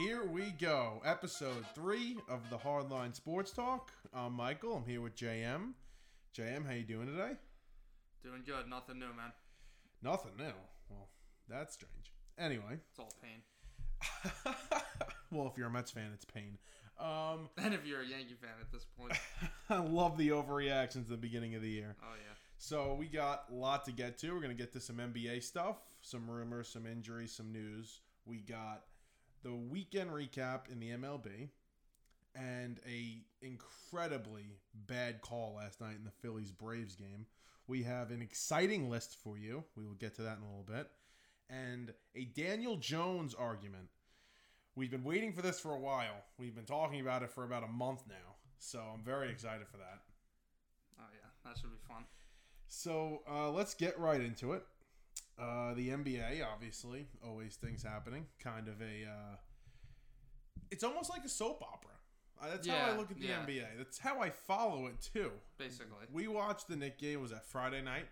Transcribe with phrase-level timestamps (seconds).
[0.00, 1.02] Here we go.
[1.04, 3.92] Episode three of the Hardline Sports Talk.
[4.14, 4.76] I'm Michael.
[4.76, 5.72] I'm here with JM.
[6.34, 7.32] JM, how you doing today?
[8.24, 8.66] Doing good.
[8.66, 9.32] Nothing new, man.
[10.02, 10.52] Nothing new.
[10.88, 11.08] Well,
[11.50, 12.14] that's strange.
[12.38, 14.54] Anyway, It's all pain.
[15.30, 16.56] well, if you're a Mets fan, it's pain.
[16.98, 19.12] Um, And if you're a Yankee fan at this point,
[19.68, 21.94] I love the overreactions at the beginning of the year.
[22.02, 22.34] oh yeah.
[22.56, 24.32] So we got a lot to get to.
[24.32, 28.00] We're gonna get to some NBA stuff, some rumors, some injuries, some news.
[28.24, 28.84] We got
[29.42, 31.48] the weekend recap in the MLB,
[32.34, 37.26] and a incredibly bad call last night in the Phillies Braves game.
[37.66, 39.64] We have an exciting list for you.
[39.76, 40.88] We will get to that in a little bit,
[41.48, 43.88] and a Daniel Jones argument.
[44.76, 46.24] We've been waiting for this for a while.
[46.38, 49.78] We've been talking about it for about a month now, so I'm very excited for
[49.78, 50.00] that.
[51.00, 51.28] Oh yeah.
[51.44, 52.04] That should be fun.
[52.68, 54.64] So uh, let's get right into it.
[55.40, 58.26] Uh, the NBA, obviously, always things happening.
[58.42, 59.08] Kind of a.
[59.08, 59.36] Uh,
[60.70, 61.90] it's almost like a soap opera.
[62.42, 63.44] Uh, that's how I look at the yeah.
[63.46, 63.64] NBA.
[63.78, 65.30] That's how I follow it too.
[65.58, 66.06] Basically.
[66.12, 67.20] We watched the Knick game.
[67.20, 68.06] Was that Friday night?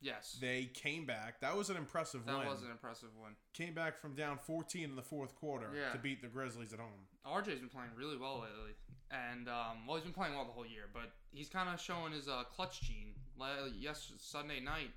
[0.00, 0.38] Yes.
[0.40, 1.40] They came back.
[1.40, 2.46] That was an impressive that win.
[2.46, 3.32] was an impressive one.
[3.52, 5.92] Came back from down 14 in the fourth quarter Yeah.
[5.92, 7.06] to beat the Grizzlies at home.
[7.26, 8.74] RJ's been playing really well lately,
[9.10, 12.12] and um, well, he's been playing well the whole year, but he's kind of showing
[12.12, 13.14] his uh, clutch gene.
[13.36, 14.90] Like, yes, Sunday night,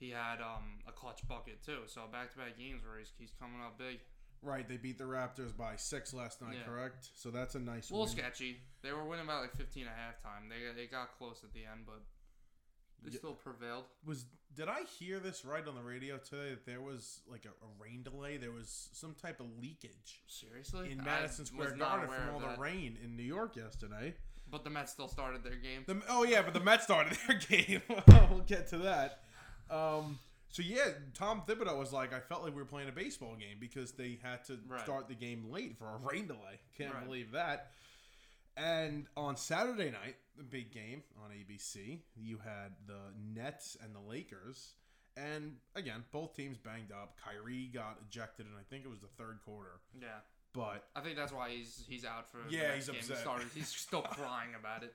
[0.00, 1.80] he had um, a clutch bucket too.
[1.86, 3.98] So back-to-back games where he's, he's coming up big.
[4.42, 6.64] Right, they beat the Raptors by six last night, Yeah.
[6.64, 7.10] correct?
[7.14, 8.16] So that's a nice A little win.
[8.16, 8.56] sketchy.
[8.82, 10.48] They were winning by like 15 at halftime.
[10.48, 12.00] They they got close at the end, but
[13.02, 13.18] they Yeah.
[13.18, 13.84] still prevailed.
[14.04, 14.24] was
[14.56, 17.68] did I hear this right on the radio today that there was like a, a
[17.78, 18.36] rain delay?
[18.38, 22.60] There was some type of leakage Seriously, in Madison was Square Garden from all the
[22.60, 24.14] rain in New York yesterday.
[24.50, 25.84] But the Mets still started their game.
[25.86, 27.82] The, oh yeah, but the Mets started their game.
[28.30, 29.20] we'll get to that.
[29.70, 30.18] Um,
[30.50, 33.58] so yeah, Tom Thibodeau was like, I felt like we were playing a baseball game
[33.60, 34.80] because they had to Right.
[34.82, 36.60] start the game late for a rain delay.
[36.76, 37.04] Can't Right.
[37.04, 37.70] believe that.
[38.56, 42.98] And on Saturday night, the big game on ABC, you had the
[43.34, 44.74] Nets and the Lakers.
[45.16, 47.16] And again, both teams banged up.
[47.24, 49.80] Kyrie got ejected, and I think it was the third quarter.
[50.00, 50.08] Yeah,
[50.52, 52.38] But I think that's why he's he's out for.
[52.38, 52.96] the Yeah, next he's game.
[53.00, 53.16] upset.
[53.16, 54.94] He started, he's still crying about it.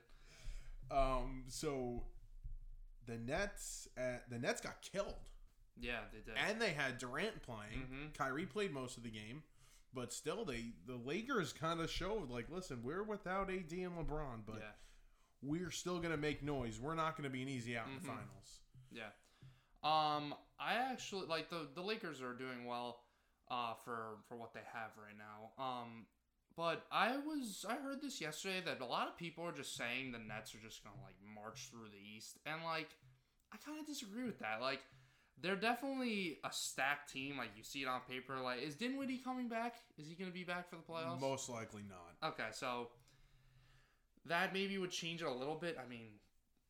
[0.90, 2.02] um, so
[3.06, 5.14] the Nets, uh, the Nets got killed.
[5.78, 6.34] Yeah, they did.
[6.38, 7.86] and they had Durant playing.
[7.90, 8.14] Mhm.
[8.14, 9.42] Kyrie played most of the game,
[9.92, 14.46] but still, they the Lakers kind of showed like, listen, we're without AD and LeBron,
[14.46, 14.72] but yeah,
[15.42, 16.80] we're still gonna make noise.
[16.80, 18.06] We're not gonna be an easy out in the Mhm.
[18.06, 18.60] finals.
[18.90, 19.10] yeah.
[19.82, 23.04] Um, I actually like the the Lakers are doing well,
[23.48, 25.52] uh, for for what they have right now.
[25.62, 26.06] Um,
[26.56, 30.12] but I was I heard this yesterday that a lot of people are just saying
[30.12, 32.88] the Nets are just gonna like march through the East, and like
[33.52, 34.60] I kind of disagree with that.
[34.60, 34.80] Like.
[35.38, 38.40] They're definitely a stacked team, like you see it on paper.
[38.42, 39.74] Like, is Dinwiddie coming back?
[39.98, 41.20] Is he going to be back for the playoffs?
[41.20, 42.30] Most likely not.
[42.30, 42.88] Okay, so
[44.24, 45.76] that maybe would change it a little bit.
[45.78, 46.06] I mean,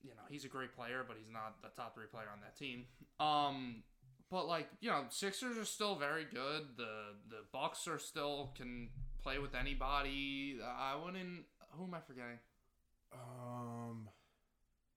[0.03, 2.57] you know, he's a great player, but he's not the top three player on that
[2.57, 2.87] team.
[3.21, 3.85] Um,
[4.33, 6.77] but like, you know, Sixers are still very good.
[6.77, 8.89] The the Bucks are still can
[9.27, 10.59] play with anybody.
[10.65, 11.45] I wouldn't.
[11.73, 12.39] Who am I forgetting?
[13.13, 14.09] Um,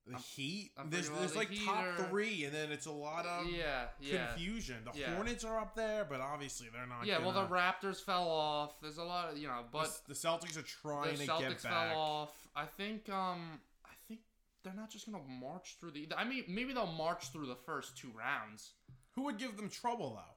[0.06, 0.72] the I'm- Heat.
[0.78, 4.28] I'm there's there's like the top three, and then it's a lot of yeah, yeah,
[4.28, 4.78] confusion.
[4.92, 5.16] The Yeah.
[5.16, 7.06] Hornets are up there, but obviously they're not.
[7.06, 7.20] yeah.
[7.20, 8.80] Well, the Raptors fell off.
[8.82, 11.40] There's a lot of you know, but the, the Celtics are the trying to Celtics
[11.40, 11.92] get back.
[11.92, 12.48] fell off.
[12.56, 14.20] I think um I think
[14.64, 16.08] they're not just gonna march through the.
[16.16, 18.72] I mean, maybe they'll march through the first two rounds.
[19.16, 20.36] Who would give them trouble though?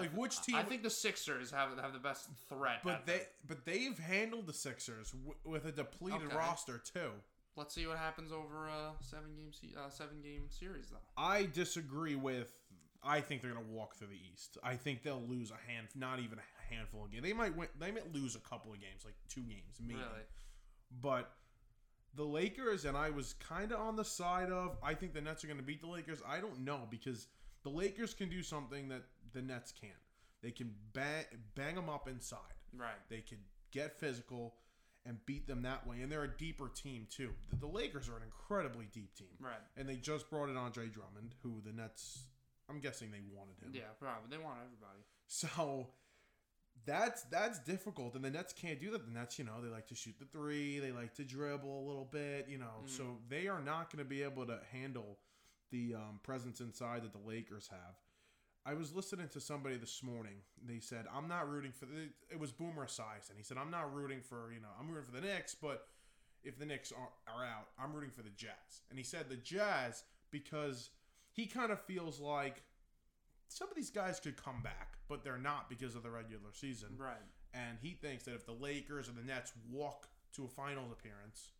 [0.00, 0.56] Like which team?
[0.56, 2.80] I think the Sixers have have the best threat.
[2.84, 3.26] But they them.
[3.46, 6.36] but they've handled the Sixers w- with a depleted Okay.
[6.36, 7.10] roster too.
[7.56, 10.96] let's see what happens over a seven game se- uh, seven game series though.
[11.16, 12.54] I disagree with.
[13.02, 14.58] I think they're gonna walk through the East.
[14.62, 17.22] I think they'll lose a hand, not even a handful of games.
[17.22, 17.68] They might win.
[17.78, 20.00] They might lose a couple of games, like two games, maybe.
[20.00, 20.24] Really?
[21.00, 21.32] But
[22.14, 24.76] the Lakers and I was kind of on the side of.
[24.82, 26.20] I think the Nets are gonna beat the Lakers.
[26.26, 27.28] I don't know because
[27.62, 29.02] the Lakers can do something that
[29.32, 29.92] the Nets can't.
[30.42, 32.38] They can bang bang them up inside.
[32.76, 32.94] Right.
[33.08, 33.38] They could
[33.72, 34.54] get physical
[35.06, 36.00] and beat them that way.
[36.02, 37.30] And they're a deeper team too.
[37.50, 39.54] The, the Lakers are an incredibly deep team, Right.
[39.76, 42.24] and they just brought in Andre Drummond, who the Nets.
[42.70, 43.72] I'm guessing they wanted him.
[43.72, 43.84] Yeah.
[43.98, 44.28] Probably.
[44.36, 45.00] They want everybody.
[45.26, 45.88] So
[46.86, 49.04] that's that's difficult, and the Nets can't do that.
[49.06, 51.84] The Nets, you know, they like to shoot the three, they like to dribble a
[51.86, 52.82] little bit, you know.
[52.84, 52.88] Mhm.
[52.90, 55.18] So they are not going to be able to handle
[55.70, 57.96] the um, presence inside that the Lakers have.
[58.66, 60.34] I was listening to somebody this morning.
[60.66, 63.36] They said, "I'm not rooting for the." It was Boomer Esiason.
[63.36, 64.68] He said, "I'm not rooting for you know.
[64.78, 65.88] I'm rooting for the Knicks, but
[66.44, 69.36] if the Knicks are, are out, I'm rooting for the Jazz." And he said the
[69.36, 70.90] Jazz because
[71.32, 72.62] he kind of feels like
[73.48, 76.90] some of these guys could come back, but they're not because of the regular season.
[76.98, 77.16] Right.
[77.54, 81.52] and he thinks that if the Lakers and the Nets walk to a finals appearance,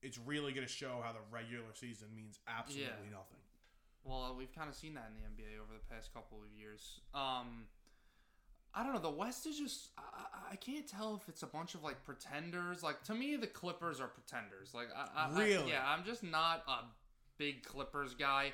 [0.00, 3.18] it's really going to show how the regular season means absolutely Yeah.
[3.18, 3.43] nothing.
[4.04, 7.00] Well, we've kind of seen that in the NBA over the past couple of years.
[7.14, 7.64] Um,
[8.74, 9.00] I don't know.
[9.00, 12.04] The West is just I, I- I can't tell if it's a bunch of like
[12.04, 12.82] pretenders.
[12.82, 14.74] Like to me, the Clippers are pretenders.
[14.74, 15.70] Like I, I, I- Really?
[15.70, 16.84] yeah, I'm just not a
[17.38, 18.52] big Clippers guy.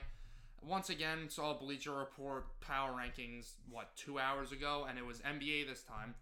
[0.63, 5.67] Once again, saw Bleacher Report power rankings what two hours ago, and it was NBA
[5.67, 6.15] this time.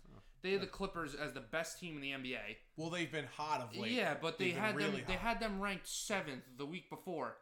[0.43, 2.39] They had the Clippers as the best team in the NBA.
[2.77, 3.91] Well, they've been hot of late.
[3.91, 4.93] Yeah, but they They've had them.
[4.93, 7.37] really They had them ranked seventh the week before,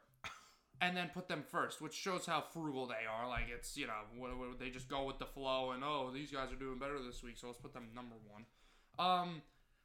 [0.80, 3.28] and then put them first, which shows how frugal they are.
[3.28, 6.30] Like it's you know what, what- they just go with the flow, and oh these
[6.30, 8.44] guys are doing better this week, so let's put them number one.
[8.98, 9.42] Um,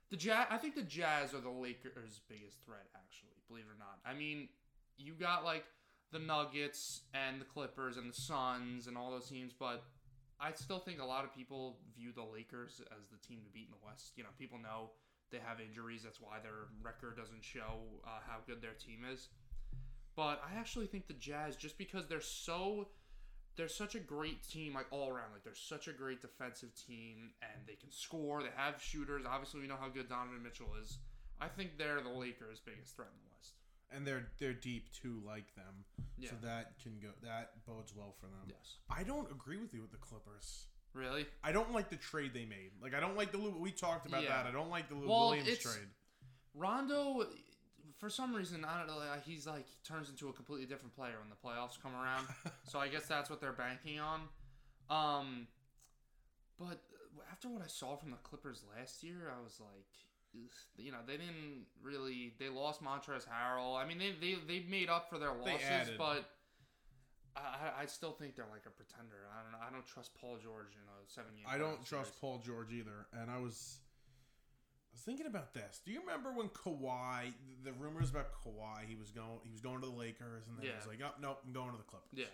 [0.10, 0.48] the Jazz.
[0.50, 2.88] I think the Jazz are the Lakers' biggest threat.
[2.96, 4.00] Actually, believe it or not.
[4.06, 4.50] I mean,
[4.98, 5.66] you got like
[6.12, 9.84] the Nuggets and the Clippers and the Suns and all those teams, but
[10.40, 13.68] I still think a lot of people view the Lakers as the team to beat
[13.68, 14.14] in the West.
[14.18, 14.92] You know, people know
[15.32, 16.04] they have injuries.
[16.04, 19.30] That's why their record doesn't show uh, how good their team is.
[20.16, 22.90] But I actually think the Jazz, just because they're so,
[23.56, 25.32] they're such a great team, like all around.
[25.34, 28.42] Like they're such a great defensive team, and they can score.
[28.42, 29.24] They have shooters.
[29.28, 30.98] Obviously, we know how good Donovan Mitchell is.
[31.40, 33.54] I think they're the Lakers' biggest threat in the West.
[33.94, 35.86] and they're they're deep too, like them.
[36.18, 36.30] Yeah.
[36.30, 37.10] So that can go.
[37.24, 38.48] That bodes well for them.
[38.48, 38.78] Yes.
[38.90, 40.66] I don't agree with you with the Clippers.
[40.94, 41.26] Really?
[41.42, 42.72] I don't like the trade they made.
[42.84, 44.44] Like I don't like the We talked about Yeah.
[44.44, 44.46] that.
[44.46, 45.88] I don't like the Lou Well, Williams trade.
[46.54, 47.26] Rondo,
[48.02, 49.00] for some reason, I don't know.
[49.24, 52.26] He's like he turns into a completely different player when the playoffs come around.
[52.68, 54.22] so I guess that's what they're banking on.
[54.90, 55.48] Um,
[56.60, 56.82] but
[57.32, 59.86] after what I saw from the Clippers last year, I was like,
[60.78, 62.34] you know, they didn't really.
[62.40, 63.78] They lost Montrezl Harrell.
[63.78, 66.26] I mean, they they they made up for their losses, but.
[67.34, 69.16] I, I- still think they're like a pretender.
[69.32, 69.66] I don't know.
[69.66, 71.46] I don't trust Paul George in a seven game.
[71.48, 73.08] I don't trust Paul George either.
[73.14, 73.80] And I was,
[74.92, 75.82] I was thinking about this.
[75.86, 77.34] Do you remember when Kawhi?
[77.64, 80.66] The rumors about Kawhi, he was going, he was going to the Lakers, and then
[80.66, 82.10] he was like, oh nope, I'm going to the Clippers.
[82.14, 82.26] Yeah.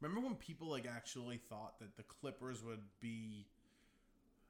[0.00, 3.46] Remember when people like actually thought that the Clippers would be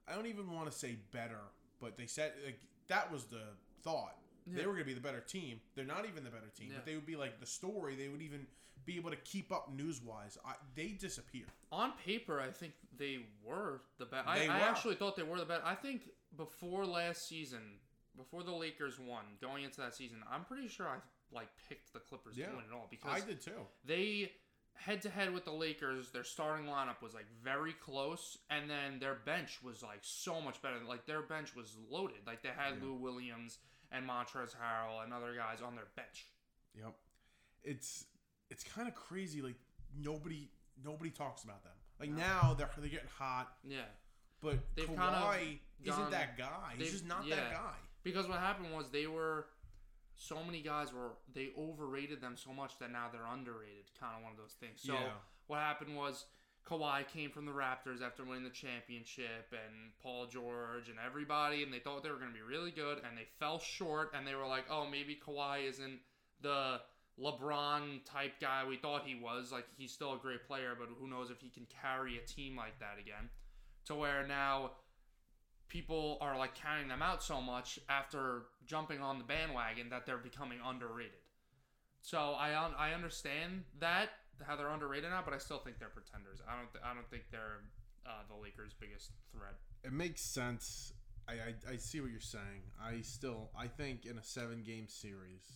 [0.08, 1.38] I don't even want to say better,
[1.80, 2.58] but they said like
[2.88, 3.42] that was the
[3.82, 4.16] thought.
[4.44, 5.60] They were going to be the better team.
[5.76, 6.78] They're not even the better team, Yeah.
[6.78, 7.94] but they would be like the story.
[7.94, 8.44] They would even
[8.84, 10.36] be able to keep up news-wise.
[10.74, 11.44] They disappear.
[11.70, 14.26] On paper, I think they were the best.
[14.26, 15.62] I, I actually thought they were the best.
[15.64, 17.60] I think before last season,
[18.16, 20.96] before the Lakers won, going into that season, I'm pretty sure I
[21.34, 22.46] like picked the Clippers Yeah.
[22.46, 23.66] to win it all because I did too.
[23.84, 24.32] they
[24.74, 28.98] head to head with the Lakers, their starting lineup was like very close, and then
[28.98, 30.76] their bench was like so much better.
[30.86, 32.18] Like their bench was loaded.
[32.26, 32.84] Like they had Yeah.
[32.84, 33.58] Lou Williams
[33.90, 36.26] and Montrezl Harrell and other guys on their bench.
[36.74, 36.94] Yep.
[37.62, 38.06] It's
[38.50, 39.40] it's kind of crazy.
[39.40, 39.56] Like
[39.96, 40.50] nobody
[40.82, 41.72] nobody talks about them.
[42.00, 42.16] Like No.
[42.16, 43.84] now they're they're getting hot, Yeah.
[44.40, 45.22] but They've Kawhi kind of
[45.84, 46.74] isn't that guy.
[46.76, 47.36] He's just not yeah.
[47.36, 47.74] that guy.
[48.04, 49.46] Because what happened was they were
[50.16, 53.90] so many guys were they overrated them so much that now they're underrated.
[53.98, 54.80] Kind of one of those things.
[54.82, 55.10] So Yeah.
[55.46, 56.26] what happened was
[56.68, 61.72] Kawhi came from the Raptors after winning the championship, and Paul George and everybody, and
[61.72, 64.36] they thought they were going to be really good, and they fell short, and they
[64.36, 65.98] were like, oh, maybe Kawhi isn't
[66.40, 66.80] the
[67.20, 69.52] LeBron type guy we thought he was.
[69.52, 72.56] Like he's still a great player, but who knows if he can carry a team
[72.56, 73.28] like that again?
[73.86, 74.72] To where now
[75.72, 80.18] people are like counting them out so much after jumping on the bandwagon that they're
[80.18, 81.24] becoming underrated.
[82.02, 84.10] So I un- I understand that
[84.46, 86.40] how they're underrated now, but I still think they're pretenders.
[86.46, 87.64] I don't th- I don't think they're
[88.04, 89.54] uh, the Lakers' biggest threat.
[89.82, 90.92] It makes sense.
[91.26, 92.68] I, I I see what you're saying.
[92.82, 95.46] I still I think in a seven game series,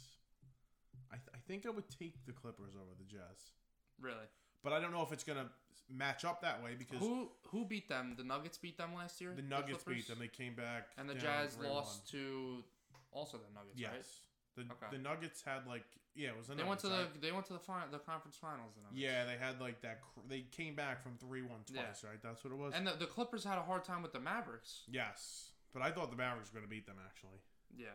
[1.12, 3.52] I th- I think I would take the Clippers over the Jazz,
[4.00, 4.28] Really,
[4.66, 5.48] but I don't know if it's gonna
[5.88, 8.14] match up that way because who who beat them?
[8.18, 9.32] The Nuggets beat them last year.
[9.36, 9.94] the Nuggets Clippers?
[10.02, 10.18] beat them.
[10.18, 11.70] They came back and the Jazz 3-1.
[11.72, 12.64] lost to
[13.12, 13.78] also the Nuggets.
[13.78, 14.66] Yes, right?
[14.66, 14.96] the Okay.
[14.96, 15.84] the Nuggets had like
[16.16, 18.00] yeah it was the They went Nuggets, to the they went to the final the
[18.00, 18.72] conference finals.
[18.74, 18.98] The Nuggets.
[19.00, 21.82] yeah they had like that cr- they came back from three one Yeah.
[21.82, 24.12] twice right that's what it was And the, the Clippers had a hard time with
[24.12, 24.82] the Mavericks.
[24.90, 27.38] yes but I thought the Mavericks were gonna beat them actually
[27.76, 27.94] Yeah.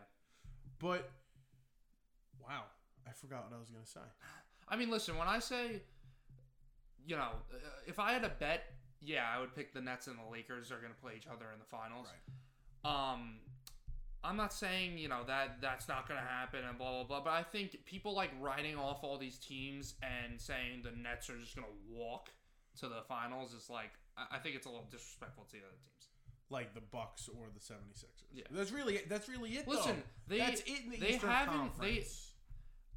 [0.79, 1.09] but
[2.39, 2.63] wow
[3.07, 3.99] I forgot what I was gonna say
[4.69, 5.81] I mean, listen, when I say,
[7.05, 8.63] you know, uh, if I had a bet,
[9.01, 11.46] yeah, I would pick the Nets and the Lakers are going to play each other
[11.53, 12.08] in the finals.
[12.84, 13.39] Um,
[14.24, 17.22] I'm not saying you know that that's not going to happen and blah blah blah,
[17.24, 21.38] but I think people like writing off all these teams and saying the Nets are
[21.38, 22.29] just going to walk
[22.79, 23.91] to the finals is like
[24.31, 26.08] I think it's a little disrespectful to the other teams.
[26.50, 28.05] like the Bucks or the 76ers.
[28.34, 28.43] Yeah.
[28.51, 30.36] That's really that's really it Listen, though.
[30.36, 32.05] they- that's it the they Eastern haven't- they-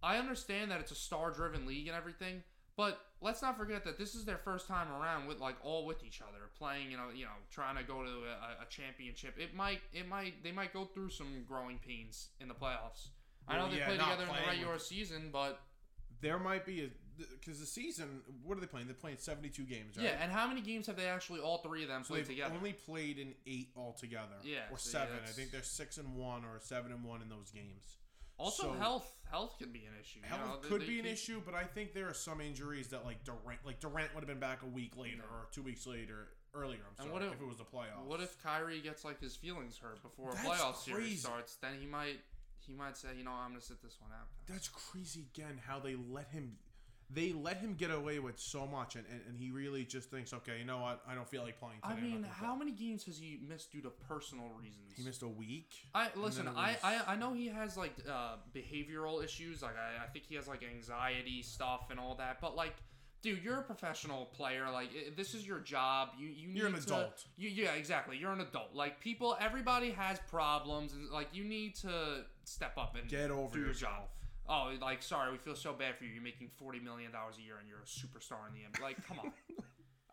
[0.03, 2.43] I understand that it's a star driven league and everything,
[2.77, 6.03] But let's not forget that this is their first time around with like all with
[6.03, 6.91] each other, playing.
[6.91, 9.37] You know, you know, trying to go to a, a championship.
[9.39, 13.09] It might, it might, they might go through some growing pains in the playoffs.
[13.47, 15.61] I know they yeah, play together in the regular season, but
[16.21, 16.89] There might be a
[17.39, 18.23] because the season.
[18.43, 18.87] What are they playing?
[18.87, 20.07] They're playing seventy-two games, right?
[20.07, 20.17] yeah.
[20.21, 22.55] And how many games have they actually all three of them So played they've together?
[22.57, 24.35] only played in eight altogether.
[24.43, 25.19] Yeah, or so yeah, seven.
[25.23, 27.99] I think they're six and one or seven and one in those games.
[28.39, 30.21] Also, so- health, health can be an issue.
[30.23, 32.89] Health know, could they be an keep- issue, but I think there are some injuries
[32.89, 35.37] that like Durant, like Durant would have been back a week later Yeah.
[35.37, 36.81] or two weeks later, earlier.
[36.83, 38.05] I'm And sorry, what if- if it was the playoffs.
[38.05, 41.57] What if Kyrie gets like his feelings hurt before a That's playoff series starts?
[41.57, 42.21] Then he might
[42.67, 44.27] he might say, you know, I'm gonna sit this one out.
[44.47, 45.59] That's crazy again.
[45.67, 46.57] How they let him,
[47.11, 50.33] they let him get away with so much, and, and, and he really just thinks,
[50.33, 51.03] okay, you know what?
[51.09, 51.95] I don't feel like playing today.
[51.97, 54.93] I mean, how play." many games has he missed due to personal reasons?
[54.97, 55.75] He missed a week.
[55.95, 56.47] I listen.
[56.49, 59.63] it I, I I know he has like uh, behavioral issues.
[59.63, 62.41] Like I, I think he has like anxiety stuff and all that.
[62.41, 62.75] But like,
[63.23, 64.67] dude, you're a professional player.
[64.73, 66.11] Like this is your job.
[66.19, 67.25] You you need You're an to- adult.
[67.37, 68.17] You yeah, exactly.
[68.17, 68.75] You're an adult.
[68.75, 73.53] Like people, everybody has problems, and like you need to step up and Get over
[73.55, 73.93] do your yourself.
[73.93, 74.03] job.
[74.49, 76.11] Oh, like sorry, we feel so bad for you.
[76.13, 78.83] You're making forty million dollars a year, and you're a superstar in the NBA.
[78.83, 79.33] Like, come on.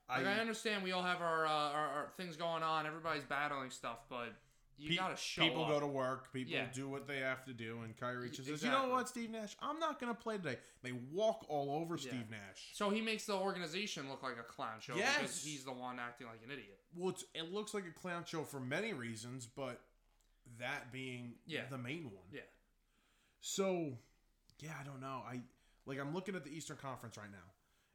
[0.10, 2.86] Like I understand we all have our, uh, our our things going on.
[2.86, 4.34] Everybody's battling stuff, but
[4.78, 5.70] you Pe- gotta show people up.
[5.70, 6.34] go to work.
[6.34, 6.66] People Yeah.
[6.74, 9.56] do what they have to do, and Kyrie just says, "You know what, Steve Nash?
[9.62, 12.10] I'm not going to play today." They walk all over Yeah.
[12.10, 12.72] Steve Nash.
[12.74, 15.16] So he makes the organization look like a clown show Yes.
[15.18, 16.78] because he's the one acting like an idiot.
[16.94, 19.80] Well, it's, it looks like a clown show for many reasons, but
[20.60, 21.68] that being Yeah.
[21.70, 22.28] the main one.
[22.34, 22.42] Yeah.
[23.40, 23.98] So,
[24.62, 25.22] yeah, I don't know.
[25.28, 25.42] I
[25.86, 27.38] like I'm looking at the Eastern Conference right now.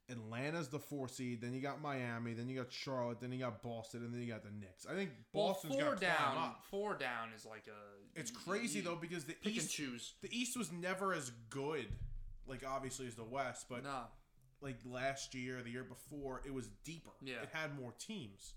[0.08, 1.40] Atlanta's the four seed.
[1.40, 2.32] Then you got Miami.
[2.32, 3.20] Then you got Charlotte.
[3.20, 4.04] Then you got Boston.
[4.04, 4.86] And then you got the Knicks.
[4.88, 6.36] I think Well, four got down.
[6.38, 6.64] up.
[6.70, 8.18] Four down is like a.
[8.20, 10.14] It's crazy though because the East choose.
[10.22, 11.86] the East was never as good,
[12.46, 14.02] like obviously as the West, but no.
[14.60, 17.10] like last year, the year before, it was deeper.
[17.20, 17.42] Yeah.
[17.42, 18.54] it had more teams.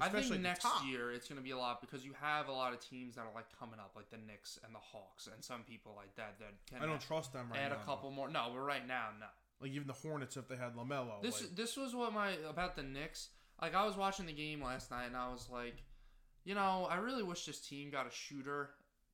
[0.00, 0.84] I think next top.
[0.86, 3.34] year it's gonna be a lot because you have a lot of teams that are
[3.34, 6.52] like coming up, like the Knicks and the Hawks, and some people like that that
[6.70, 7.66] can I don't trust them right now.
[7.66, 7.78] add now.
[7.82, 8.28] a couple more.
[8.28, 9.26] No, but right now, no.
[9.60, 11.22] like even the Hornets if they had Lamelo.
[11.22, 13.28] This like, this was what my about the Knicks.
[13.60, 15.82] Like I was watching the game last night and I was like,
[16.44, 18.70] you know, I really wish this team got a shooter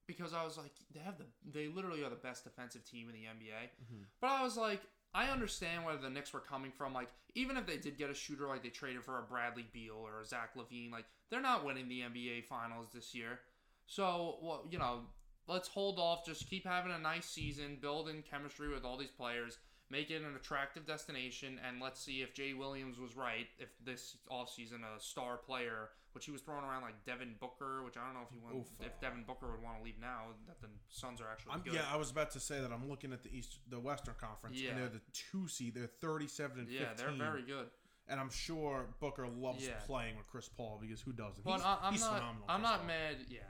[0.06, 3.14] because I was like, they have the they literally are the best defensive team in
[3.14, 3.70] the NBA.
[3.84, 4.04] Mhm.
[4.20, 4.82] But I was like,
[5.14, 6.92] I understand where the Knicks were coming from.
[6.94, 9.96] Like even if they did get a shooter, like they traded for a Bradley Beal
[9.96, 13.40] or a Zach LaVine, like they're not winning the NBA Finals this year.
[13.86, 15.00] So well, you know,
[15.48, 16.24] let's hold off.
[16.24, 19.58] Just keep having a nice season, building chemistry with all these players
[19.92, 23.46] make it an attractive destination, and let's see if Jay Williams was right.
[23.58, 27.96] If this offseason a star player, which he was throwing around like Devin Booker, which
[27.96, 28.68] I don't know if he went, Oof.
[28.86, 30.32] if Devin Booker would want to leave now.
[30.46, 31.74] That the Suns are actually I'm, good.
[31.74, 34.60] yeah, I was about to say that I'm looking at the East, the Western Conference,
[34.60, 34.70] Yeah.
[34.70, 35.74] and they're the two seed.
[35.74, 36.82] They're 37 and 15.
[36.82, 37.66] yeah, they're very good.
[38.08, 39.74] And I'm sure Booker loves Yeah.
[39.86, 41.44] playing with Chris Paul because who doesn't?
[41.44, 42.14] But he's, I'm he's not.
[42.18, 42.44] phenomenal.
[42.48, 42.86] I'm Chris not Paul.
[42.88, 43.16] mad.
[43.30, 43.40] Yeah,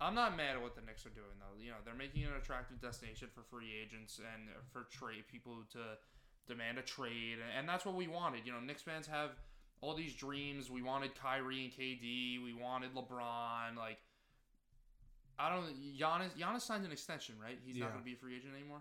[0.00, 1.62] I'm not mad at what the Knicks are doing though.
[1.62, 5.96] You know, they're making an attractive destination for free agents and for trade people to
[6.46, 8.44] demand a trade, and that's what we wanted.
[8.44, 9.30] You know, Knicks fans have
[9.84, 10.70] all these dreams.
[10.70, 12.42] We wanted Kyrie and KD.
[12.42, 13.76] We wanted LeBron.
[13.76, 13.98] Like,
[15.38, 15.66] I don't.
[15.98, 16.30] Giannis.
[16.38, 17.58] Giannis signed an extension, right?
[17.66, 18.80] He's not going to be a free agent anymore.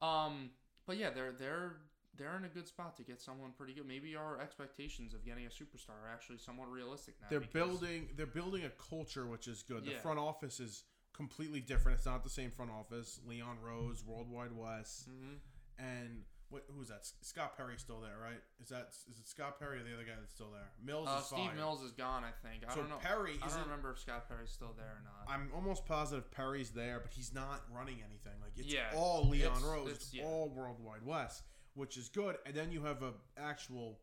[0.00, 0.50] Um,
[0.86, 1.76] but yeah, they're they're
[2.16, 3.86] they're in a good spot to get someone pretty good.
[3.88, 7.26] Maybe our expectations of getting a superstar are actually somewhat realistic now.
[7.30, 8.10] They're building.
[8.16, 9.84] They're building a culture which is good.
[9.84, 9.98] The Yeah.
[10.00, 11.96] front office is completely different.
[11.98, 13.20] It's not the same front office.
[13.26, 15.38] Leon Rose, World Wide Wes, Mhm.
[15.78, 16.64] and what?
[16.74, 17.06] Who's that?
[17.20, 18.40] Scott Perry's still there, right?
[18.62, 20.70] Is that is it Scott Perry or the other guy that's still there?
[20.82, 21.56] Mills Uh, is Steve fired.
[21.56, 22.64] Mills is gone, I think.
[22.66, 22.96] I so don't know.
[22.98, 25.28] Perry I don't remember if Scott Perry's still there or not.
[25.28, 28.40] I'm almost positive Perry's there, but he's not running anything.
[28.40, 30.24] Like it's Yeah, all Leon it's- Rose, it's- yeah.
[30.24, 31.42] all World Wide Wes,
[31.74, 32.38] which is good.
[32.46, 34.00] And then you have a actual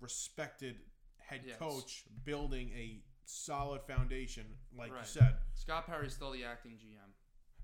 [0.00, 0.76] respected
[1.16, 1.58] head Yes.
[1.58, 5.38] coach building a solid foundation, like you said.
[5.54, 7.13] Scott Perry's still the acting GM,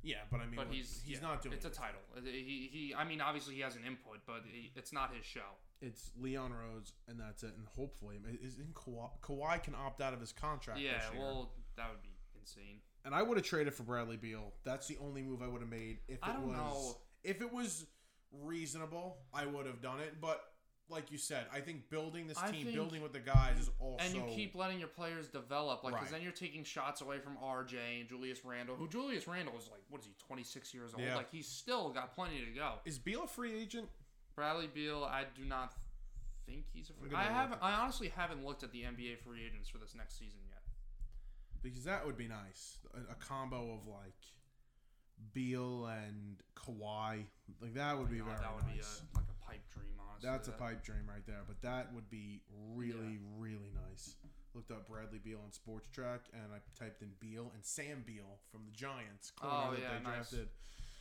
[0.02, 1.52] Yeah, but I mean, but what- he's he's yeah, not doing.
[1.52, 1.57] It.
[1.57, 1.75] It's a it.
[1.75, 2.00] title.
[2.16, 5.25] Uh, he, he I mean, obviously he has an input, but he, it's not his
[5.25, 5.59] show.
[5.83, 7.52] It's Leon Rose, and that's it.
[7.57, 10.80] And hopefully, is in Kawhi, Kawhi can opt out of his contract.
[10.80, 11.23] Yeah, this year.
[11.23, 12.80] well, that would be insane.
[13.04, 14.52] and I would have traded for Bradley Beal.
[14.64, 16.97] That's the only move I would have made if it I don't was know.
[17.25, 17.87] if it was
[18.33, 19.19] reasonable.
[19.35, 20.40] I would have done it, but
[20.90, 23.70] like you said, I think building this I team, think- building with the guys, is
[23.78, 26.12] also And you keep letting your players develop, like, because Right.
[26.18, 29.82] then you're taking shots away from RJ and Julius Randle, who Julius Randle is like,
[29.88, 31.02] what is he, 26 years old?
[31.02, 31.16] Yeah.
[31.16, 32.75] Like, he's still got plenty to go.
[32.85, 33.88] Is Beal a free agent?
[34.35, 35.75] Bradley Beal, I do not
[36.47, 37.09] think he's a free.
[37.11, 37.62] Gonna I look haven't.
[37.62, 40.62] I honestly haven't looked at the NBA free agents for this next season yet.
[41.62, 42.78] Because that would be nice.
[42.94, 44.16] A, a combo of like
[45.35, 47.26] Beal and Kawhi,
[47.61, 49.00] like that would be You know, very that would nice.
[49.00, 50.00] be a, like a pipe dream.
[50.23, 50.47] Wants.
[50.47, 50.59] That's a that.
[50.61, 51.43] pipe dream right there.
[51.47, 52.41] But that would be
[52.75, 54.17] really, really nice.
[54.55, 58.62] Looked up Bradley Beal on Spotrac, and I typed in Beal and Sam Beal from
[58.65, 59.33] the Giants.
[59.43, 60.31] Oh, yeah, they nice.
[60.31, 60.49] drafted.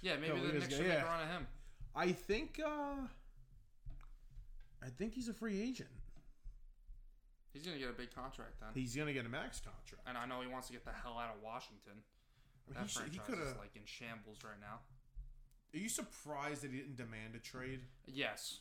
[0.02, 1.02] Yeah, maybe the Knicks should make yeah.
[1.04, 1.48] a run at him.
[1.96, 2.60] I think.
[2.64, 3.08] uh
[4.82, 5.90] I think he's a free agent.
[7.54, 8.70] He's gonna get a big contract then.
[8.74, 10.08] He's gonna get a max contract.
[10.08, 12.04] and I know he wants to get the hell out of Washington.
[12.72, 13.58] That He, should, franchise he could is have.
[13.58, 14.80] like in shambles right now.
[15.74, 17.82] Are you surprised that he didn't demand a trade?
[18.06, 18.60] Yes.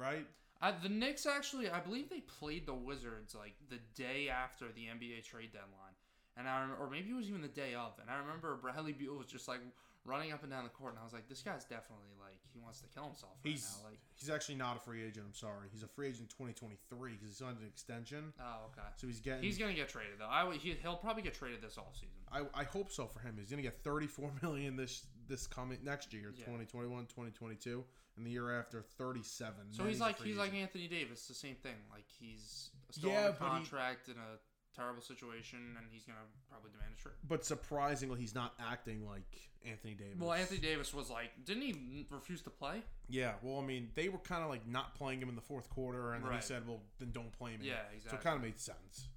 [0.00, 0.26] Right?
[0.62, 4.82] Uh, the Knicks actually, I believe they played the Wizards like the day after the
[4.82, 5.96] NBA trade deadline,
[6.36, 7.92] and I or maybe it was even the day of.
[8.00, 9.60] And I remember Bradley Beal was just like
[10.04, 12.58] running up and down the court, and I was like, this guy's definitely like he
[12.60, 13.88] wants to kill himself right He's now.
[13.90, 15.24] Like, he's actually not a free agent.
[15.28, 15.68] I'm sorry.
[15.72, 18.32] He's a free agent in 2023 because he signed an extension.
[18.40, 18.86] oh okay.
[18.96, 19.42] So he's getting.
[19.42, 20.28] He's gonna get traded though.
[20.28, 22.20] I he, he'll probably get traded this offseason.
[22.30, 23.36] I, I hope so for him.
[23.38, 26.44] He's gonna get 34 million this this coming next year, Yeah.
[26.44, 27.84] 2021, 2022,
[28.20, 29.54] and the year after 37.
[29.72, 30.52] So he's like he's like.
[30.54, 31.74] Anthony Davis, the same thing.
[31.90, 36.04] Like he's still Yeah, on but the he- contract in a terrible situation, and he's
[36.04, 36.18] gonna
[36.50, 37.14] probably demand a trade.
[37.26, 39.22] But surprisingly, he's not acting like
[39.64, 40.16] Anthony Davis.
[40.18, 42.82] Well, Anthony Davis was like, didn't he refuse to play?
[43.08, 45.68] Yeah, well, I mean, they were kind of like not playing him in the fourth
[45.70, 48.42] quarter, and then he said, "Well, then don't play me." Yeah, So it kind of
[48.42, 49.08] made sense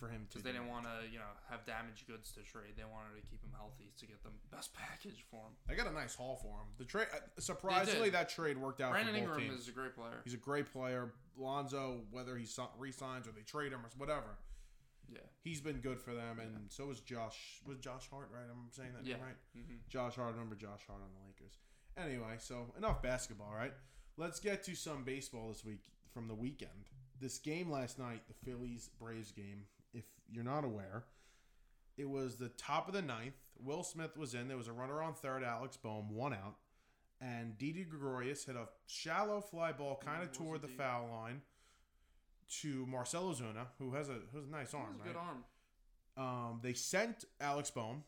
[0.00, 0.38] for him to.
[0.38, 2.72] Because they didn't want to, you know, have damaged goods to trade.
[2.76, 5.52] They wanted to keep him healthy to get the best package for him.
[5.68, 6.68] They got a nice haul for him.
[6.78, 9.62] The trade, uh, surprisingly, that trade worked out Brandon for both Ingram teams.
[9.62, 10.20] is a great player.
[10.24, 11.12] He's a great player.
[11.36, 14.38] Lonzo, whether he si- resigns or they trade him or whatever,
[15.12, 15.20] Yeah.
[15.42, 17.60] he's been good for them, and so is Josh.
[17.66, 18.44] Was Josh Hart right?
[18.50, 19.16] I'm saying that Yeah.
[19.16, 19.36] name right.
[19.54, 21.58] hmm Josh Hart, I remember Josh Hart on the Lakers.
[21.96, 23.72] Anyway, so enough basketball, right?
[24.16, 26.90] Let's get to some baseball this week from the weekend.
[27.20, 31.04] This game last night, the Phillies Braves game, if you're not aware,
[31.96, 33.34] it was the top of the ninth.
[33.62, 34.48] Will Smith was in.
[34.48, 36.56] There was a runner on third, Alex Bohm, one out.
[37.20, 40.78] And Didi Gregorius hit a shallow fly ball kind of toward the deep?
[40.78, 41.42] foul line
[42.62, 45.06] to Marcell Ozuna, who has a, who has a nice He arm, has a right?
[45.06, 45.44] good arm.
[46.50, 48.04] Um, they sent Alex Bohm,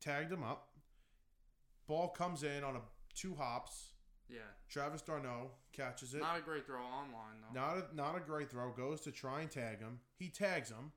[0.00, 0.68] tagged him up.
[1.86, 2.80] Ball comes in on a
[3.14, 3.90] two hops.
[4.28, 4.38] Yeah.
[4.70, 6.20] Travis d'Arnaud catches it.
[6.20, 7.60] Not a great throw online though.
[7.60, 8.70] Not a not a great throw.
[8.72, 10.00] Goes to try and tag him.
[10.16, 10.92] He tags him,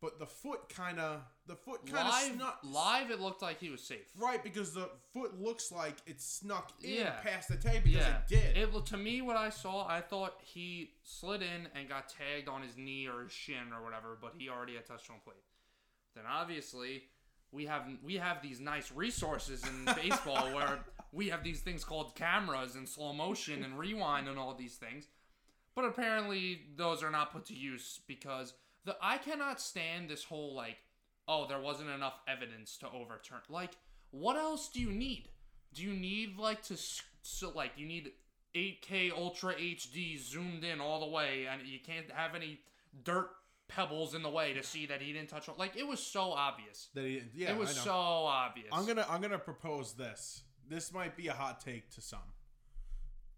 [0.00, 3.60] but the foot kind of the foot kind of live, snuck live, it looked like
[3.60, 4.06] he was safe.
[4.16, 7.10] right because the foot looks like it snuck in Yeah.
[7.22, 8.56] past the tag because yeah, it did.
[8.56, 12.62] It to me, what I saw, I thought he slid in and got tagged on
[12.62, 15.36] his knee or his shin or whatever, but he already had touched home plate.
[16.14, 17.04] Then obviously,
[17.52, 20.80] we have we have these nice resources in baseball where
[21.12, 25.08] we have these things called cameras and slow motion and rewind and all these things.
[25.74, 28.54] But apparently, those are not put to use because
[28.84, 30.78] the I cannot stand this whole like,
[31.28, 33.40] oh, there wasn't enough evidence to overturn.
[33.48, 33.72] Like,
[34.10, 35.28] what else do you need?
[35.72, 36.76] Do you need like to
[37.22, 38.12] so like you need
[38.54, 42.60] 8K Ultra HD zoomed in all the way, and you can't have any
[43.04, 43.30] dirt
[43.68, 45.48] pebbles in the way to see that he didn't touch.
[45.56, 46.88] Like it was so obvious.
[46.94, 47.30] that he didn't.
[47.34, 48.68] Yeah, it was so obvious.
[48.72, 50.42] I'm gonna I'm gonna propose this.
[50.68, 52.18] This might be a hot take to some.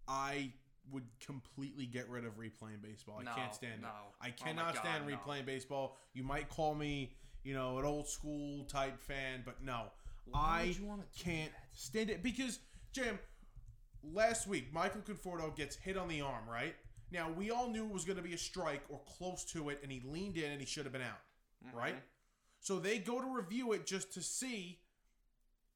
[0.07, 0.51] I
[0.91, 3.17] would completely get rid of replaying baseball.
[3.19, 3.87] I No, can't stand no.
[3.87, 3.93] it.
[4.21, 5.15] I Oh cannot God, stand no.
[5.17, 5.97] replaying baseball.
[6.13, 9.91] You might call me, you know, an old school type fan, but no,
[10.25, 11.67] Why I would you wanna can't that?
[11.73, 12.59] stand it because
[12.91, 13.19] Jim.
[14.05, 16.45] Last week, Michael Conforto gets hit on the arm.
[16.49, 16.75] Right
[17.09, 19.79] now, we all knew it was going to be a strike or close to it,
[19.81, 21.21] and he leaned in and he should have been out.
[21.73, 21.95] Right.
[21.95, 22.01] Mhm.
[22.59, 24.81] So they go to review it just to see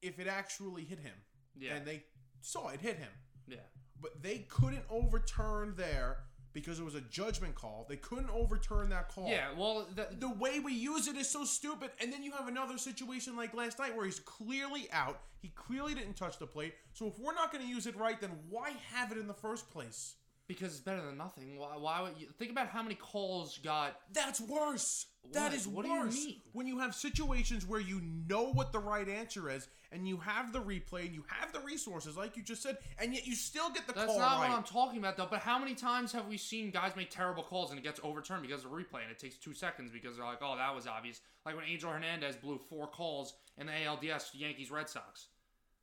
[0.02, 1.14] if it actually hit him.
[1.56, 1.76] Yeah.
[1.76, 2.04] And they
[2.42, 3.12] saw it hit him.
[3.46, 3.66] Yeah.
[4.00, 6.18] But they couldn't overturn there
[6.52, 7.86] because it was a judgment call.
[7.88, 9.28] They couldn't overturn that call.
[9.28, 9.48] Yeah.
[9.56, 11.90] Well, the, The way we use it is so stupid.
[12.00, 15.20] And then you have another situation like last night where he's clearly out.
[15.40, 16.74] He clearly didn't touch the plate.
[16.94, 19.34] So if we're not going to use it right, then why have it in the
[19.34, 20.14] first place?
[20.48, 21.58] Because it's better than nothing.
[21.58, 24.00] Why, why would you think about how many calls got?
[24.12, 25.06] That's worse.
[25.32, 25.54] That What?
[25.54, 26.14] is What do you worse.
[26.14, 26.40] mean?
[26.52, 30.52] When you have situations where you know what the right answer is, and you have
[30.54, 33.68] the replay, and you have the resources, like you just said, and yet you still
[33.70, 34.48] get the That's call That's not right.
[34.48, 35.28] what I'm talking about, though.
[35.30, 38.42] But how many times have we seen guys make terrible calls and it gets overturned
[38.42, 41.20] because of replay, and it takes two seconds because they're like, "Oh, that was obvious."
[41.44, 45.28] Like when Angel Hernandez blew four calls in the ALDS Yankees Red Sox.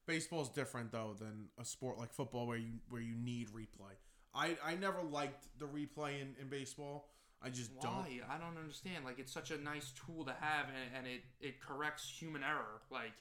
[0.08, 3.94] Baseball's different though than a sport like football where you where you need replay.
[4.36, 7.08] I, I never liked the replay in, in baseball.
[7.42, 7.94] I just don't.
[7.94, 8.20] Why?
[8.30, 9.06] I don't understand.
[9.06, 12.82] Like it's such a nice tool to have, and, and it it corrects human error.
[12.90, 13.14] Like,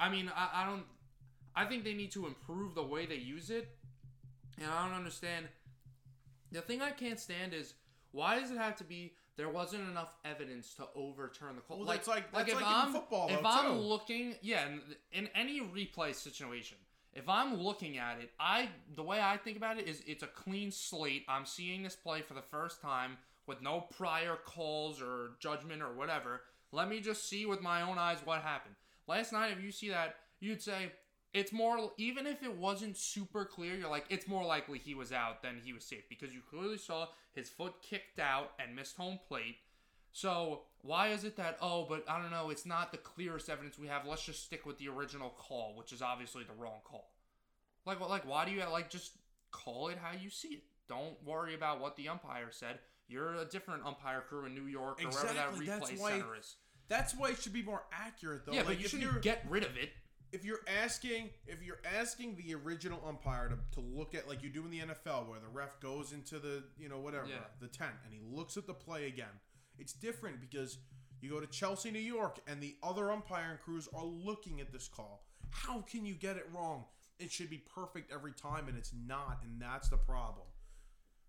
[0.00, 0.84] I mean, I, I don't.
[1.54, 3.68] I think they need to improve the way they use it,
[4.60, 5.46] and I don't understand.
[6.50, 7.74] The thing I can't stand is
[8.10, 11.78] why does it have to be there wasn't enough evidence to overturn the call?
[11.78, 13.80] Well, that's like- that's like in I'm football, if though, I'm too.
[13.80, 14.80] looking, yeah, in,
[15.12, 16.76] in any replay situation,
[17.14, 20.28] If I'm looking at it, I the way I think about it is it's a
[20.28, 21.24] clean slate.
[21.28, 25.92] I'm seeing this play for the first time with no prior calls or judgment or
[25.92, 26.42] whatever.
[26.70, 28.76] Let me just see with my own eyes what happened.
[29.06, 30.92] Last night, if you see that, you'd say
[31.34, 35.12] it's more even if it wasn't super clear, you're like it's more likely he was
[35.12, 38.96] out than he was safe because you clearly saw his foot kicked out and missed
[38.96, 39.56] home plate.
[40.12, 43.78] So why is it that oh, but I don't know, it's not the clearest evidence
[43.78, 44.06] we have.
[44.06, 47.10] Let's just stick with the original call, which is obviously the wrong call.
[47.86, 48.10] Like what?
[48.10, 49.12] Like why do you like just
[49.50, 50.62] call it how you see it?
[50.88, 52.78] Don't worry about what the umpire said.
[53.08, 56.10] You're a different umpire crew in New York or Exactly, wherever that that's replay why-
[56.10, 56.56] center is.
[56.88, 58.52] That's why it should be more accurate though.
[58.52, 59.90] Yeah, like but you shouldn't get rid of it.
[60.30, 64.50] if you're asking if you're asking the original umpire to, to look at like you
[64.50, 67.36] do in the NFL where the ref goes into the you know whatever Yeah.
[67.60, 69.28] the tent and he looks at the play again.
[69.82, 70.78] It's different because
[71.20, 74.86] you go to Chelsea, New York, and the other umpiring crews are looking at this
[74.86, 75.24] call.
[75.50, 76.84] How can you get it wrong?
[77.18, 80.46] It should be perfect every time, and it's not, and that's the problem.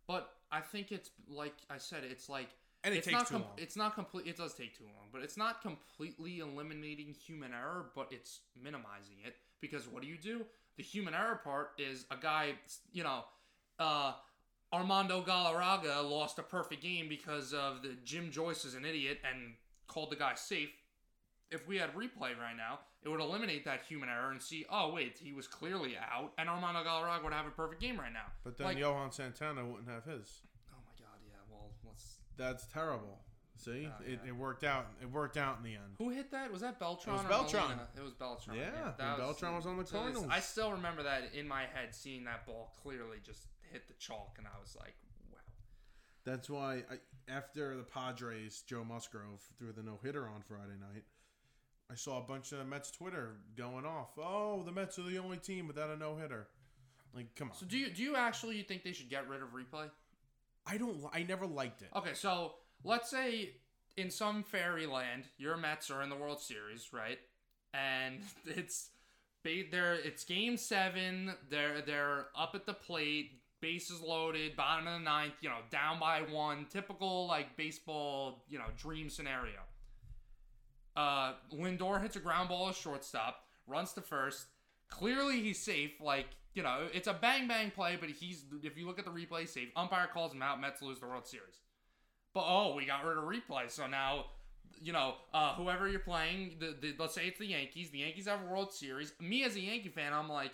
[0.07, 2.49] But I think it's like I said, it's like
[2.83, 3.53] And it it's takes not too long.
[3.57, 4.27] It's not complete.
[4.27, 9.17] It does take too long, but it's not completely eliminating human error, but it's minimizing
[9.25, 10.45] it because what do you do?
[10.77, 12.53] The human error part is a guy,
[12.91, 13.25] you know,
[13.79, 14.13] uh,
[14.73, 19.53] Armando Galarraga lost a perfect game because of the Jim Joyce is an idiot and
[19.87, 20.69] called the guy safe.
[21.51, 24.91] If we had replay right now, it would eliminate that human error and see, oh
[24.91, 28.25] wait, he was clearly out, and Armando Galarraga would have a perfect game right now.
[28.43, 30.41] But then Like- Johan Santana wouldn't have his.
[30.71, 31.35] Oh my god, yeah.
[31.51, 33.19] Well, let's That's terrible.
[33.55, 34.29] See, Oh, it, yeah.
[34.29, 34.87] it worked out.
[34.99, 35.95] It worked out in the end.
[35.99, 36.51] Who hit that?
[36.51, 37.15] Was that Beltran?
[37.15, 37.79] It was or Beltran.
[37.95, 38.57] It was Beltran.
[38.57, 40.25] Yeah, that when Beltran was on the Cardinals.
[40.29, 44.35] I still remember that in my head, seeing that ball clearly just hit the chalk,
[44.37, 44.95] and I was like,
[45.31, 45.39] wow.
[46.25, 51.03] That's why I, after the Padres, Joe Musgrove threw the no hitter on Friday night.
[51.91, 54.17] I saw a bunch of Mets Twitter going off.
[54.17, 56.47] Oh, the Mets are the only team without a no hitter.
[57.13, 57.55] Like, come on.
[57.55, 59.89] So do you do you actually think they should get rid of replay?
[60.65, 60.97] I don't.
[61.13, 61.89] I never liked it.
[61.95, 63.55] Okay, so let's say
[63.97, 67.19] in some fairyland, your Mets are in the World Series, right?
[67.73, 68.89] And it's
[69.43, 71.33] they're it's game seven.
[71.49, 75.33] They're they're up at the plate, bases loaded, bottom of the ninth.
[75.41, 76.67] You know, down by one.
[76.69, 79.61] Typical like baseball, you know, dream scenario.
[80.95, 84.45] Uh, Lindor hits a ground ball at shortstop, runs to first.
[84.89, 85.93] Clearly, he's safe.
[85.99, 89.11] Like you know, it's a bang bang play, but he's if you look at the
[89.11, 89.69] replay, safe.
[89.75, 90.61] Umpire calls him out.
[90.61, 91.61] Mets lose the World Series.
[92.33, 94.25] But oh, we got rid of replay, so now
[94.81, 96.57] you know uh, whoever you're playing.
[96.59, 97.89] The, the let's say it's the Yankees.
[97.89, 99.13] The Yankees have a World Series.
[99.19, 100.51] Me as a Yankee fan, I'm like,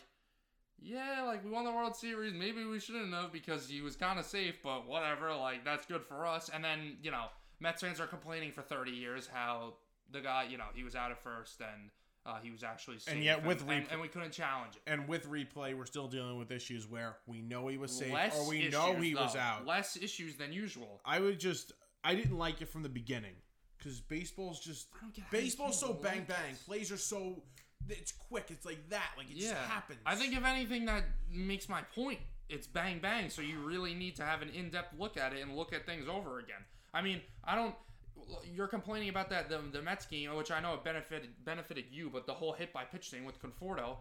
[0.82, 2.34] yeah, like we won the World Series.
[2.34, 5.34] Maybe we shouldn't have because he was kind of safe, but whatever.
[5.36, 6.50] Like that's good for us.
[6.54, 7.26] And then you know,
[7.60, 9.76] Mets fans are complaining for 30 years how
[10.12, 11.92] the guy, you know, he was out at first and
[12.26, 13.14] uh, he was actually safe.
[13.14, 14.82] And yet with and, replay- and we couldn't challenge it.
[14.88, 18.38] And with replay, we're still dealing with issues where we know he was safe Less
[18.38, 19.66] or we know issues, he was out.
[19.66, 21.02] Less issues than usual.
[21.06, 21.74] I would just.
[22.04, 23.36] I didn't like it from the beginning
[23.78, 24.88] because baseball's just.
[24.96, 26.56] I don't get Baseball's so bang like bang.
[26.66, 27.44] Plays are so.
[27.88, 28.46] It's quick.
[28.50, 29.12] It's like that.
[29.18, 30.00] Like it just happens.
[30.06, 33.30] I think if anything that makes my point, it's bang bang.
[33.30, 35.86] So you really need to have an in depth look at it and look at
[35.86, 36.64] things over again.
[36.94, 37.76] I mean, I don't.
[38.54, 42.10] You're complaining about that the, the Mets game, which I know it benefited benefited you,
[42.12, 43.98] but the whole hit by pitch thing with Conforto.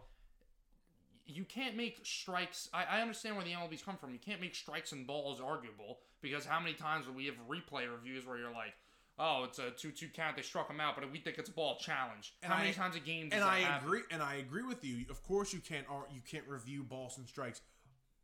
[1.26, 2.70] You can't make strikes.
[2.72, 4.12] I, I understand where the MLB's come from.
[4.12, 7.90] You can't make strikes and balls arguable because how many times will we have replay
[7.90, 8.72] reviews where you're like,
[9.18, 10.36] oh, it's a two-two count.
[10.36, 12.34] They struck him out, but we think it's a ball challenge.
[12.42, 13.28] And how many I- times a game?
[13.28, 13.86] Does and that I happen?
[13.88, 14.00] agree.
[14.10, 15.04] And I agree with you.
[15.10, 15.86] Of course, you can't.
[16.12, 17.60] You can't review balls and strikes.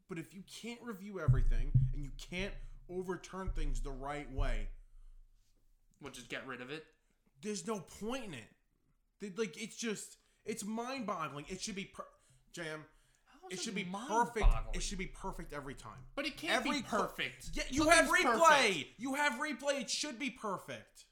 [0.09, 2.53] But if you can't review everything and you can't
[2.91, 4.69] overturn things the right way,
[6.03, 6.85] We'll just get rid of it.
[7.43, 9.39] there's no point in it.
[9.39, 11.47] Like it's just it's mind-boggling.
[11.49, 12.05] It should be per-
[12.53, 12.85] jam.
[13.45, 14.47] How is It should be perfect.
[14.75, 15.93] It should be perfect every time.
[16.15, 17.51] But it can't Every be cl- perfect.
[17.53, 18.39] Yeah, you have replay.
[18.39, 18.91] perfect.
[18.99, 19.81] You have replay.
[19.83, 21.05] It should be perfect.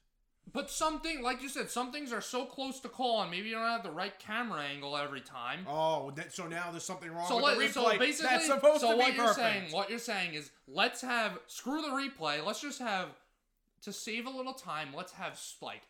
[0.51, 3.55] But something, like you said, some things are so close to call, and maybe you
[3.55, 5.65] don't have the right camera angle every time.
[5.67, 7.93] Oh, that, so now there's something wrong so, with let, the replay.
[7.93, 9.37] so basically, That's supposed so to what be you're perfect.
[9.37, 12.45] saying, what you're saying is, let's have screw the replay.
[12.45, 13.09] Let's just have
[13.83, 14.89] to save a little time.
[14.95, 15.81] Let's have like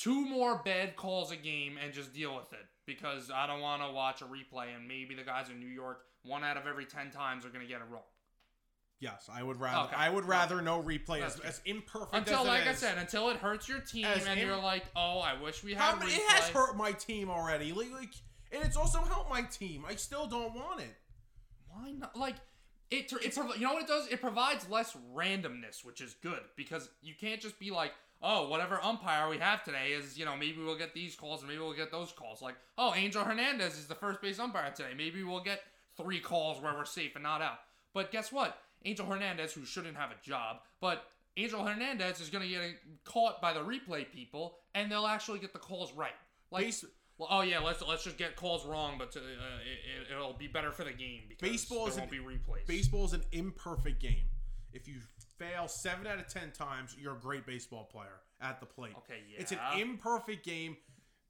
[0.00, 3.82] two more bad calls a game and just deal with it because I don't want
[3.82, 6.86] to watch a replay and maybe the guys in New York, one out of every
[6.86, 8.02] ten times, are gonna get it wrong.
[8.98, 9.86] Yes, I would rather.
[9.88, 9.96] Okay.
[9.96, 13.30] I would rather no replay as, as imperfect Until, as it like I said, until
[13.30, 15.94] it hurts your team and im- you're like, oh, I wish we had.
[15.94, 16.16] replay.
[16.16, 17.72] it has hurt my team already.
[17.72, 18.12] Like, like,
[18.52, 19.84] and it's also helped my team.
[19.88, 20.94] I still don't want it.
[21.68, 22.14] Why not?
[22.14, 22.36] Like,
[22.90, 24.06] It, it prov- you know what it does?
[24.08, 28.82] It provides less randomness, which is good because you can't just be like, oh, whatever
[28.82, 31.72] umpire we have today is, you know, maybe we'll get these calls and maybe we'll
[31.72, 32.42] get those calls.
[32.42, 34.90] Like, oh, Angel Hernandez is the first base umpire today.
[34.96, 35.62] Maybe we'll get
[35.96, 37.58] three calls where we're safe and not out.
[37.94, 38.58] But guess what?
[38.84, 41.04] Angel Hernandez, who shouldn't have a job, but
[41.36, 42.62] Angel Hernandez is going to get
[43.04, 46.12] caught by the replay people, and they'll actually get the calls right.
[46.50, 46.84] Like, Base-
[47.18, 50.72] well, oh yeah, let's let's just get calls wrong, but uh, it, it'll be better
[50.72, 52.66] for the game because Baseball is won't be replays.
[52.66, 54.24] Baseball is an imperfect game.
[54.72, 55.00] If you
[55.40, 58.94] fail seven out of ten times, you're a great baseball player at the plate.
[58.98, 59.40] Okay, yeah.
[59.40, 60.76] It's an imperfect game.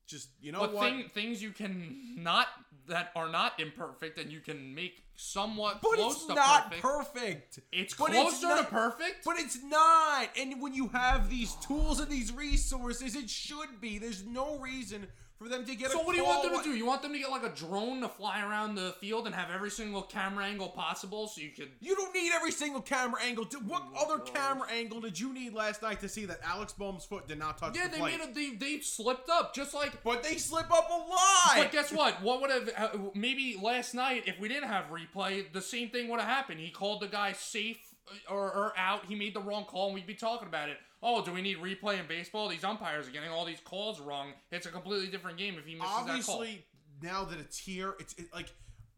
[0.07, 0.91] Just you know but what?
[0.91, 2.49] thing, things you can not
[2.89, 6.83] that are not imperfect and you can make somewhat but it's to not perfect.
[6.83, 7.59] perfect.
[7.71, 9.25] it's but closer it's to not- perfect.
[9.25, 10.29] But it's not.
[10.37, 13.99] And when you have these tools and these resources, it should be.
[13.99, 15.07] There's no reason
[15.41, 15.91] for them to get.
[15.91, 16.77] So a what do you want them to do?
[16.77, 19.51] You want them to get like a drone to fly around the field and have
[19.51, 21.71] every single camera angle possible, so you could.
[21.81, 23.45] You don't need every single camera angle.
[23.45, 24.35] Did- What Oh other gosh.
[24.35, 27.57] camera angle did you need last night to see that Alex Bohm's foot did not
[27.59, 28.19] touch Yeah, the they plate?
[28.19, 30.03] made a they they slipped up just like.
[30.05, 31.57] but they slip up a lot.
[31.57, 32.21] But guess what?
[32.23, 36.09] What would have uh, maybe last night if we didn't have replay, the same thing
[36.09, 36.61] would have happened.
[36.61, 39.07] He called the guy safe uh, or, or out.
[39.07, 40.77] He made the wrong call, and we'd be talking about it.
[41.03, 42.49] Oh, do we need replay in baseball?
[42.49, 44.33] These umpires are getting all these calls wrong.
[44.51, 46.09] It's a completely different game if he misses that call.
[46.09, 46.65] Obviously,
[47.03, 48.53] now that it's here, it's it, like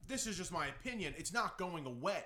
[0.09, 1.15] this is just my opinion.
[1.17, 2.25] It's not going away.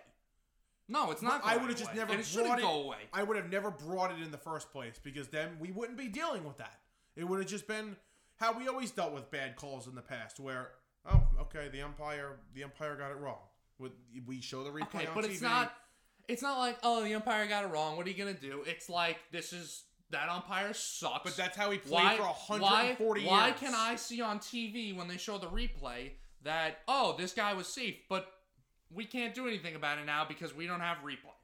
[0.89, 1.43] No, it's not.
[1.45, 2.63] I would have just never And it shouldn't brought it.
[2.63, 2.97] go away.
[3.13, 6.09] I would have never brought it in the first place because then we wouldn't be
[6.09, 6.79] dealing with that.
[7.17, 7.97] It would have just been
[8.37, 10.71] how we always dealt with bad calls in the past, where
[11.11, 13.41] oh, okay, the umpire the umpire got it wrong.
[13.79, 13.93] With
[14.27, 15.31] we show the replay Okay, on but TV.
[15.33, 15.75] it's not.
[16.29, 17.97] It's not like oh the umpire got it wrong.
[17.97, 18.63] What are you gonna do?
[18.67, 21.25] It's like this is that umpire sucks.
[21.25, 23.31] But that's how he played why, for why, 140 years.
[23.31, 26.13] why can I see on TV when they show the replay
[26.43, 28.27] that oh this guy was safe, but
[28.93, 31.35] we can't do anything about it now because we don't have replay.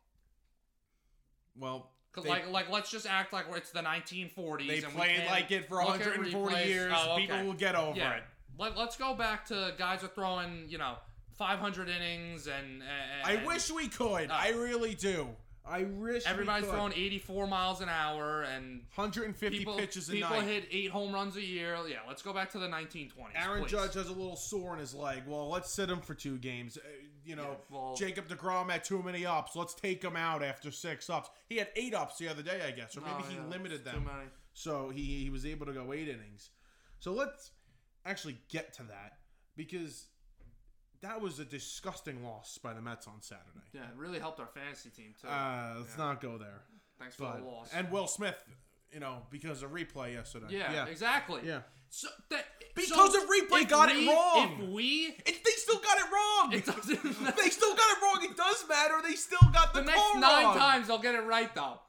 [1.59, 4.69] Well, they, like like let's just act like it's the 1940s.
[4.69, 6.93] they and played like it for look 140 years.
[6.95, 7.23] Oh, okay.
[7.23, 8.15] People will get over yeah.
[8.15, 8.23] it.
[8.59, 10.97] Let, let's go back to guys are throwing you know
[11.47, 14.31] 500 innings and, and I wish we could.
[14.31, 15.27] Uh, I really do.
[15.67, 20.19] I wish everybody's throwing 84 miles an hour and 150 people pitches a night.
[20.23, 20.47] people night.
[20.49, 21.77] hit eight home runs a year.
[21.89, 23.11] Yeah, let's go back to the 1920s.
[23.35, 23.71] Aaron please.
[23.73, 25.23] Judge has a little sore in his leg.
[25.27, 26.77] Well, let's sit him for two games.
[26.79, 26.81] Uh,
[27.25, 29.55] you know, Yeah, well- Jacob DeGrom had too many ups.
[29.57, 31.29] Let's take him out after six ups.
[31.49, 33.85] He had eight ups the other day, I guess, or maybe Oh, he yeah, limited
[33.85, 34.05] them.
[34.05, 34.29] many.
[34.55, 36.51] So he, he was able to go eight innings.
[37.01, 37.51] So let's
[38.05, 39.19] actually get to that
[39.57, 40.07] because
[41.03, 43.67] that was a disgusting loss by the Mets on Saturday.
[43.73, 45.29] Yeah, it really helped our fantasy team too.
[45.29, 46.05] Uh, let's Yeah.
[46.05, 46.63] not go there.
[46.99, 47.71] Thanks for the loss.
[47.75, 48.43] and Will Smith,
[48.93, 50.47] you know, because of replay yesterday.
[50.51, 50.87] yeah, yeah.
[50.87, 51.43] exactly.
[51.45, 51.63] Yeah.
[51.91, 54.59] So that Because so of replay if got it wrong.
[54.63, 56.53] If we, It, they still got it wrong.
[56.53, 57.03] it doesn't.
[57.37, 58.19] they still got it wrong.
[58.31, 58.95] It does matter.
[59.07, 60.57] They still got the, the next nine wrong.
[60.57, 61.81] times they'll get it right though.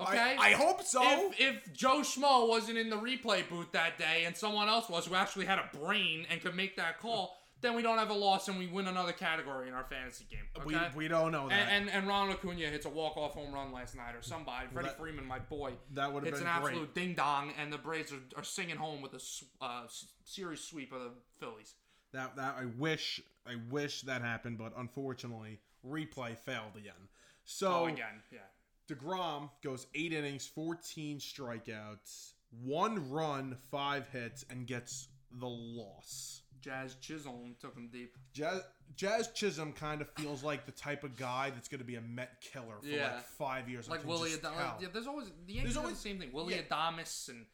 [0.00, 0.36] Okay.
[0.40, 1.02] I, I hope so.
[1.04, 5.06] if, if Joe Schmo wasn't in the replay booth that day and someone else was
[5.06, 8.14] who actually had a brain and could make that call, then we don't have a
[8.14, 10.40] loss and we win another category in our fantasy game.
[10.66, 10.90] we, Okay.
[10.94, 11.68] we don't know that.
[11.70, 14.66] and, and and Ronald Acuna hits a walk off home run last night or somebody.
[14.72, 15.72] Freddie that- Freeman, my boy.
[15.94, 16.72] that would have It's been an great.
[16.72, 19.84] absolute ding dong, and the Braves are, are singing home with a uh,
[20.24, 21.74] series sweep of the Phillies.
[22.12, 27.08] That that I wish I wish that happened, but unfortunately, replay failed again.
[27.44, 28.40] So Oh, again, yeah.
[28.88, 35.08] Degrom goes eight innings, fourteen strikeouts, one run, five hits, and gets
[35.40, 36.41] the loss.
[36.62, 38.16] Jazz Chisholm took him deep.
[38.32, 38.62] Jazz,
[38.96, 42.00] Jazz Chisholm kind of feels like the type of guy that's going to be a
[42.00, 43.14] Met killer for Yeah.
[43.16, 43.88] like five years.
[43.88, 46.32] Like Willie just Yeah, there's always the Yankees There's always- the same thing.
[46.32, 46.62] Willie yeah.
[46.62, 47.44] Adames and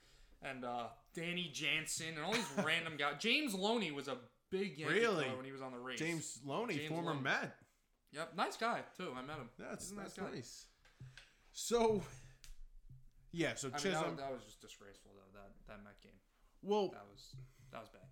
[0.40, 3.14] and uh, Danny Jansen and all these random guys.
[3.18, 4.18] James Loney was a
[4.50, 5.24] big Yankee Really?
[5.36, 5.98] when he was on the Rays.
[5.98, 7.22] James Loney, James former Loney.
[7.22, 7.56] Met.
[8.12, 9.12] Yep, nice guy too.
[9.16, 9.48] I met him.
[9.58, 10.64] That's a that's nice nice.
[11.52, 12.02] So,
[13.32, 13.54] yeah.
[13.56, 15.38] So I mean, that, was- that was just disgraceful though.
[15.40, 16.12] That that Met game.
[16.62, 17.34] well, That was
[17.72, 18.07] that was bad.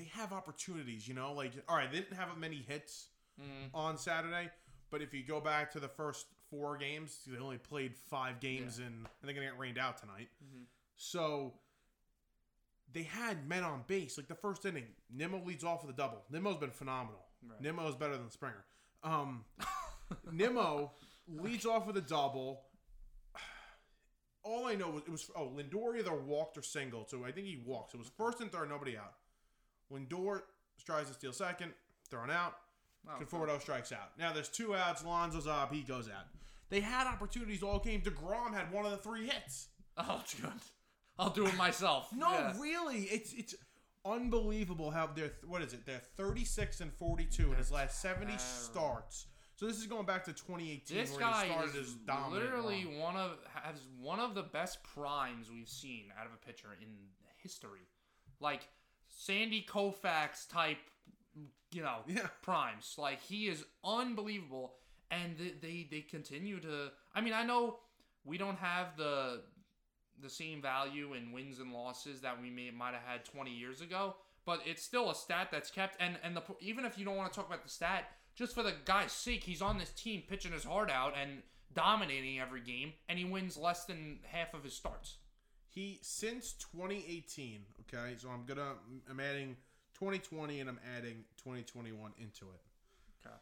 [0.00, 1.06] They have opportunities.
[1.06, 3.08] You know, like all right, they didn't have many hits
[3.40, 3.70] Mm.
[3.74, 4.50] on Saturday,
[4.90, 8.78] but if you go back to the first four games, they only played five games,
[8.78, 10.28] and and they're gonna get rained out tonight.
[10.44, 10.64] Mhm.
[10.96, 11.54] So.
[12.92, 14.18] They had men on base.
[14.18, 16.24] Like the first inning, Nimmo leads off with a double.
[16.28, 17.24] Nimmo's been phenomenal.
[17.40, 17.60] Right.
[17.60, 18.64] Nimmo is better than Springer.
[19.04, 19.44] Um,
[20.32, 20.90] Nimmo
[21.28, 22.66] leads off with a double.
[24.42, 27.46] All I know was it was oh Lindor either walked or singled, so I think
[27.46, 27.92] he walked.
[27.92, 29.14] So it was first and third, nobody out.
[29.92, 30.42] Lindor
[30.84, 31.72] tries to steal second,
[32.08, 32.54] thrown out.
[33.08, 33.24] Oh, okay.
[33.24, 34.10] Conforto strikes out.
[34.18, 35.02] Now there's two outs.
[35.04, 35.72] Lonzo's up.
[35.72, 36.26] He goes out.
[36.68, 38.00] They had opportunities all game.
[38.02, 39.68] Degrom had one of the three hits.
[39.98, 40.50] Oh, it's good.
[41.18, 42.08] I'll do it myself.
[42.16, 42.54] No, Yeah.
[42.58, 43.54] really, it's it's
[44.04, 45.84] unbelievable how they're what is it?
[45.86, 48.38] They're 36 and 42 in his last 70 terrible.
[48.42, 49.26] starts.
[49.56, 51.96] So this is going back to 2018 This guy is
[52.30, 52.98] literally run.
[52.98, 56.88] one of has one of the best primes we've seen out of a pitcher in
[57.42, 57.80] history.
[58.40, 58.62] Like
[59.10, 60.78] Sandy Koufax type,
[61.72, 62.28] you know, Yeah.
[62.42, 62.94] primes.
[62.98, 64.74] Like he is unbelievable,
[65.10, 66.90] and they, they they continue to.
[67.14, 67.78] I mean, I know
[68.24, 69.42] we don't have the
[70.20, 73.80] the same value in wins and losses that we may might have had 20 years
[73.80, 75.96] ago, but it's still a stat that's kept.
[76.00, 78.62] And and the even if you don't want to talk about the stat, just for
[78.62, 81.42] the guy's sake, he's on this team pitching his heart out and
[81.72, 85.16] dominating every game, and he wins less than half of his starts.
[85.70, 87.60] He since 2018.
[87.82, 88.72] Okay, so I'm gonna
[89.08, 89.56] I'm adding
[89.94, 92.60] 2020 and I'm adding 2021 into it.
[93.26, 93.34] Okay.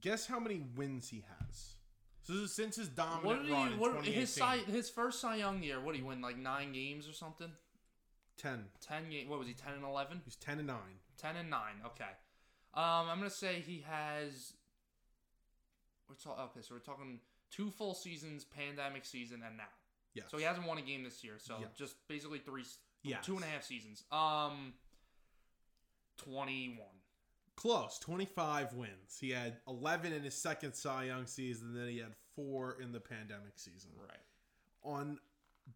[0.00, 1.74] Guess how many wins he has?
[2.22, 3.74] So this is since his What dominant did run he?
[3.74, 4.20] in What 2018.
[4.20, 5.80] his Cy, his first Cy Young year?
[5.80, 6.22] What did he win?
[6.22, 7.50] Like nine games or something?
[8.38, 8.64] 10.
[8.80, 9.28] Ten game.
[9.28, 9.54] What was he?
[9.54, 10.22] Ten and eleven?
[10.24, 10.76] He's 10 and 9.
[11.18, 11.60] 10 and 9.
[11.86, 12.04] Okay.
[12.72, 14.54] Um, I'm going to say he has.
[16.08, 16.42] We're talking.
[16.44, 19.64] Okay, so we're talking two full seasons, pandemic season, and now.
[20.14, 20.26] Yes.
[20.30, 21.34] So he hasn't won a game this year.
[21.38, 21.70] So Yes.
[21.76, 22.64] just basically three,
[23.02, 23.24] Yes.
[23.26, 24.04] two and a half seasons.
[24.12, 24.74] Um,
[26.18, 26.86] 21.
[27.56, 27.98] Close.
[28.00, 29.18] 25 wins.
[29.20, 33.00] He had 11 in his second Cy Young season, then he had four in the
[33.00, 33.90] pandemic season.
[33.96, 35.18] Right.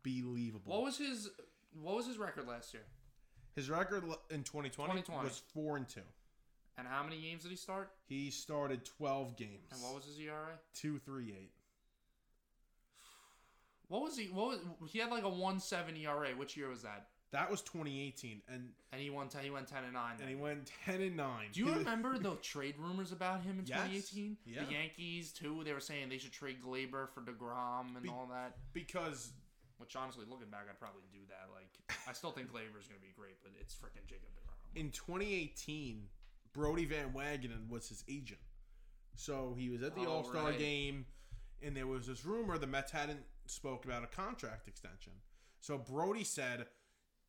[0.05, 0.73] Unbelievable.
[0.73, 1.31] What was his
[1.73, 2.85] What was his record last year?
[3.55, 4.71] his record in 2020,
[5.03, 5.25] 2020.
[5.29, 6.03] was 4 and 2.
[6.77, 7.93] And how many games did he start?
[8.07, 9.73] He started 12 games.
[9.73, 10.61] And what was his ERA?
[10.75, 11.53] 238.
[13.89, 14.27] What was he?
[14.27, 16.29] What was he had like a 1.7 ERA.
[16.37, 17.07] Which year was that?
[17.31, 19.29] That was 2018 and And he won.
[19.29, 20.17] 10, he went 10 and 9.
[20.21, 21.47] and he went 10 and 9.
[21.53, 23.77] Do you remember the trade rumors about him in Yes.
[24.11, 24.37] 2018?
[24.47, 24.65] Yeah.
[24.65, 25.63] The Yankees too.
[25.65, 28.57] They were saying they should trade Gleyber for Degrom and Be- all that.
[28.73, 29.33] because
[29.77, 31.49] Which honestly, looking back, I'd probably do that.
[31.55, 31.69] Like,
[32.09, 34.81] I still think Gleyber's gonna be great, but it's freaking Jacob Degrom.
[34.81, 36.09] in 2018
[36.55, 38.41] Brodie Van Wagenen was his agent.
[39.17, 40.59] So he was at the Oh, All-Star right.
[40.59, 41.05] game
[41.63, 43.21] and there was this rumor the Mets hadn't
[43.51, 45.13] spoke about a contract extension.
[45.61, 46.69] So Brodie said,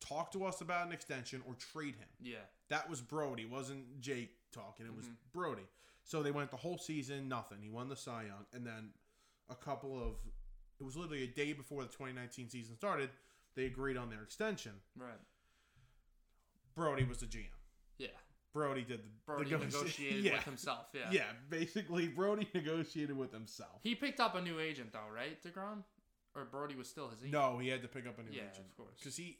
[0.00, 4.00] "Talk to us about an extension or trade him." Yeah, That was Brodie, it wasn't
[4.00, 4.86] Jake talking.
[4.86, 5.16] It was Mhm.
[5.32, 5.68] Brodie.
[6.04, 7.60] So they went the whole season, nothing.
[7.62, 8.94] He won the Cy Young, and then
[9.48, 10.16] a couple of
[10.78, 13.10] it was literally a day before the 2019 season started.
[13.54, 14.80] They agreed on their extension.
[14.96, 15.20] right.
[16.74, 17.48] Brodie was the GM.
[17.98, 18.08] Yeah,
[18.52, 20.32] Brodie did the Brodie negotia- negotiated yeah.
[20.36, 20.86] with himself.
[20.94, 21.10] Yeah.
[21.10, 23.80] Yeah, basically Brodie negotiated with himself.
[23.82, 25.84] He picked up a new agent though, right, Degrom?
[26.36, 27.32] Or Brodie was still his agent.
[27.32, 28.94] No, he had to pick up a new Yeah, agent of course.
[28.98, 29.38] because he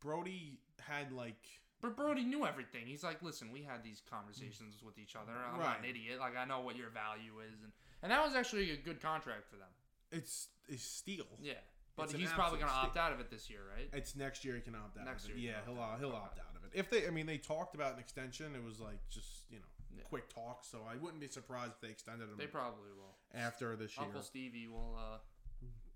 [0.00, 1.36] Brodie had like
[1.82, 2.86] But Brodie knew everything.
[2.86, 5.32] He's like, listen, we had these conversations with each other.
[5.32, 6.18] I'm not an idiot.
[6.18, 7.72] Like, I know what your value is, and
[8.02, 9.68] and that was actually a good contract for them.
[10.10, 11.26] it's it's steel.
[11.42, 11.54] Yeah,
[11.96, 13.02] but It's an he's probably absolute gonna opt steal.
[13.02, 13.88] out of it this year, right?
[13.92, 15.04] It's next year he can opt out.
[15.04, 15.36] Next of it.
[15.36, 15.98] year he yeah, can he'll opt out.
[16.00, 16.70] he'll opt out of it.
[16.72, 18.54] If they, I mean, they talked about an extension.
[18.54, 19.64] It was like just you know
[19.96, 20.04] Yeah.
[20.04, 20.64] quick talk.
[20.64, 23.16] So I wouldn't be surprised if they extended him They probably will.
[23.34, 24.06] after this year.
[24.06, 24.96] Uncle Stevie will.
[24.98, 25.18] uh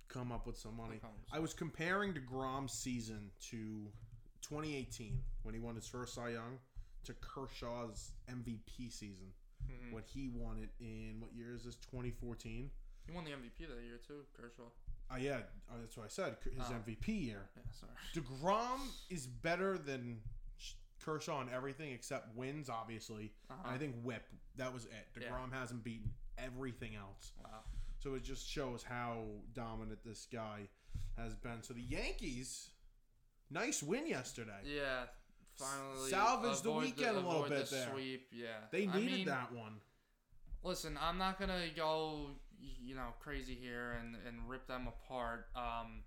[0.09, 0.95] Come up with some money.
[0.95, 3.91] will come with I was comparing Degrom's season to
[4.43, 6.59] 2018 when he won his first Cy Young
[7.05, 9.33] to Kershaw's MVP season
[9.67, 9.93] Mhm.
[9.93, 11.77] when he won it in what year is this?
[11.77, 12.71] 2014.
[13.07, 14.69] He won the MVP that year too, Kershaw.
[15.11, 16.37] Oh yeah, oh, that's what I said.
[16.45, 16.75] His Oh.
[16.75, 17.49] MVP year.
[17.57, 17.93] Yeah, sorry.
[18.15, 20.23] Degrom is better than
[21.01, 23.35] Kershaw in everything except wins, obviously.
[23.51, 23.61] Uh-huh.
[23.65, 24.27] And I think WHIP.
[24.57, 25.09] That was it.
[25.21, 25.29] Yeah.
[25.29, 27.33] Degrom hasn't beaten everything else.
[27.43, 27.65] Wow.
[28.05, 29.23] So it just shows how
[29.55, 30.69] dominant this guy
[31.17, 31.63] has been.
[31.63, 32.69] So the Yankees,
[33.51, 34.61] nice win yesterday.
[34.63, 35.05] Yeah.
[35.57, 37.89] Finally Salvaged the weekend a little bit the there.
[37.95, 38.27] Sweep.
[38.31, 38.49] Yeah.
[38.71, 39.77] They I needed mean, that one.
[40.63, 45.47] Listen, I'm not gonna go, you know, crazy here and, and rip them apart.
[45.57, 46.03] Um,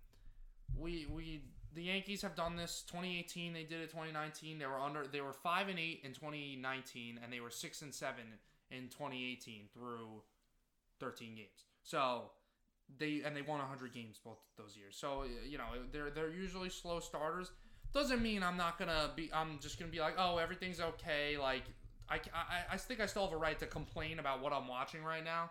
[0.77, 2.83] we we the Yankees have done this.
[2.91, 3.89] 2018, they did it.
[3.89, 5.07] 2019, they were under.
[5.07, 8.25] They were five and eight in 2019, and they were six and seven
[8.69, 10.21] in 2018 through
[10.99, 11.66] 13 games.
[11.87, 12.31] So
[12.99, 14.97] they and they won 100 games both those years.
[14.99, 17.49] So you know they're they're usually slow starters.
[17.93, 19.31] Doesn't mean I'm not gonna be.
[19.33, 21.37] I'm just gonna be like, oh, everything's okay.
[21.37, 21.63] Like
[22.09, 25.01] I, I, I think I still have a right to complain about what I'm watching
[25.01, 25.49] right now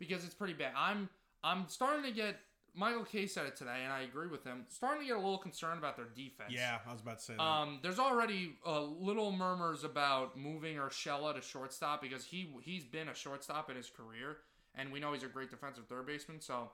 [0.00, 0.72] because it's pretty bad.
[0.76, 1.08] I'm
[1.44, 2.36] I'm starting to get
[2.74, 4.64] Michael Kay said it today, and I agree with him.
[4.68, 6.50] Starting to get a little concerned about their defense.
[6.50, 7.42] Yeah, I was about to say that.
[7.42, 13.08] Um, there's already uh, little murmurs about moving Urshela to shortstop because he he's been
[13.08, 14.38] a shortstop in his career,
[14.76, 16.40] and we know he's a great defensive third baseman.
[16.40, 16.70] So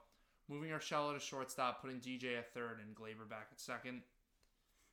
[0.48, 4.02] moving Urshela to shortstop, putting DJ at third, and Gleyber back at second.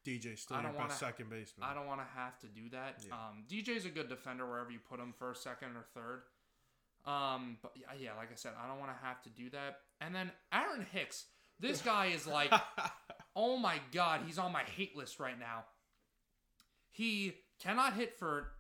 [0.06, 1.68] DJ still I your don't best wanna- second baseman.
[1.70, 3.04] I don't want to have to do that.
[3.06, 3.14] Yeah.
[3.16, 6.22] Um, DJ's a good defender wherever you put him, first, second, or third.
[7.06, 9.82] Um, but yeah, yeah, like I said, I don't want to have to do that.
[10.00, 11.26] And then Aaron Hicks,
[11.60, 12.52] this guy is like,
[13.36, 15.66] oh my god, he's on my hate list right now.
[16.92, 18.52] He cannot hit for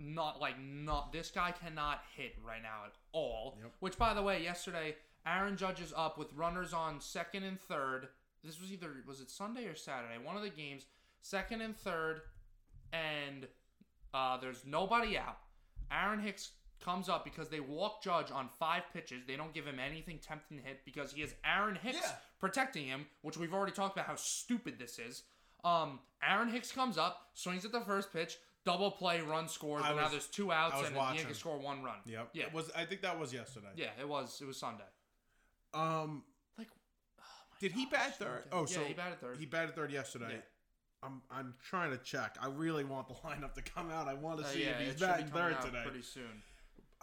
[0.00, 3.56] not like not this guy cannot hit right now at all.
[3.62, 3.72] Yep.
[3.80, 4.96] Which by the way, yesterday
[5.26, 8.08] Aaron Judge is up with runners on second and third.
[8.42, 10.14] This was either was it Sunday or Saturday?
[10.22, 10.86] One of the games,
[11.20, 12.22] second and third,
[12.92, 13.46] and
[14.14, 15.38] uh, there's nobody out.
[15.92, 19.22] Aaron Hicks comes up because they walk Judge on five pitches.
[19.26, 22.12] They don't give him anything tempting to hit because he has Aaron Hicks Yeah.
[22.38, 25.22] protecting him, which we've already talked about how stupid this is.
[25.62, 29.90] Um, Aaron Hicks comes up, swings at the first pitch, double play, run scores, I
[29.90, 31.18] but now was- there's two outs I was and the watching.
[31.20, 31.98] Yankees score one run.
[32.06, 32.30] Yep.
[32.34, 32.46] Yeah.
[32.46, 33.68] It was I think that was yesterday.
[33.76, 34.84] Yeah, it was it was Sunday.
[35.74, 36.24] Um
[36.58, 36.68] Like,
[37.60, 38.44] did he bat third?
[38.52, 39.36] Oh, yeah, so he batted third.
[39.38, 40.32] He batted third yesterday.
[40.34, 40.40] Yeah.
[41.02, 42.36] I'm I'm trying to check.
[42.40, 44.08] I really want the lineup to come out.
[44.08, 45.64] I want to Uh, see yeah, if he's it should be batting coming third out
[45.64, 45.82] today.
[45.84, 46.42] pretty soon.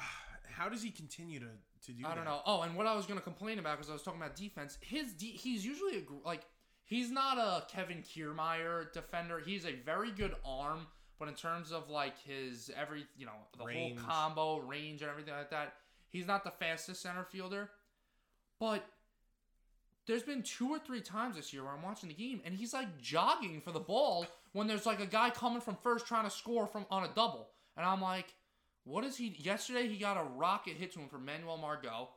[0.51, 1.49] How does he continue to
[1.85, 2.15] to do I that?
[2.15, 2.41] don't know.
[2.45, 4.77] Oh, and what I was gonna complain about because I was talking about defense.
[4.81, 6.41] His de- he's usually a gr- like
[6.83, 9.39] he's not a Kevin Kiermaier defender.
[9.39, 10.87] He's a very good arm,
[11.19, 13.99] but in terms of like his every you know the Range.
[13.99, 15.73] whole combo range and everything like that,
[16.09, 17.69] he's not the fastest center fielder.
[18.59, 18.85] But
[20.07, 22.73] there's been two or three times this year where I'm watching the game and he's
[22.73, 26.29] like jogging for the ball when there's like a guy coming from first trying to
[26.29, 28.33] score from on a double, and I'm like.
[28.89, 29.35] What is he?
[29.37, 32.07] Yesterday he got a rocket hit to him from Manuel Margot.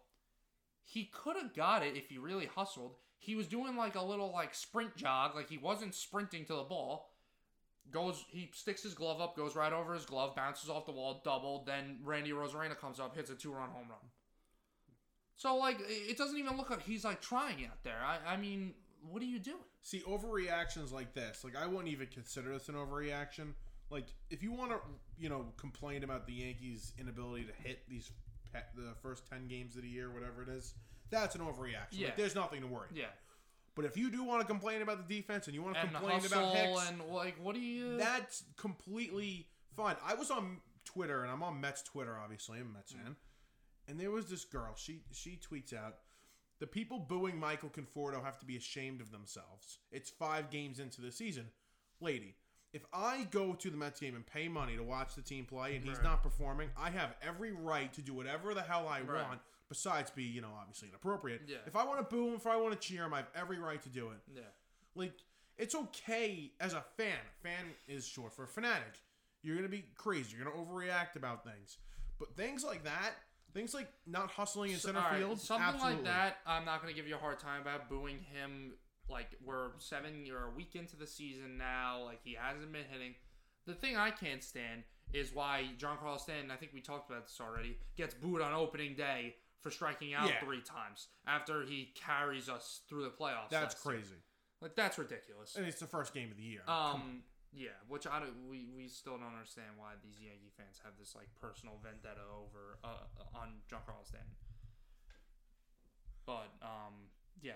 [0.85, 2.95] He could have got it if he really hustled.
[3.19, 6.63] He was doing like a little like sprint jog, like he wasn't sprinting to the
[6.63, 7.10] ball.
[7.91, 11.21] Goes, he sticks his glove up, goes right over his glove, bounces off the wall,
[11.25, 11.65] double.
[11.67, 13.99] Then Randy Arozarena comes up, hits a two-run home run.
[15.37, 17.99] So like, it doesn't even look like he's like trying out there.
[18.05, 19.57] I, I mean, what are you doing?
[19.83, 23.55] See, overreactions like this, like I wouldn't even consider this an overreaction.
[23.91, 24.79] Like, if you want to,
[25.19, 28.13] you know, complain about the Yankees' inability to hit these
[28.77, 30.75] the first ten games of the year, whatever it is,
[31.11, 31.93] that's an overreaction.
[31.93, 32.07] Yeah.
[32.07, 32.89] Like, there's nothing to worry.
[32.95, 33.07] Yeah,
[33.81, 35.91] But if you do want to complain about the defense and you want to and
[35.91, 37.97] complain about Hicks, and like, what do you?
[37.97, 39.97] that's completely fine.
[40.07, 42.59] I was on Twitter, and I'm on Mets Twitter, obviously.
[42.59, 43.03] I'm a Mets mm.
[43.03, 43.17] fan.
[43.89, 44.75] And there was this girl.
[44.77, 45.97] She she tweets out,
[46.59, 49.79] "The people booing Michael Conforto have to be ashamed of themselves.
[49.91, 51.47] It's five games into the season,
[52.01, 52.37] lady."
[52.73, 55.75] If I go to the Mets game and pay money to watch the team play
[55.75, 56.05] and he's Right.
[56.05, 59.27] not performing, I have every right to do whatever the hell I Right.
[59.27, 59.41] want,
[59.71, 61.43] besides be, you know, obviously inappropriate.
[61.47, 61.59] Yeah.
[61.67, 63.59] If I want to boo him, if I want to cheer him, I have every
[63.59, 64.19] right to do it.
[64.35, 64.43] yeah,
[64.95, 65.15] Like,
[65.57, 67.19] it's okay as a fan.
[67.43, 69.01] Fan is short for fanatic.
[69.43, 70.37] You're gonna be crazy.
[70.37, 71.79] You're gonna overreact about things.
[72.19, 73.13] But things like that,
[73.55, 75.97] things like not hustling in center right, field, something absolutely.
[75.97, 76.39] like that.
[76.47, 78.73] I'm not gonna give you a hard time about booing him.
[79.09, 82.03] Like we're seven or a week into the season now.
[82.05, 83.15] Like he hasn't been hitting.
[83.67, 86.51] The thing I can't stand is why Giancarlo Stanton.
[86.51, 87.77] I think we talked about this already.
[87.97, 90.41] Gets booed on opening day for striking out Yeah.
[90.41, 93.51] three times after he carries us through the playoffs.
[93.51, 93.95] That's last year.
[93.97, 94.17] crazy.
[94.61, 95.57] Like that's ridiculous.
[95.57, 96.63] And it's the first game of the year.
[96.69, 100.93] Um, yeah, which I don't, we we still don't understand why these Yankee fans have
[100.99, 104.35] this like personal vendetta over uh on Giancarlo Stanton.
[106.27, 106.95] But um,
[107.43, 107.53] yeah,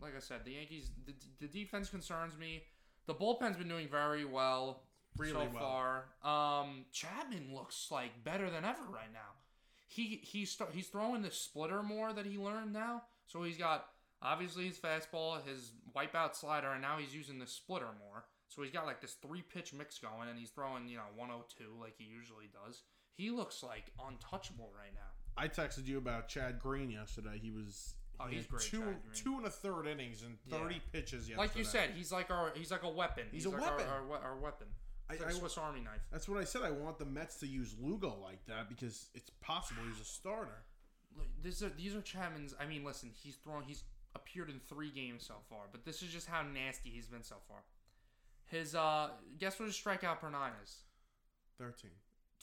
[0.00, 2.62] like I said, the Yankees the, the defense concerns me.
[3.06, 4.82] The bullpen's been doing very well
[5.16, 6.04] Really so well.
[6.22, 6.60] far.
[6.60, 9.32] Um, Chapman looks like better than ever right now.
[9.88, 13.02] He he's st- he's throwing the splitter more that he learned now.
[13.26, 13.86] So he's got
[14.22, 18.24] obviously his fastball, his wipeout slider, and now he's using the splitter more.
[18.48, 21.64] So he's got like this three pitch mix going, and he's throwing you know 102
[21.80, 22.82] like he usually does.
[23.14, 25.10] He looks like untouchable right now.
[25.42, 27.38] I texted you about Chad Green yesterday.
[27.40, 28.82] He was Oh, he he's great, two
[29.14, 30.80] two and a third innings and thirty Yeah.
[30.92, 31.38] pitches yesterday.
[31.38, 33.24] Like you said, he's like our he's like a weapon.
[33.30, 33.86] He's a like weapon.
[33.86, 34.66] Our, our, our weapon.
[35.10, 36.00] I- It's like I- Swiss Army knife.
[36.10, 36.62] That's what I said.
[36.62, 40.64] I want the Mets to use Lugo like that because it's possible he's a starter.
[41.42, 42.54] These are these are Chapman's.
[42.60, 43.62] I mean, listen, he's thrown.
[43.64, 43.82] He's
[44.14, 47.36] appeared in three games so far, but this is just how nasty he's been so
[47.48, 47.58] far.
[48.46, 50.76] His uh, guess what his strikeout per nine is?
[51.58, 51.90] Thirteen.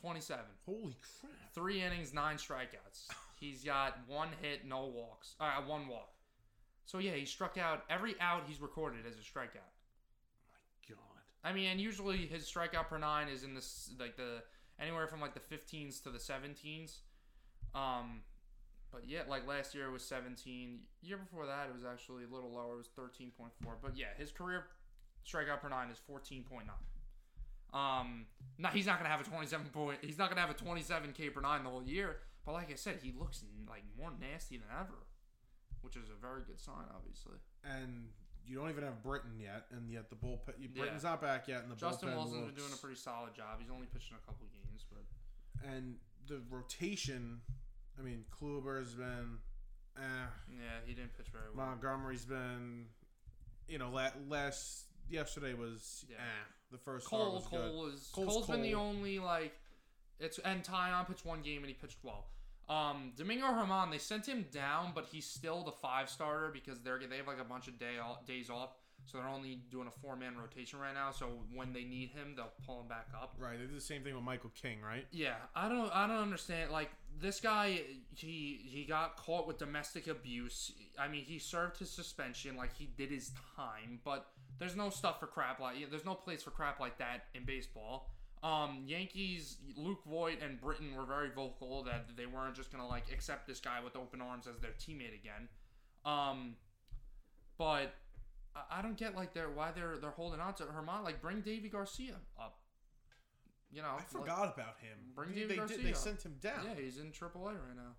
[0.02, 0.44] Twenty-seven.
[0.66, 1.32] Holy crap!
[1.54, 3.08] Three innings, nine strikeouts.
[3.40, 5.36] He's got one hit, no walks.
[5.40, 6.10] Uh, one walk.
[6.86, 9.72] So yeah, he struck out every out he's recorded as a strikeout.
[11.46, 14.42] I mean, and usually his strikeout per nine is in this like the
[14.80, 16.98] anywhere from like the 15s to the 17s.
[17.76, 18.22] Um,
[18.92, 20.80] but yeah, like last year it was 17.
[21.04, 22.74] Year before that it was actually a little lower.
[22.74, 23.52] It was 13.4.
[23.80, 24.66] But yeah, his career
[25.24, 26.64] strikeout per nine is 14.9.
[27.78, 28.26] Um,
[28.58, 30.00] now he's not gonna have a 27 point.
[30.02, 32.18] He's not gonna have a 27 K per nine the whole year.
[32.44, 35.06] But like I said, he looks like more nasty than ever,
[35.82, 37.38] which is a very good sign, obviously.
[37.64, 38.10] And
[38.48, 40.54] you don't even have Britton yet, and yet the bullpen.
[40.74, 40.86] Yeah.
[41.04, 43.60] Not back yet, and the Justin bullpen Wilson's looks, been doing a pretty solid job.
[43.60, 45.96] He's only pitched in a couple games, but and
[46.28, 47.42] the rotation.
[48.00, 49.40] I mean, Kluber's been.
[49.98, 50.02] Eh,
[50.52, 51.68] Yeah, he didn't pitch very well.
[51.68, 52.86] Montgomery's been.
[53.68, 56.06] You know, la- last yesterday was.
[56.10, 56.18] Yeah.
[56.18, 56.22] Eh,
[56.72, 57.60] the first Cole, was good.
[57.60, 59.54] Cole is Cole's Cole's been the only like
[60.20, 62.26] It's and Taillon pitched one game and he pitched well.
[62.68, 67.00] Um, Domingo Germán, they sent him down, but he's still the five starter because they're
[67.00, 68.72] they have like a bunch of day off, days off,
[69.06, 71.12] so they're only doing a four man rotation right now.
[71.12, 73.36] So when they need him, they'll pull him back up.
[73.38, 73.60] Right.
[73.60, 75.06] They did the same thing with Michael King, right?
[75.12, 76.72] Yeah, I don't I don't understand.
[76.72, 76.90] Like
[77.20, 77.82] this guy,
[78.16, 80.72] he he got caught with domestic abuse.
[80.98, 84.26] I mean, he served his suspension, like he did his time, but
[84.58, 88.10] there's no stuff for crap like there's no place for crap like that in baseball.
[88.46, 93.06] Um, Yankees, Luke Voit and Britton were very vocal that they weren't just gonna like
[93.12, 95.50] accept this guy with open arms as their teammate again.
[96.06, 96.56] Um,
[97.58, 97.96] but
[98.56, 101.04] I, I don't get like they're why they're they're holding on to Germán.
[101.04, 102.60] Like bring Deivi Garcia up.
[103.72, 104.98] You know, I like- forgot about him.
[105.16, 106.66] Bring they, David they, Garcia did, they sent him down.
[106.66, 107.96] Yeah, he's in AAA right now,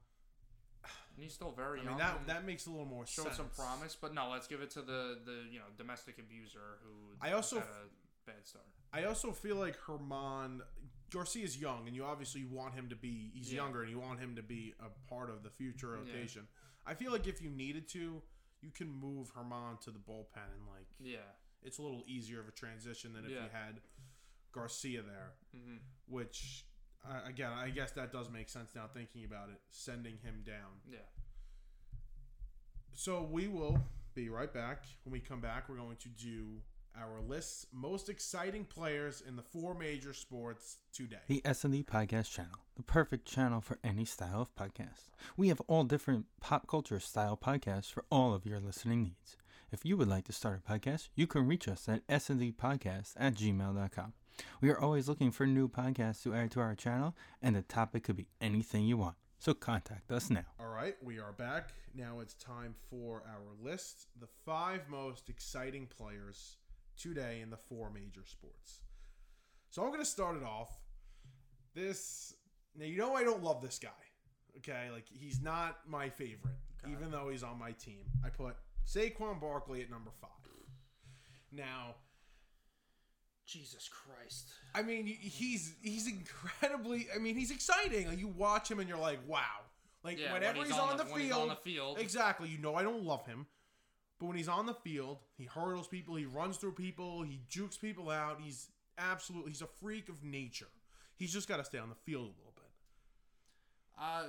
[1.16, 1.92] and he's still very I young.
[1.94, 3.36] mean that that makes a little more showed sense.
[3.38, 3.96] some promise.
[4.00, 7.56] But no, let's give it to the the you know domestic abuser who I also
[7.56, 8.66] had a bad start.
[8.92, 10.60] I also feel like Germán
[11.10, 13.30] Garcia is young, and you obviously want him to be.
[13.34, 13.62] He's Yeah.
[13.62, 16.00] younger, and you want him to be a part of the future Yeah.
[16.02, 16.48] rotation.
[16.84, 18.22] I feel like if you needed to,
[18.60, 21.32] you can move Germán to the bullpen, and like Yeah.
[21.62, 23.44] it's a little easier of a transition than if Yeah.
[23.44, 23.82] you had
[24.52, 25.34] Garcia there.
[25.52, 25.76] hmm
[26.06, 26.64] Which,
[27.04, 29.60] again, I guess that does make sense now thinking about it.
[29.70, 30.80] Sending him down.
[30.86, 31.06] Yeah.
[32.92, 33.78] So we will
[34.14, 34.84] be right back.
[35.04, 36.62] When we come back, we're going to do
[37.00, 41.16] our list's most exciting players in the four major sports today.
[41.26, 45.10] The S&D Podcast Channel, the perfect channel for any style of podcast.
[45.36, 49.36] We have all different pop culture style podcasts for all of your listening needs.
[49.72, 53.34] If you would like to start a podcast, you can reach us at sndpodcast at
[53.34, 54.12] gmail.com.
[54.60, 58.04] We are always looking for new podcasts to add to our channel, and the topic
[58.04, 59.16] could be anything you want.
[59.38, 60.44] So contact us now.
[60.58, 61.70] All right, we are back.
[61.94, 66.56] Now it's time for our list the five most exciting players
[66.96, 68.80] today in the four major sports.
[69.70, 70.70] So I'm going to start it off.
[71.74, 72.34] This,
[72.76, 73.90] now you know, I don't love this guy.
[74.58, 76.92] Okay, like he's not my favorite, Okay.
[76.92, 78.04] even though he's on my team.
[78.24, 80.30] I put Saquon Barkley at number five.
[81.52, 81.94] Now,
[83.46, 84.48] Jesus Christ.
[84.74, 87.06] I mean, he's he's incredibly.
[87.14, 88.08] I mean, he's exciting.
[88.08, 89.40] Like you watch him and you're like, wow.
[90.02, 91.98] Like Yeah, whenever when he's, on, the, when field, he's on the field.
[91.98, 92.48] exactly.
[92.48, 93.46] You know, I don't love him,
[94.18, 97.76] but when he's on the field, he hurdles people, he runs through people, he jukes
[97.76, 98.40] people out.
[98.42, 99.50] He's absolutely.
[99.52, 100.68] He's a freak of nature.
[101.16, 102.64] He's just got to stay on the field a little bit.
[103.98, 104.24] Uh,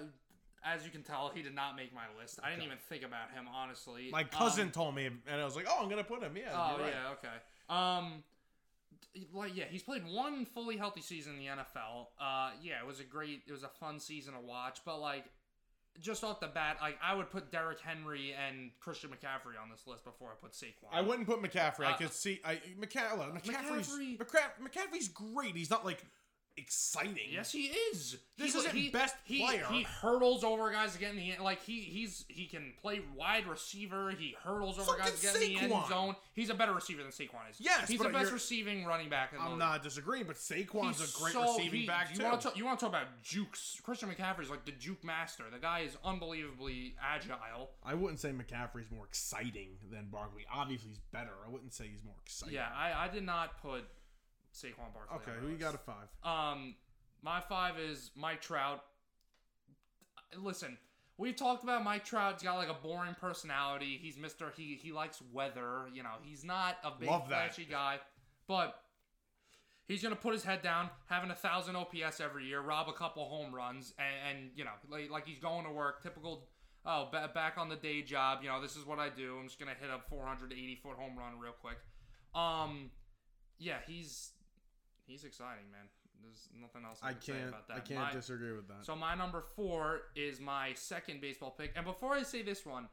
[0.63, 2.39] as you can tell, he did not make my list.
[2.43, 2.65] I didn't Okay.
[2.67, 4.09] even think about him honestly.
[4.11, 6.35] My cousin Um, told me, and I was like, oh, I'm gonna put him.
[6.35, 6.51] Yeah.
[6.53, 6.93] Oh right.
[6.93, 7.37] yeah, okay.
[7.69, 8.23] Um,
[9.33, 12.07] like yeah, he's played one fully healthy season in the NFL.
[12.19, 14.79] Uh, yeah, it was a great, it was a fun season to watch.
[14.85, 15.25] But like,
[16.01, 19.85] just off the bat, like I would put Derrick Henry and Christian McCaffrey on this
[19.87, 20.87] list before I put Saquon.
[20.91, 21.85] I wouldn't put McCaffrey.
[21.85, 22.39] I Uh, could see.
[22.45, 25.55] I McCa- McCaffrey's McCaffrey- McCaffrey's great.
[25.55, 26.03] He's not like
[26.57, 27.29] exciting.
[27.31, 28.17] Yes, he is.
[28.37, 29.65] This He- isn't he, best he, player.
[29.71, 31.15] He hurdles over guys again.
[31.15, 31.43] the end.
[31.43, 34.11] Like he he's he can play wide receiver.
[34.11, 36.15] He hurdles over guys again in the end zone.
[36.33, 37.57] He's a better receiver than Saquon is.
[37.59, 39.59] Yes, he's the best receiving running back in the I'm league.
[39.59, 42.23] not disagreeing, but Saquon's He's a great so- receiving he- back you too.
[42.23, 43.79] Want to talk, you want to talk about jukes?
[43.83, 45.43] Christian McCaffrey's like the juke master.
[45.51, 47.71] The guy is unbelievably agile.
[47.83, 50.45] I wouldn't say McCaffrey's more exciting than Barkley.
[50.53, 51.31] Obviously, he's better.
[51.45, 52.55] I wouldn't say he's more exciting.
[52.55, 53.83] Yeah, I, I did not put
[54.57, 55.17] Saquon Barkley.
[55.17, 56.07] Okay, who you got a five?
[56.23, 56.75] Um,
[57.21, 58.83] my five is Mike Trout.
[60.37, 60.77] Listen,
[61.17, 62.33] we've talked about Mike Trout.
[62.33, 63.99] He's got like a boring personality.
[64.01, 64.51] He's Mister.
[64.55, 65.87] He he likes weather.
[65.93, 67.99] You know, he's not a big flashy guy,
[68.47, 68.81] but
[69.87, 73.25] he's gonna put his head down, having a thousand OPS every year, rob a couple
[73.25, 76.01] home runs, and, and you know, like, like he's going to work.
[76.03, 76.47] Typical.
[76.89, 78.39] Oh, ba- back on the day job.
[78.41, 79.37] You know, this is what I do.
[79.39, 81.77] I'm just gonna hit a 480 foot home run real quick.
[82.33, 82.91] Um,
[83.59, 84.31] yeah, he's
[85.07, 85.87] he's exciting, man.
[86.21, 87.49] There's nothing else I, I can say can't.
[87.49, 87.77] about that.
[87.77, 88.85] I can't My- disagree with that.
[88.85, 91.71] so my number four is my second baseball pick.
[91.75, 92.87] And before I say this one,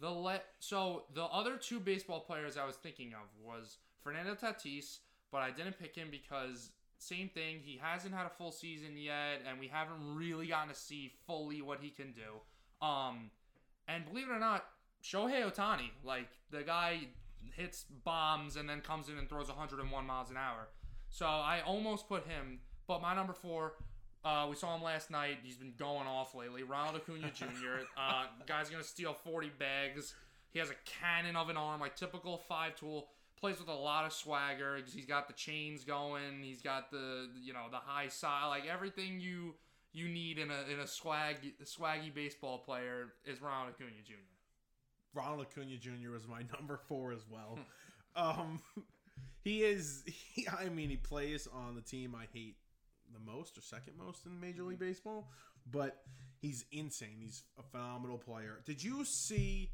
[0.00, 4.98] the let so the other two baseball players I was thinking of was Fernando Tatis,
[5.30, 7.60] but I didn't pick him because same thing.
[7.62, 11.60] He hasn't had a full season yet, and we haven't really gotten to see fully
[11.62, 12.86] what he can do.
[12.86, 13.30] Um,
[13.86, 14.64] and believe it or not,
[15.02, 17.00] Shohei Ohtani, like the guy
[17.54, 20.68] hits bombs and then comes in and throws 101 miles an hour.
[21.14, 22.58] So I almost put him,
[22.88, 23.74] but my number four,
[24.24, 25.38] uh, we saw him last night.
[25.44, 26.64] He's been going off lately.
[26.64, 27.84] Ronald Acuna Jr.
[27.96, 30.12] uh, guy's gonna steal 40 bags.
[30.50, 33.10] He has a cannon of an arm, like typical five tool.
[33.38, 34.80] Plays with a lot of swagger.
[34.92, 36.42] He's got the chains going.
[36.42, 39.54] He's got the you know the high side, like everything you
[39.92, 44.14] you need in a in a swag swaggy baseball player is Ronald Acuna Jr.
[45.14, 46.10] Ronald Acuna Jr.
[46.10, 47.60] was my number four as well.
[48.16, 48.60] Um,
[49.44, 50.02] he is.
[50.34, 52.56] He, I mean, he plays on the team I hate
[53.12, 54.88] the most or second most in Major League mm-hmm.
[54.88, 55.28] Baseball,
[55.70, 56.02] but
[56.40, 57.18] he's insane.
[57.20, 58.58] He's a phenomenal player.
[58.64, 59.70] Did you see?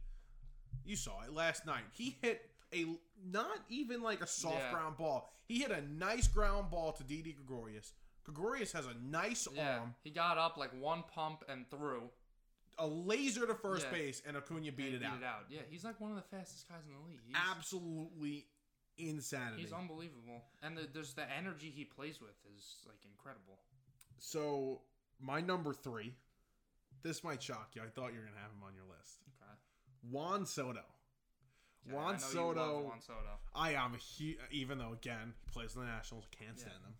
[0.84, 1.84] You saw it last night.
[1.92, 2.84] He hit a
[3.24, 4.72] not even like a soft Yeah.
[4.72, 5.30] ground ball.
[5.46, 7.92] He hit a nice ground ball to Didi Gregorius.
[8.24, 12.10] Gregorius has a nice Yeah, arm, he got up like one pump and threw
[12.78, 13.92] a laser to first Yeah.
[13.92, 15.18] base, and Acuna beat, and it, out.
[15.18, 15.44] it out.
[15.50, 17.20] Yeah, he's like one of the fastest guys in the league.
[17.26, 18.46] He's, Absolutely
[19.08, 19.62] insanity.
[19.62, 23.58] he's unbelievable, and the, there's the energy he plays with is like incredible.
[24.18, 24.82] So
[25.20, 26.14] my number three,
[27.02, 27.82] this might shock you.
[27.82, 29.20] I thought you were gonna have him on your list.
[29.42, 29.52] Okay.
[30.10, 30.80] Juan Soto.
[31.86, 32.80] Yeah, Juan I know you Soto.
[32.82, 33.38] Juan Soto.
[33.54, 36.62] I am a huge, even though again he plays in the Nationals, can't Yeah.
[36.64, 36.94] stand him.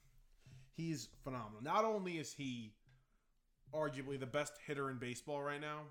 [0.73, 1.61] He's phenomenal.
[1.63, 2.73] Not only is he
[3.75, 5.83] arguably the best hitter in baseball right now,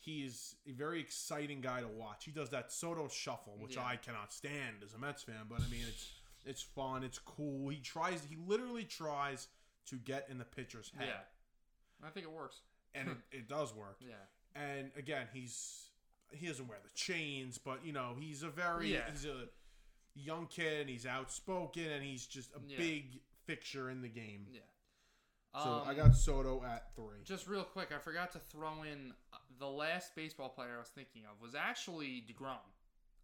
[0.00, 2.24] he is a very exciting guy to watch.
[2.24, 3.84] He does that Soto shuffle, which Yeah.
[3.84, 6.12] I cannot stand as a Mets fan, but I mean it's
[6.44, 7.68] it's fun, it's cool.
[7.68, 9.48] He tries, he literally tries
[9.86, 12.60] to get in the pitcher's head, Yeah, I think it works.
[12.94, 13.98] and it, it does work.
[14.06, 14.14] Yeah,
[14.54, 15.90] And again, he's
[16.32, 19.10] he doesn't wear the chains, but you know he's a very Yeah.
[19.10, 19.48] he's a
[20.14, 22.78] young kid and he's outspoken and he's just a Yeah.
[22.78, 24.46] big fixture in the game.
[24.50, 24.60] yeah.
[25.54, 27.22] So Um, I got Soto at three.
[27.24, 29.14] Just real quick, I forgot to throw in
[29.58, 32.56] the last baseball player I was thinking of was actually Degrom.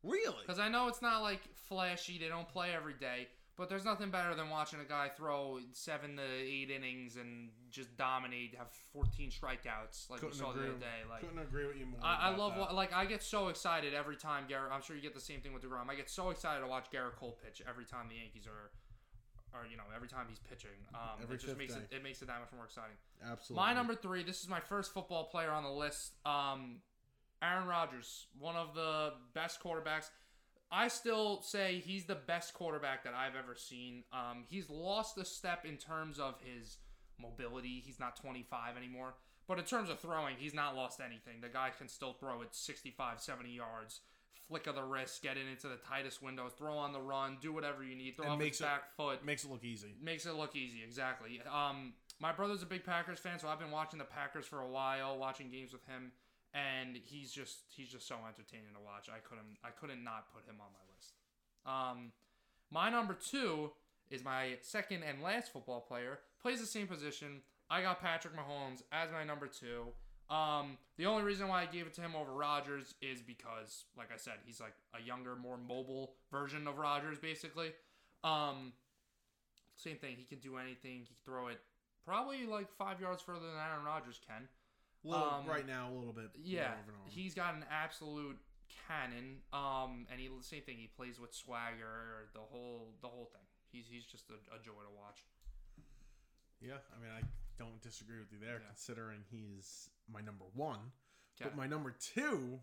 [0.02, 0.36] Really?
[0.40, 3.28] Because I know it's not like flashy; they don't play every day.
[3.56, 7.96] But there's nothing better than watching a guy throw seven to eight innings and just
[7.96, 11.06] dominate, have 14 strikeouts, like we Couldn't saw the other day.
[11.08, 12.00] Like Couldn't agree with you more.
[12.02, 12.74] I, I love that.
[12.74, 14.72] like I get so excited every time Gerrit.
[14.72, 15.88] I'm sure you get the same thing with Degrom.
[15.88, 18.72] I get so excited to watch Gerrit Cole pitch every time the Yankees are,
[19.54, 20.76] or you know, every time he's pitching.
[20.94, 21.96] Um, Every it just makes it day.
[21.96, 22.96] it makes it that much more exciting.
[23.22, 23.64] Absolutely.
[23.64, 24.22] My number three.
[24.22, 26.14] This is my first football player on the list.
[26.26, 26.80] Um,
[27.42, 30.10] Aaron Rodgers, one of the best quarterbacks.
[30.72, 34.02] I still say he's the best quarterback that I've ever seen.
[34.12, 36.78] Um, he's lost a step in terms of his
[37.20, 37.82] mobility.
[37.84, 39.14] He's not 25 anymore.
[39.46, 41.42] But in terms of throwing, he's not lost anything.
[41.42, 44.00] The guy can still throw it 65, 70 yards,
[44.48, 47.52] flick of the wrist, get it into the tightest windows, throw on the run, do
[47.52, 49.24] whatever you need, throw And off makes his it- back foot.
[49.24, 49.94] makes it look easy.
[50.02, 51.40] makes it look easy exactly.
[51.50, 54.68] Um my brother's a big packers fan so i've been watching the packers for a
[54.68, 56.12] while watching games with him
[56.54, 59.08] and he's just he's just so entertaining to watch.
[59.08, 61.14] I couldn't i couldn't not put him on my list.
[61.66, 62.12] Um
[62.70, 63.72] my number two
[64.10, 67.40] is my second and last football player plays the same position.
[67.70, 69.86] I got patrick mahomes as my number two
[70.30, 74.08] um, the only reason why I gave it to him over Rodgers is because, like
[74.12, 77.72] I said, he's like a younger, more mobile version of Rodgers, basically.
[78.22, 78.72] Um,
[79.76, 80.16] same thing.
[80.16, 81.00] He can do anything.
[81.00, 81.60] He can throw it
[82.04, 84.48] probably like five yards further than Aaron Rodgers can.
[85.02, 86.30] Little, Um, right now, a little bit.
[86.42, 88.38] Yeah, more of an he's got an absolute
[88.88, 89.40] cannon.
[89.52, 90.78] Um, and he same thing.
[90.78, 92.28] He plays with swagger.
[92.32, 93.42] The whole the whole thing.
[93.70, 95.26] He's he's just a, a joy to watch.
[96.60, 97.20] Yeah, I mean, I
[97.58, 98.66] don't disagree with you there, Yeah.
[98.68, 100.78] considering he's my number one.
[101.40, 101.48] Okay.
[101.50, 102.60] But my number two,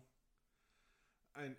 [1.36, 1.54] and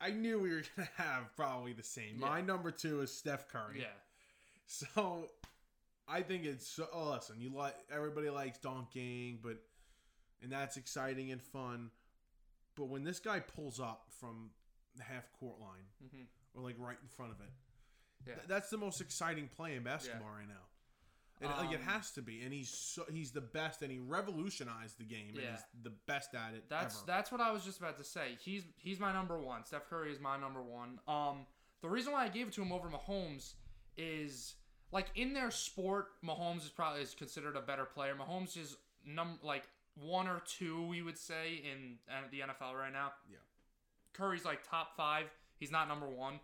[0.00, 2.18] I, I knew we were gonna have probably the same.
[2.18, 3.80] My number two is Steph Curry.
[3.80, 3.86] Yeah.
[4.66, 5.28] So
[6.08, 6.86] I think it's so.
[6.92, 9.58] Oh, listen, you like everybody likes dunking, but
[10.42, 11.90] and that's exciting and fun.
[12.76, 14.50] But when this guy pulls up from
[14.96, 16.22] the half court line hmm
[16.54, 17.50] or like right in front of it,
[18.26, 18.34] Yeah.
[18.34, 20.64] th- that's the most exciting play in basketball right now.
[21.40, 23.98] And like it Um, has to be, and he's so, he's the best, and he
[23.98, 25.50] revolutionized the game, and Yeah.
[25.52, 27.06] he's the best at it That's ever.
[27.06, 28.36] that's what I was just about to say.
[28.40, 29.64] He's he's my number one.
[29.64, 31.00] Steph Curry is my number one.
[31.08, 31.46] Um,
[31.80, 33.54] the reason why I gave it to him over Mahomes
[33.96, 34.54] is
[34.92, 38.14] like in their sport, Mahomes is probably is considered a better player.
[38.14, 41.98] Mahomes is num like one or two, we would say, in
[42.30, 43.12] the NFL right now.
[43.28, 43.38] Yeah.
[44.12, 45.26] Curry's like top five.
[45.58, 46.38] He's not number one.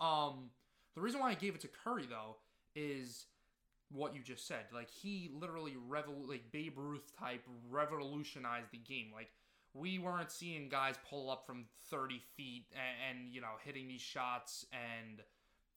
[0.00, 0.50] Um,
[0.94, 2.36] the reason why I gave it to Curry though
[2.74, 3.26] is
[3.90, 4.64] what you just said.
[4.72, 9.06] Like he literally revol like Babe Ruth type revolutionized the game.
[9.12, 9.28] Like
[9.74, 14.00] we weren't seeing guys pull up from 30 feet and, and you know hitting these
[14.00, 15.20] shots and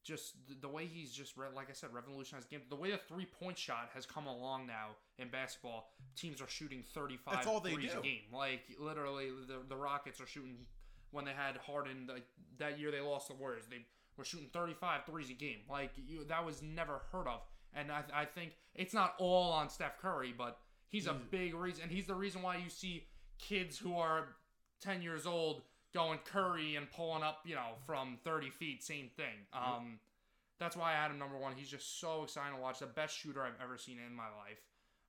[0.03, 2.65] just the, way he's just re- like I said revolutionized the game.
[2.69, 6.83] The way the three point shot has come along now in basketball, teams are shooting
[6.93, 7.99] 35 That's all they threes do.
[7.99, 8.21] a game.
[8.31, 10.55] Like literally, the the Rockets are shooting
[11.11, 12.23] when they had Harden like
[12.57, 13.65] that year they lost the Warriors.
[13.69, 13.85] They
[14.17, 15.59] were shooting 35 threes a game.
[15.69, 17.41] Like you, that was never heard of.
[17.77, 20.57] And I, I think it's not all on Steph Curry, but
[20.89, 21.83] he's a big reason.
[21.83, 23.05] And he's the reason why you see
[23.39, 24.29] kids who are
[24.81, 25.61] 10 years old
[25.93, 28.83] going Curry and pulling up, you know, from 30 feet.
[28.83, 29.45] Same thing.
[29.53, 29.99] Um,
[30.59, 31.53] that's why I had him number one.
[31.55, 32.79] He's just so exciting to watch.
[32.79, 34.61] The best shooter I've ever seen in my life.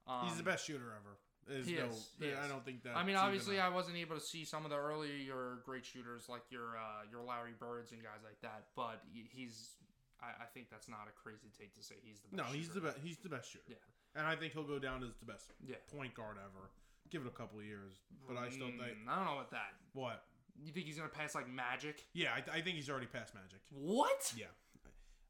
[0.07, 1.17] Um, he's the best shooter ever.
[1.47, 2.51] There's he no, is, he I is.
[2.51, 2.95] don't think that.
[2.95, 6.43] I mean, obviously, I wasn't able to see some of the earlier great shooters like
[6.51, 9.77] your uh, your Larry Birds and guys like that, but he- he's
[10.23, 12.55] I, I think that's not a crazy take to say he's the No, best.
[12.55, 12.99] he's the best.
[13.03, 13.65] He's the best shooter.
[13.69, 13.77] Yeah.
[14.17, 15.77] And I think he'll go down as the best Yeah.
[15.95, 16.71] point guard ever.
[17.11, 17.95] Give it a couple of years,
[18.27, 19.75] but I still think Mm, I don't know about that.
[19.93, 20.25] what?
[20.61, 22.03] You think he's gonna pass like Magic?
[22.13, 23.61] Yeah, I, I think he's already past Magic.
[23.71, 24.33] What?
[24.37, 24.47] Yeah,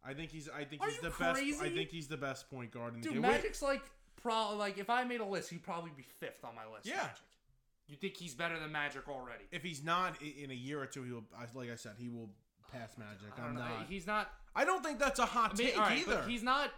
[0.03, 0.49] I think he's.
[0.49, 1.23] I think Are he's the best.
[1.23, 3.23] I think he's the best point guard in the Dude, game.
[3.23, 3.83] Wait, Magic's like
[4.17, 4.57] pro.
[4.57, 6.87] Like if I made a list, he'd probably be fifth on my list.
[6.87, 6.97] Yeah.
[6.97, 7.17] Magic.
[7.89, 9.45] You think he's better than Magic already?
[9.53, 11.25] if he's not in a year or two, he'll.
[11.55, 12.31] Like I said, he will
[12.73, 13.29] pass Magic.
[13.39, 13.87] I'm not.
[13.89, 14.33] He's not.
[14.59, 16.25] I don't think that's a hot I mean, take right, either.
[16.27, 16.71] he's not.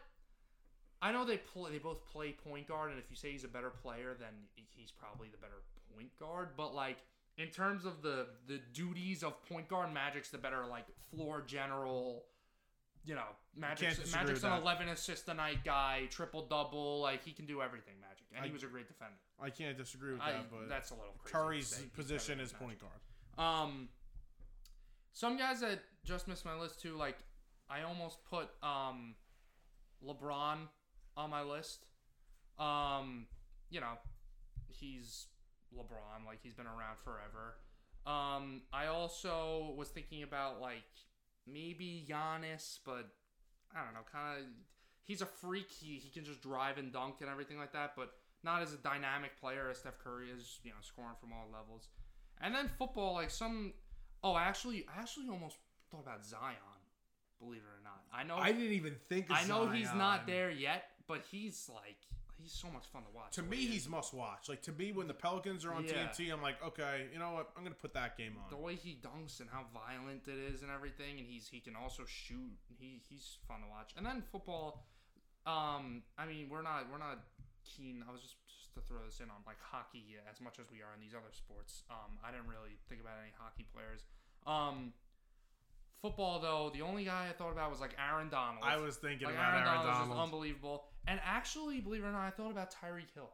[1.00, 1.70] I know they play.
[1.72, 4.90] They both play point guard, and if you say he's a better player, then he's
[4.90, 5.62] probably the better
[5.94, 6.50] point guard.
[6.58, 6.98] But like
[7.38, 12.24] in terms of the the duties of point guard, Magic's the better like floor general.
[13.02, 13.24] You know,
[13.56, 17.00] Magic's, Magic's an eleven assist a night guy, triple double.
[17.00, 17.94] Like he can do everything.
[17.98, 19.16] Magic, and he was a great defender.
[19.42, 21.32] I can't disagree with I, that, but that's a little crazy.
[21.32, 22.92] Curry's position is point guard.
[23.38, 23.88] Um,
[25.14, 26.94] some guys that just missed my list too.
[26.96, 27.16] Like,
[27.70, 29.14] I almost put um,
[30.04, 30.68] LeBron
[31.16, 31.86] on my list.
[32.58, 33.26] Um,
[33.70, 33.94] you know,
[34.68, 35.26] he's
[35.74, 36.26] LeBron.
[36.26, 37.56] Like he's been around forever.
[38.06, 40.82] Um, I also was thinking about like
[41.46, 43.08] maybe Giannis, but
[43.74, 44.00] I don't know.
[44.10, 44.44] Kind of,
[45.04, 45.70] he's a freak.
[45.70, 48.12] He he can just drive and dunk and everything like that, but
[48.42, 50.58] not as a dynamic player as Steph Curry is.
[50.64, 51.88] You know, scoring from all levels.
[52.40, 53.74] And then football, like some.
[54.22, 55.56] Oh, actually, I actually almost
[55.90, 56.79] thought about Zion.
[57.40, 58.36] Believe it or not, I know.
[58.36, 59.30] I didn't even think.
[59.30, 61.96] Of I know he's not there yet, but he's like
[62.42, 63.32] he's so much fun to watch.
[63.32, 64.48] To the me, he he's must watch.
[64.48, 66.08] Like to me, when the Pelicans are on Yeah.
[66.08, 67.50] TNT, I'm like, okay, you know what?
[67.56, 68.50] I'm gonna put that game on.
[68.50, 71.76] the way he dunks and how violent it is and everything, and he's he can
[71.76, 72.56] also shoot.
[72.78, 73.92] He he's fun to watch.
[73.96, 74.86] And then football,
[75.46, 77.20] um, I mean we're not we're not
[77.64, 78.04] keen.
[78.08, 80.78] I was just just to throw this in on like hockey as much as we
[80.82, 81.84] are in these other sports.
[81.90, 84.04] Um, I didn't really think about any hockey players.
[84.46, 84.92] Um,
[86.02, 88.62] football though, the only guy I thought about was like Aaron Donald.
[88.64, 90.20] I was thinking like about Aaron, Aaron Donald, is Donald.
[90.24, 90.84] unbelievable.
[91.06, 93.30] And actually, believe it or not, I thought about Tyreek Hill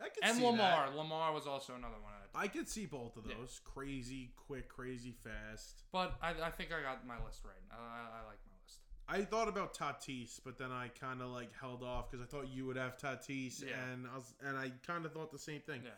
[0.00, 0.86] I could and see Lamar.
[0.88, 0.96] that.
[0.96, 2.12] Lamar was also another one.
[2.34, 3.34] I I could see both of Yeah.
[3.38, 3.60] those.
[3.64, 5.84] Crazy, quick, crazy, fast.
[5.90, 7.54] But I, I think I got my list right.
[7.70, 8.80] I, I, I like my list.
[9.08, 12.48] I thought about Tatis, but then I kind of like held off because I thought
[12.48, 13.68] you would have Tatis, Yeah.
[13.92, 15.80] and I was, and I kind of thought the same thing.
[15.84, 15.90] Yeah.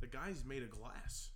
[0.00, 1.30] The guy's made of glass.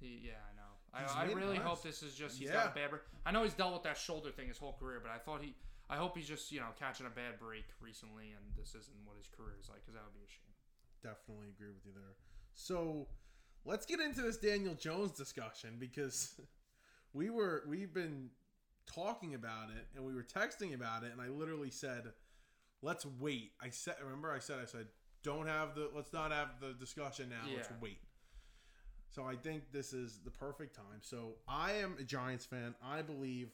[0.00, 0.63] He, yeah, I know.
[0.94, 2.54] I, I really hope this is just he's Yeah.
[2.54, 2.90] got a bad.
[2.90, 3.02] break.
[3.26, 5.54] I know he's dealt with that shoulder thing his whole career, but I thought he.
[5.90, 9.16] I hope he's just you know catching a bad break recently, and this isn't what
[9.16, 10.54] his career is like, because that would be a shame.
[11.02, 12.14] Definitely agree with you there.
[12.54, 13.08] So
[13.64, 16.40] let's get into this Daniel Jones discussion because
[17.12, 18.30] we were we've been
[18.86, 22.12] talking about it and we were texting about it, and I literally said,
[22.82, 24.86] "Let's wait." I said, remember, I said, I said,
[25.22, 27.50] "Don't have the let's not have the discussion now.
[27.54, 27.98] Let's wait."
[29.14, 31.00] So I think this is the perfect time.
[31.00, 32.74] So I am a Giants fan.
[32.84, 33.50] I believe,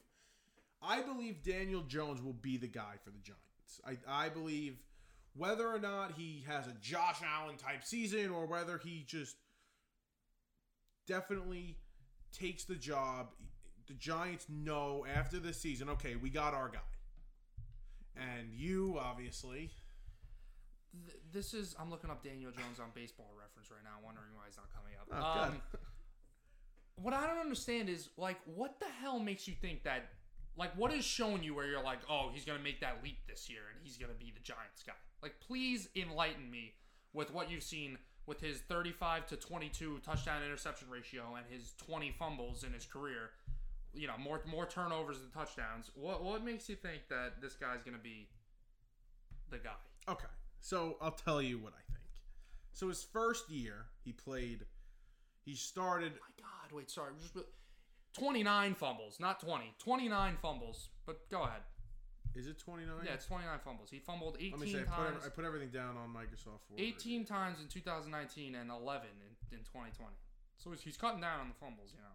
[0.83, 3.81] I believe Daniel Jones will be the guy for the Giants.
[3.87, 4.79] I, I believe
[5.37, 9.37] whether or not he has a Josh Allen type season or whether he just
[11.07, 11.77] definitely
[12.33, 13.29] takes the job.
[13.87, 16.79] The Giants know after this season, okay, we got our guy.
[18.17, 19.71] And you obviously,
[21.07, 24.43] Th- this is I'm looking up Daniel Jones on Baseball Reference right now, wondering why
[24.47, 25.09] he's not coming up.
[25.13, 25.61] oh, Um,
[26.97, 30.11] what I don't understand is like, what the hell makes you think that?
[30.57, 33.49] Like, what is showing you where you're like, oh, he's gonna make that leap this
[33.49, 34.93] year and he's gonna be the Giants guy?
[35.23, 36.75] Like, please enlighten me
[37.13, 42.15] with what you've seen with his 35 to 22 touchdown interception ratio and his 20
[42.19, 43.31] fumbles in his career.
[43.95, 45.91] You know, more more turnovers than touchdowns.
[45.95, 48.29] What what makes you think that this guy's gonna be
[49.51, 49.71] the guy?
[50.09, 50.29] Okay,
[50.61, 52.05] so I'll tell you what I think.
[52.73, 54.65] So his first year, he played.
[55.45, 56.13] He started.
[56.13, 57.13] my God, wait, sorry.
[57.21, 57.37] Just
[58.17, 59.75] 29 fumbles, not 20.
[59.79, 60.89] 29 fumbles.
[61.07, 61.63] But go ahead.
[62.37, 63.03] Is it twenty nine?
[63.05, 63.91] Yeah, it's 29 fumbles.
[63.91, 65.23] He fumbled 18 Let me say, I put, times.
[65.27, 66.79] I put everything down on Microsoft Word.
[66.79, 70.15] 18 times in 2019 and 11 in, in 2020.
[70.59, 72.15] So he's, he's cutting down on the fumbles, you know.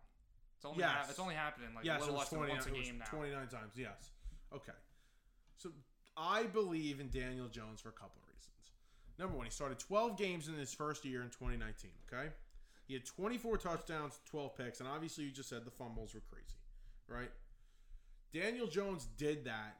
[0.55, 0.91] It's only Yes.
[0.91, 2.87] hap- it's only happening like yes, a little less than 29, once a it was
[2.87, 3.05] game now.
[3.11, 4.11] 29 times, yes.
[4.55, 4.77] Okay.
[5.57, 5.71] So
[6.15, 8.21] I believe in Daniel Jones for a couple.
[9.17, 12.29] Number one, he started 12 games in his first year in 2019, okay?
[12.87, 16.57] He had 24 touchdowns, 12 picks, and obviously you just said the fumbles were crazy,
[17.07, 17.31] right?
[18.33, 19.77] Daniel Jones did that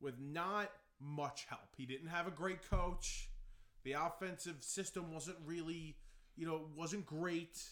[0.00, 0.70] with not
[1.00, 1.74] much help.
[1.76, 3.28] He didn't have a great coach.
[3.84, 5.96] The offensive system wasn't really,
[6.36, 7.62] you know, wasn't great.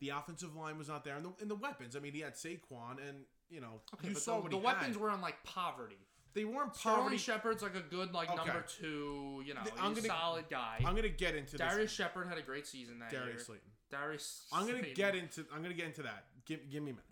[0.00, 1.96] The offensive line was not there, and the, and the weapons.
[1.96, 3.18] I mean, he had Saquon, and
[3.48, 4.96] you know, Okay, you but saw the, what the he weapons had.
[4.96, 5.96] were in like poverty.
[6.36, 7.16] They weren't Sterling poverty.
[7.16, 8.36] Shepard's like a good like Okay.
[8.36, 10.76] number two, you know, The- I'm he's a gonna- solid guy.
[10.86, 11.92] I'm gonna get into Darius this.
[11.92, 13.44] Shepard had a great season that Darius year.
[13.44, 13.70] Slayton.
[13.90, 14.46] Darius.
[14.52, 14.94] I'm gonna Slayton.
[14.94, 15.46] get into.
[15.52, 16.26] I'm gonna get into that.
[16.44, 17.06] Give, give me a minute.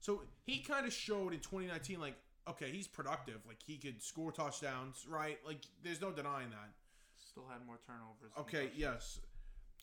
[0.00, 2.14] So he kind of showed in 2019, like,
[2.46, 3.40] okay, he's productive.
[3.46, 5.38] Like he could score touchdowns, right?
[5.46, 6.70] Like there's no denying that.
[7.16, 8.32] Still had more turnovers.
[8.34, 9.20] than Okay, yes.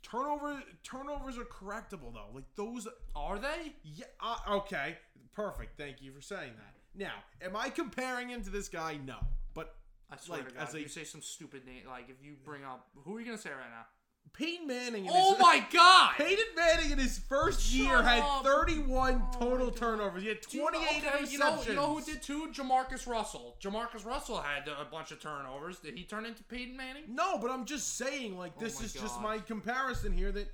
[0.03, 2.29] Turnover turnovers are correctable though.
[2.33, 3.73] Like those Are they?
[3.83, 4.99] yeah, uh, okay.
[5.33, 5.75] Perfect.
[5.77, 6.75] Thank you for saying that.
[6.97, 8.97] Now, am I comparing him to this guy?
[9.05, 9.17] No.
[9.53, 9.75] But
[10.11, 12.23] I swear Like, to God, as if a- you say some stupid name, like if
[12.25, 13.85] you bring up, who are you gonna say right now?
[14.33, 16.11] Peyton Manning in Oh his, my God!
[16.17, 20.21] Peyton Manning in his first Shut year had 31 Oh total turnovers.
[20.21, 21.31] He had Do you know- 28 okay, interceptions.
[21.31, 22.47] You know, you know who did too?
[22.51, 23.57] Jamarcus Russell.
[23.61, 25.79] Jamarcus Russell had a bunch of turnovers.
[25.79, 27.03] Did he turn into Peyton Manning?
[27.07, 30.53] No, but I'm just saying, like, Oh this is just my comparison here that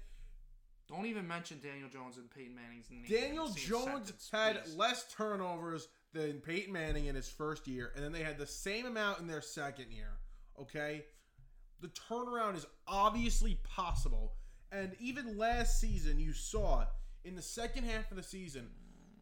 [0.88, 3.06] Don't even mention Daniel Jones and Peyton Manning's name.
[3.10, 4.76] Daniel Jones sentence, had please.
[4.76, 8.86] less turnovers than Peyton Manning in his first year, and then they had the same
[8.86, 10.12] amount in their second year.
[10.60, 11.06] Okay?
[11.82, 14.34] The turnaround is obviously possible.
[14.72, 16.86] And even last season, you saw
[17.26, 18.70] in the second half of the season,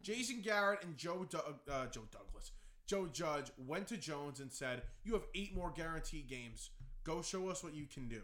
[0.02, 2.52] Jason Garrett and Joe uh, Joe Douglas,
[2.86, 6.70] Joe Judge went to Jones and said, "You have eight more guaranteed games.
[7.04, 8.22] Go show us what you can do."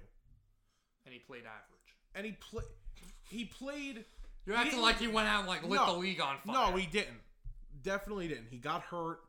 [1.08, 1.96] and he played average.
[2.14, 2.64] And he play,
[3.30, 4.04] he played.
[4.44, 5.94] You're acting like he went out and like lit No.
[5.94, 6.70] the league on fire.
[6.70, 7.20] No, he didn't.
[7.82, 8.46] Definitely didn't.
[8.50, 9.20] He got hurt,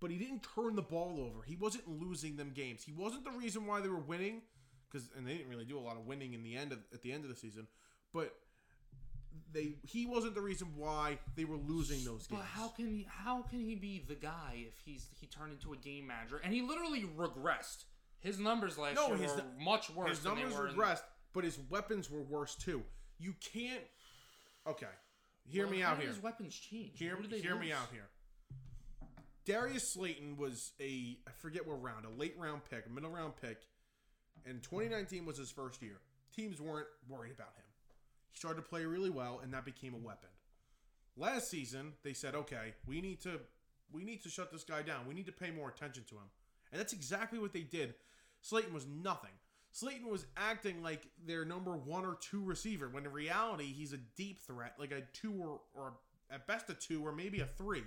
[0.00, 1.42] but he didn't turn the ball over.
[1.44, 2.82] He wasn't losing them games.
[2.82, 4.42] He wasn't the reason why they were winning,
[4.90, 7.02] because and they didn't really do a lot of winning in the end of at
[7.02, 7.66] the end of the season.
[8.12, 8.34] But
[9.52, 12.40] they he wasn't the reason why they were losing those games.
[12.40, 15.72] But how can he, how can he be the guy if he's he turned into
[15.72, 17.84] a game manager and he literally regressed?
[18.20, 20.10] His numbers last No, year his were much worse.
[20.10, 21.02] his than numbers were in- regressed,
[21.32, 22.82] but his weapons were worse too.
[23.18, 23.82] You can't.
[24.66, 24.86] Okay,
[25.44, 26.08] hear Well, me out here.
[26.08, 26.98] His weapons change.
[26.98, 28.08] Hear, Who did they hear me out here.
[29.44, 33.34] Darius Slayton was a I forget what round, a late round pick, a middle round
[33.40, 33.62] pick,
[34.46, 35.98] and 2019 was his first year.
[36.34, 37.64] Teams weren't worried about him.
[38.30, 40.28] He started to play really well, and that became a weapon.
[41.16, 43.40] Last season, they said, "Okay, we need to
[43.90, 45.06] we need to shut this guy down.
[45.06, 46.30] We need to pay more attention to him,"
[46.70, 47.94] and that's exactly what they did.
[48.40, 49.30] Slayton was nothing.
[49.72, 53.98] Slayton was acting like their number one or two receiver, when in reality he's a
[54.16, 55.94] deep threat, like a two or, or
[56.30, 57.82] at best a two or maybe a 3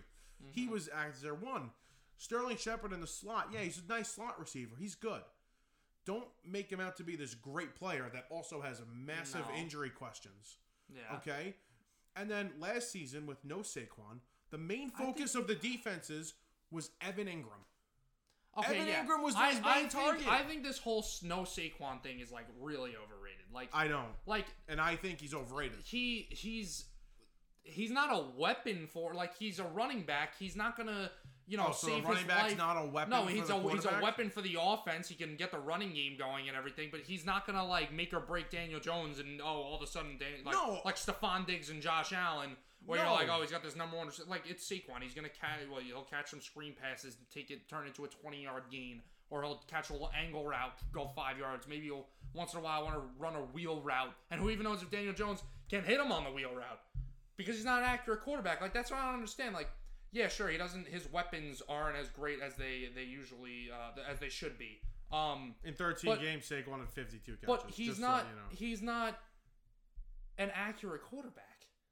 [0.52, 0.72] He mm-hmm.
[0.72, 1.70] was acting as their one.
[2.18, 4.76] Sterling Shepard in the slot, yeah, he's a nice slot receiver.
[4.80, 5.22] He's good.
[6.06, 9.56] Don't make him out to be this great player that also has massive No.
[9.56, 10.58] injury questions.
[10.90, 11.18] Yeah.
[11.18, 11.56] Okay.
[12.16, 16.34] And then last season with no Saquon, the main I think focus of the defenses
[16.72, 17.64] was Evan Engram.
[18.58, 19.04] Okay, Evan yeah.
[19.06, 20.28] Engram was I, his main I think, target.
[20.30, 23.46] I think this whole no Saquon thing is like really overrated.
[23.54, 24.06] Like, I know.
[24.26, 25.80] like And I think he's overrated.
[25.84, 26.86] he he's
[27.64, 30.34] he's not a weapon for like he's a running back.
[30.40, 31.10] He's not gonna
[31.48, 32.58] you know Oh, so save the running his back's life.
[32.58, 35.08] not a weapon No, for he's the a he's a weapon for the offense.
[35.10, 38.14] He can get the running game going and everything, but he's not gonna like make
[38.14, 40.80] or break Daniel Jones and oh all of a sudden Dan, like No.
[40.86, 42.56] like Stefon Diggs and Josh Allen.
[42.86, 43.06] Where No.
[43.06, 44.10] you're like, oh, he's got this number one.
[44.28, 45.02] Like it's Saquon.
[45.02, 45.60] He's gonna catch.
[45.72, 48.64] Well, he'll catch some screen passes, and take it, turn it into a 20 yard
[48.72, 51.68] gain, or he'll catch a little angle route, go five yards.
[51.68, 54.14] Maybe he'll once in a while want to run a wheel route.
[54.30, 56.80] And who even knows if Daniel Jones can hit him on the wheel route?
[57.38, 58.62] Because he's not an accurate quarterback.
[58.62, 59.54] Like that's what I don't understand.
[59.56, 59.70] Like,
[60.12, 60.88] yeah, sure, he doesn't.
[60.88, 64.80] His weapons aren't as great as they they usually uh, as they should be.
[65.12, 67.46] Um, In 13 But- games, Saquon had 52 catches.
[67.48, 68.26] but he's just so not.
[68.30, 68.42] you know.
[68.52, 69.20] He's not
[70.38, 71.45] an accurate quarterback.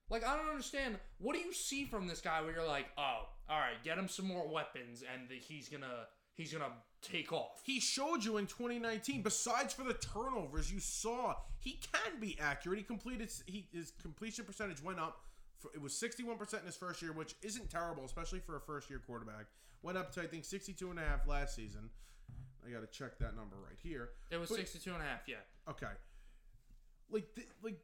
[0.10, 0.98] Like I don't understand.
[1.18, 4.08] What do you see from this guy where you're like, oh, all right, get him
[4.08, 7.62] some more weapons, and the, he's gonna he's gonna take off.
[7.64, 9.22] He showed you in 2019.
[9.22, 12.78] Besides for the turnovers, you saw he can be accurate.
[12.80, 13.32] He completed.
[13.46, 15.22] He his completion percentage went up.
[15.60, 18.90] For, it was 61% in his first year, which isn't terrible, especially for a first
[18.90, 19.46] year quarterback.
[19.82, 21.90] Went up to I think 62 and a half last season.
[22.66, 24.10] I got to check that number right here.
[24.32, 25.38] It was But- 62 and a half, yeah.
[25.70, 25.88] Okay.
[27.10, 27.80] Like th- like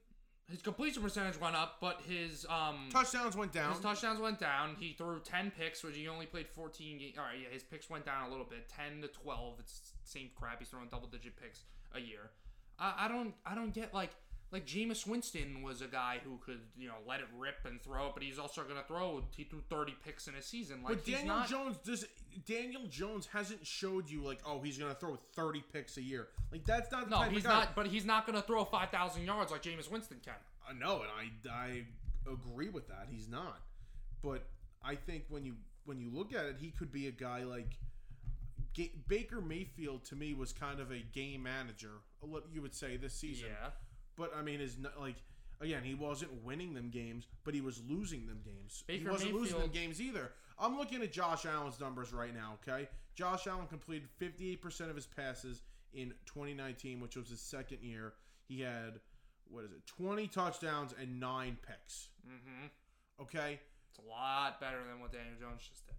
[0.50, 3.72] His completion percentage went up, but his um touchdowns went down.
[3.72, 4.76] his touchdowns went down.
[4.80, 7.18] He threw 10 picks, which he only played 14 games.
[7.18, 9.60] All right, yeah, his picks went down a little bit, 10 to 12.
[9.60, 10.60] It's same crap.
[10.60, 12.32] He's throwing double digit picks a year.
[12.80, 14.12] I, I don't I don't get like
[14.52, 18.08] like Jameis Winston was a guy who could you know let it rip and throw
[18.08, 19.24] it, but he's also gonna throw.
[19.36, 20.82] He threw 30 picks in a season.
[20.84, 21.50] Like but Daniel not.
[21.50, 22.06] Jones does.
[22.48, 26.30] Daniel Jones hasn't showed you like, oh, he's gonna throw 30 picks a year.
[26.52, 27.60] Like that's not the no, type he's of guy.
[27.60, 27.76] not.
[27.76, 30.34] But he's not gonna throw 5,000 yards like Jameis Winston can.
[30.34, 33.08] Uh, I know, and I I agree with that.
[33.10, 33.60] He's not,
[34.24, 34.48] but
[34.84, 37.78] I think when you when you look at it, he could be a guy like
[39.08, 40.06] Baker Mayfield.
[40.06, 42.02] To me, was kind of a game manager.
[42.24, 43.50] Uh, you would say this season.
[43.50, 43.70] Yeah.
[44.20, 45.16] But I mean, is not like
[45.62, 48.84] again, he wasn't winning them games, but he was losing them games.
[48.88, 50.32] he wasn't losing them games either.
[50.60, 52.60] I'm looking at Josh Allen's numbers right now.
[52.62, 55.62] Okay, Josh Allen completed 58% of his passes
[55.94, 58.14] in 2019, which was his second year.
[58.48, 59.00] He had
[59.50, 62.10] what is it, 20 touchdowns and nine picks.
[62.28, 62.68] Mm-hmm.
[63.22, 63.60] Okay,
[63.90, 65.96] It's a lot better than what Daniel Jones just did.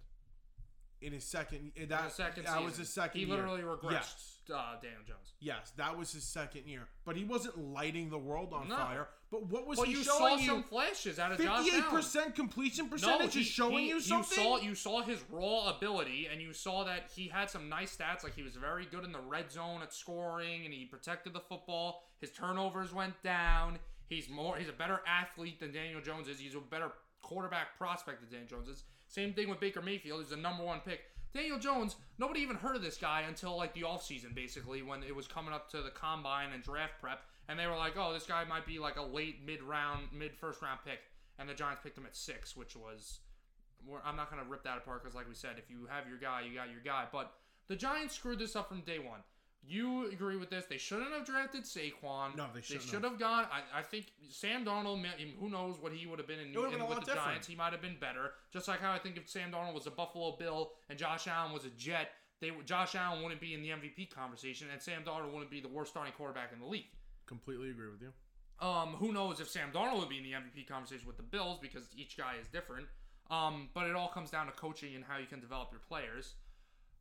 [1.03, 1.73] In his second.
[1.77, 3.19] In That second that was his second.
[3.21, 3.37] He year.
[3.37, 3.91] literally regressed.
[3.93, 4.37] Yes.
[4.53, 5.35] Uh, Daniel Jones.
[5.39, 8.77] Yes, that was his second year, but he wasn't lighting the world on No.
[8.77, 9.09] fire.
[9.31, 12.89] But what was But he you saw showing some flashes out of Fifty-eight percent completion
[12.89, 14.37] percentage he- is showing he- you something.
[14.39, 17.97] You saw you saw his raw ability, and you saw that he had some nice
[17.97, 18.25] stats.
[18.25, 21.41] Like he was very good in the red zone at scoring, and he protected the
[21.41, 22.03] football.
[22.21, 23.79] His turnovers went down.
[24.09, 24.57] He's more.
[24.57, 26.41] He's a better athlete than Daniel Jones is.
[26.41, 26.91] He's a better
[27.23, 28.83] quarterback prospect than Daniel Jones is.
[29.11, 30.21] Same thing with Baker Mayfield.
[30.21, 31.01] He's the number one pick.
[31.35, 35.15] Daniel Jones, nobody even heard of this guy until like the offseason, basically, when it
[35.15, 37.21] was coming up to the combine and draft prep.
[37.49, 40.33] And they were like, oh, this guy might be like a late mid round, mid
[40.37, 41.01] first round pick.
[41.41, 43.19] And the Giants picked him at six, which was.
[44.05, 46.19] I'm not going to rip that apart because, like we said, if you have your
[46.19, 47.07] guy, you got your guy.
[47.11, 47.33] But
[47.67, 49.21] the Giants screwed this up from day one.
[49.63, 50.65] You agree with this?
[50.65, 52.37] They shouldn't have drafted Saquon.
[52.37, 53.19] No, they shouldn't should have.
[53.19, 53.45] gone.
[53.53, 55.05] I, I think Sam Darnold.
[55.39, 57.27] Who knows what he would have been in, in been a with the different.
[57.27, 57.47] Giants?
[57.47, 58.33] He might have been better.
[58.53, 61.53] Just like how I think if Sam Darnold was a Buffalo Bill and Josh Allen
[61.53, 62.09] was a Jet,
[62.41, 65.69] they Josh Allen wouldn't be in the MVP conversation, and Sam Darnold wouldn't be the
[65.69, 66.89] worst starting quarterback in the league.
[67.27, 68.13] Completely agree with you.
[68.67, 71.59] Um, who knows if Sam Darnold would be in the MVP conversation with the Bills
[71.61, 72.87] because each guy is different.
[73.31, 76.35] Um, but it all comes down to coaching and how you can develop your players.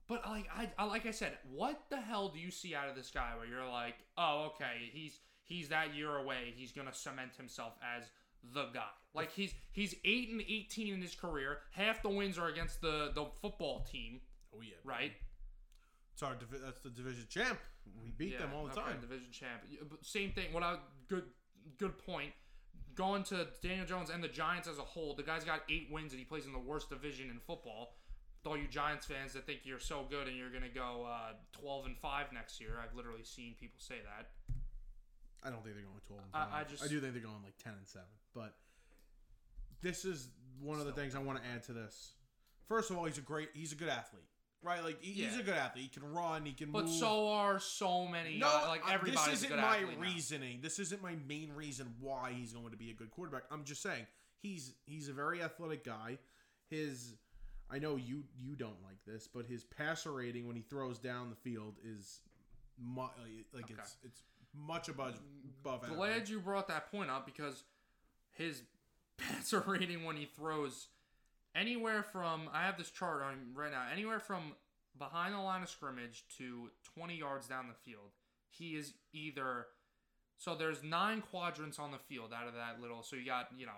[0.10, 2.96] But like I, I like I said, what the hell do you see out of
[2.96, 6.54] this guy where you're like, oh, okay, he's he's that year away.
[6.56, 8.06] He's gonna cement himself as
[8.54, 8.90] the guy.
[9.14, 11.60] Like he's he's eight and eighteen in his career.
[11.72, 14.22] Half the wins are against the the football team,
[14.54, 15.12] Oh yeah, right?
[16.14, 17.60] It's our divi- that's the division champ.
[18.04, 19.02] We beat them all the okay, time.
[19.02, 19.62] Division champ.
[20.02, 20.52] Same thing.
[20.52, 21.26] What I good
[21.78, 22.32] good point.
[22.96, 26.12] Going to Daniel Jones and the Giants as a whole, the guy's got eight wins
[26.12, 27.94] and he plays in the worst division in football.
[28.44, 31.34] With all you Giants fans that think you're so good and you're gonna go uh,
[31.52, 34.30] twelve and five next year, I've literally seen people say that.
[35.44, 36.22] I don't think they're going twelve.
[36.34, 36.66] And I- five.
[36.68, 38.08] I just- I do think they're going like ten and seven.
[38.34, 38.56] But
[39.82, 40.30] this is
[40.62, 42.14] one of the things I want to add to this.
[42.68, 43.50] First of all, he's a great.
[43.54, 44.24] He's a good athlete,
[44.62, 44.84] right?
[44.84, 45.40] Like he- he's Yeah.
[45.42, 45.84] a good athlete.
[45.84, 46.46] He can run.
[46.46, 46.72] He can.
[46.72, 46.96] But move.
[46.98, 48.38] so are so many.
[48.38, 50.02] No, uh, like uh, everybody's this isn't my athlete now.
[50.04, 50.62] reasoning.
[50.62, 53.44] This isn't my main reason why he's going to be a good quarterback.
[53.52, 56.20] I'm just saying he's he's a very athletic guy.
[56.70, 57.16] His
[57.72, 61.30] I know you you don't like this, but his passer rating when he throws down
[61.30, 62.22] the field is
[62.80, 63.02] mu-
[63.54, 63.74] like Okay.
[63.78, 64.22] it's it's
[64.56, 65.20] much above
[65.64, 66.30] above Glad average.
[66.32, 67.64] you brought that point up because
[68.32, 68.64] his
[69.18, 70.88] passer rating when he throws
[71.56, 74.54] anywhere from I have this chart on right now anywhere from
[74.98, 78.12] behind the line of scrimmage to 20 yards down the field
[78.50, 79.68] he is either
[80.38, 83.66] so there's nine quadrants on the field out of that little so you got you
[83.66, 83.72] know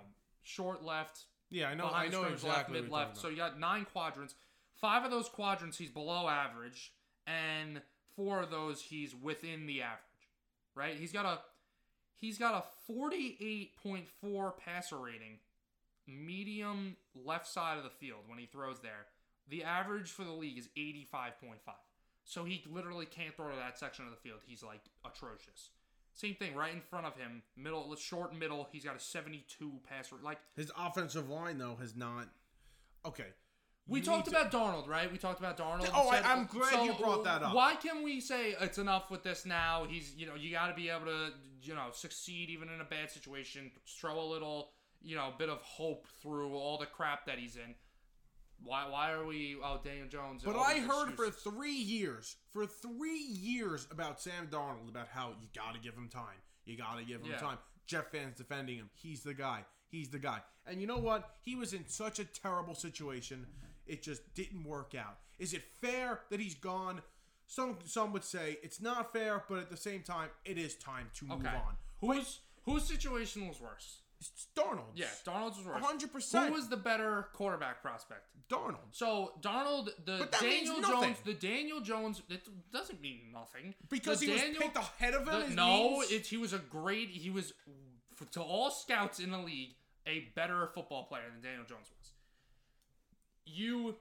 [0.43, 1.89] short left Yeah, I know.
[1.93, 2.49] I know exactly.
[2.49, 3.17] left mid left.
[3.17, 4.33] so you got nine quadrants.
[4.73, 6.91] Five of those quadrants he's below average
[7.27, 7.81] and
[8.15, 10.01] four of those he's within the average
[10.75, 10.95] right?
[10.95, 11.39] He's got a
[12.15, 15.39] he's got a 48.4 passer rating
[16.07, 16.95] medium
[17.25, 19.05] left side of the field when he throws there.
[19.49, 21.39] The average for the league is 85.5
[22.23, 24.39] so he literally can't throw to that section of the field.
[24.45, 25.69] He's like atrocious
[26.21, 30.15] same thing right in front of him middle short middle he's got a 72 passer
[30.23, 32.27] like his offensive line though has not.
[33.03, 33.25] Okay.
[33.87, 35.11] we talked to- about Darnold, right?
[35.11, 35.89] We talked about Darnold.
[35.93, 37.55] Oh, Said- I'm glad you brought that up.
[37.55, 39.85] Why can we say it's enough with this now?
[39.89, 42.83] He's, you know, you got to be able to, you know, succeed even in a
[42.85, 43.71] bad situation.
[43.99, 44.69] Throw a little,
[45.01, 47.73] you know, bit of hope through all the crap that he's in.
[48.63, 48.87] Why?
[48.89, 49.57] Why are we?
[49.63, 50.43] Oh, Daniel Jones.
[50.43, 55.47] But I heard for three years, for three years about Sam Darnold, about how you
[55.55, 56.37] got to give him time.
[56.65, 57.37] You got to give him Yeah.
[57.37, 57.57] time.
[57.87, 58.89] Jets fans defending him.
[58.93, 59.65] He's the guy.
[59.89, 60.41] He's the guy.
[60.65, 61.37] And you know what?
[61.41, 63.47] He was in such a terrible situation.
[63.87, 65.17] It just didn't work out.
[65.39, 67.01] Is it fair that he's gone?
[67.47, 71.09] Some some would say it's not fair, but at the same time, it is time
[71.15, 71.75] to move on.
[71.99, 74.01] Whose whose situation was worse?
[74.21, 74.91] It's Darnold.
[74.93, 75.83] Yeah, Darnold's was worse.
[75.83, 76.47] 100%.
[76.47, 78.21] Who was the better quarterback prospect?
[78.49, 78.91] Darnold.
[78.91, 81.01] So Darnold, the But that means Daniel nothing.
[81.13, 82.41] Jones, the Daniel Jones, it
[82.71, 85.49] doesn't mean nothing Because The he was picked ahead of him.
[85.49, 87.09] the- no, it, he was a great.
[87.09, 87.53] He was
[88.31, 89.71] to all scouts in the league
[90.05, 92.11] a better football player than Daniel Jones was.
[93.45, 93.95] You,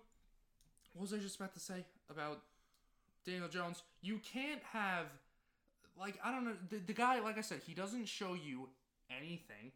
[0.92, 2.42] what was I just about to say about
[3.24, 3.82] Daniel Jones?
[4.02, 5.06] You can't have
[5.98, 7.20] like I don't know the, the guy.
[7.20, 8.68] Like I said, he doesn't show you
[9.10, 9.72] anything.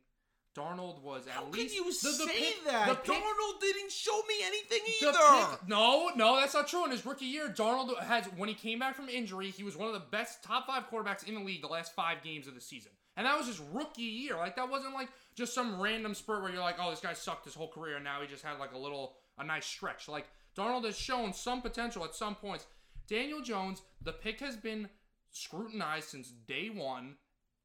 [0.56, 2.88] Darnold was at How can you the, the say pick- that?
[2.88, 5.56] the pick- Darnold didn't show me anything the either.
[5.58, 6.84] pick- no, no, that's not true.
[6.84, 9.88] In his rookie year, Darnold has when he came back from injury, he was one
[9.88, 12.60] of the best top five quarterbacks in the league the last five games of the
[12.60, 14.36] season, and that was his rookie year.
[14.36, 17.44] Like that wasn't like just some random spurt where you're like, oh, this guy sucked
[17.44, 20.06] his whole career, and now he just had like a little a nice stretch.
[20.08, 20.26] Like
[20.56, 22.66] Darnold has shown some potential at some points.
[23.08, 24.88] Daniel Jones, the pick has been
[25.32, 27.16] scrutinized since day one.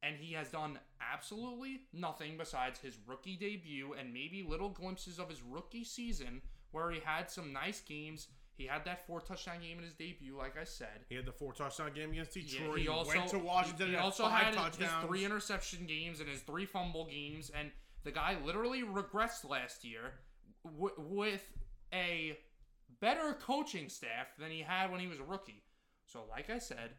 [0.04, 0.80] And he has done
[1.14, 6.42] absolutely nothing besides his rookie debut and maybe little glimpses of his rookie season
[6.72, 8.28] where he had some nice games.
[8.56, 11.06] He had that four touchdown game in his debut, like I said.
[11.10, 12.78] He had the four touchdown game against Yeah, Detroit.
[12.78, 14.78] he he also went to Washington He, and had also had touchdowns.
[14.78, 17.72] his three interception games and his three fumble games, and
[18.04, 20.14] the guy literally regressed last year
[20.66, 21.44] w- with
[21.94, 22.38] a
[23.00, 25.64] better coaching staff than he had when he was a rookie.
[26.06, 26.92] So, like I said,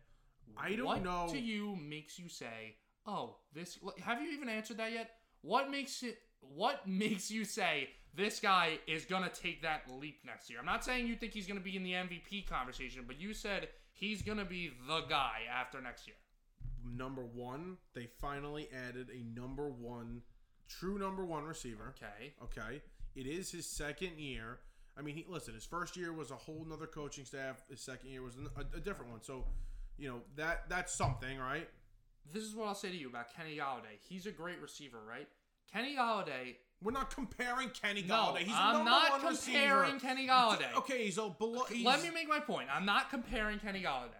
[0.56, 2.76] I don't what know- to you makes you say,
[3.06, 5.10] "Oh, this." Have you even answered that yet?
[5.42, 6.18] What makes it?
[6.40, 10.58] What makes you say this guy is gonna take that leap next year?
[10.58, 13.68] I'm not saying you think he's gonna be in the MVP conversation, but you said
[13.92, 16.16] he's gonna be the guy after next year.
[16.84, 20.22] number one, they finally added a number one,
[20.68, 21.94] true number one receiver.
[21.96, 22.34] Okay.
[22.42, 22.82] Okay,
[23.14, 24.60] it is his second year.
[24.98, 25.54] I mean, he listen.
[25.54, 27.62] His first year was a whole nother coaching staff.
[27.70, 29.22] His second year was a, a different one.
[29.22, 29.44] So,
[29.98, 31.68] you know that that's something, right?
[32.32, 33.98] This is what I'll say to you about Kenny Golladay.
[34.08, 35.28] He's a great receiver, right?
[35.72, 36.56] Kenny Golladay.
[36.82, 38.38] We're not comparing Kenny No, Golladay.
[38.38, 39.98] He's a I'm not comparing receiver.
[40.00, 40.74] Kenny Golladay.
[40.78, 41.64] Okay, so below.
[41.64, 42.68] He's, Let me make my point.
[42.74, 44.14] I'm not comparing Kenny Golladay.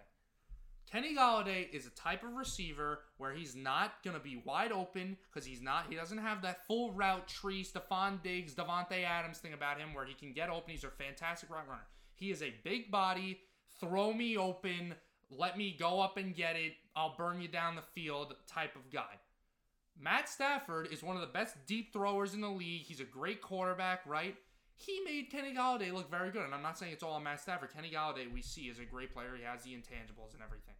[0.91, 5.15] Kenny Golladay is a type of receiver where he's not going to be wide open
[5.29, 5.85] because he's not.
[5.89, 10.05] He doesn't have that full route tree, Stefon Diggs, Davante Adams thing about him where
[10.05, 10.71] he can get open.
[10.71, 11.87] He's a fantastic route runner.
[12.15, 13.39] He is a big body,
[13.79, 14.95] throw me open,
[15.37, 16.73] let me go up and get it.
[16.95, 19.19] I'll burn you down the field type of guy.
[19.99, 22.83] Matt Stafford is one of the best deep throwers in the league.
[22.83, 24.35] He's a great quarterback, right?
[24.73, 27.39] He made Kenny Golladay look very good, and I'm not saying it's all on Matt
[27.39, 27.73] Stafford.
[27.73, 29.35] Kenny Golladay, we see, is a great player.
[29.37, 30.73] He has the intangibles and everything.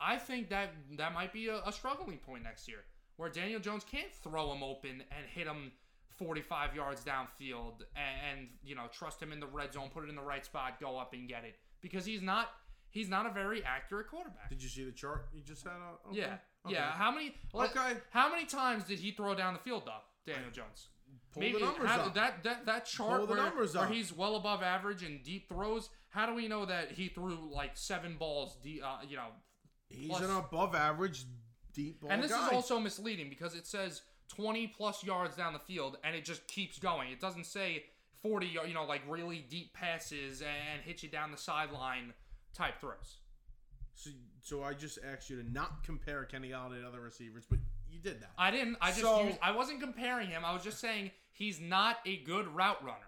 [0.00, 2.84] I think that that might be a, a struggling point next year,
[3.16, 5.72] where Daniel Jones can't throw him open and hit him
[6.16, 10.08] 45 yards downfield, and, and you know trust him in the red zone, put it
[10.08, 12.48] in the right spot, go up and get it, because he's not
[12.92, 14.48] he's not a very accurate quarterback.
[14.48, 15.72] Did you see the chart you just had?
[15.72, 16.18] Uh, okay.
[16.20, 16.74] Yeah, Okay.
[16.76, 16.92] yeah.
[16.92, 17.34] How many?
[17.54, 17.94] Okay.
[18.10, 20.88] How many times did he throw down the field though, Daniel Jones?
[21.34, 22.14] Pull the numbers how- up.
[22.14, 25.90] That that that chart where, where he's well above average in deep throws.
[26.10, 28.56] How do we know that he threw like seven balls?
[28.62, 29.28] De- uh, you know,
[29.88, 31.24] He's plus- an above average
[31.72, 32.46] deep ball and this guy.
[32.48, 36.46] is also misleading because it says 20 plus yards down the field and it just
[36.48, 37.10] keeps going.
[37.10, 37.84] It doesn't say
[38.22, 42.12] 40, you know, like really deep passes and hit you down the sideline
[42.54, 43.18] type throws.
[43.94, 47.58] So, so I just asked you to not compare Kenny Golladay to other receivers, but
[47.90, 48.30] you did that.
[48.38, 48.76] I didn't.
[48.80, 49.38] I just So- used.
[49.42, 50.44] I wasn't comparing him.
[50.44, 52.98] I was just saying he's not a good route runner.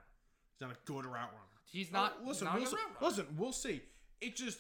[0.53, 1.39] He's not a good route runner.
[1.65, 2.19] He's not.
[2.23, 3.07] Oh, listen, not a we'll good see, route runner.
[3.11, 3.83] listen, we'll see.
[4.21, 4.59] It just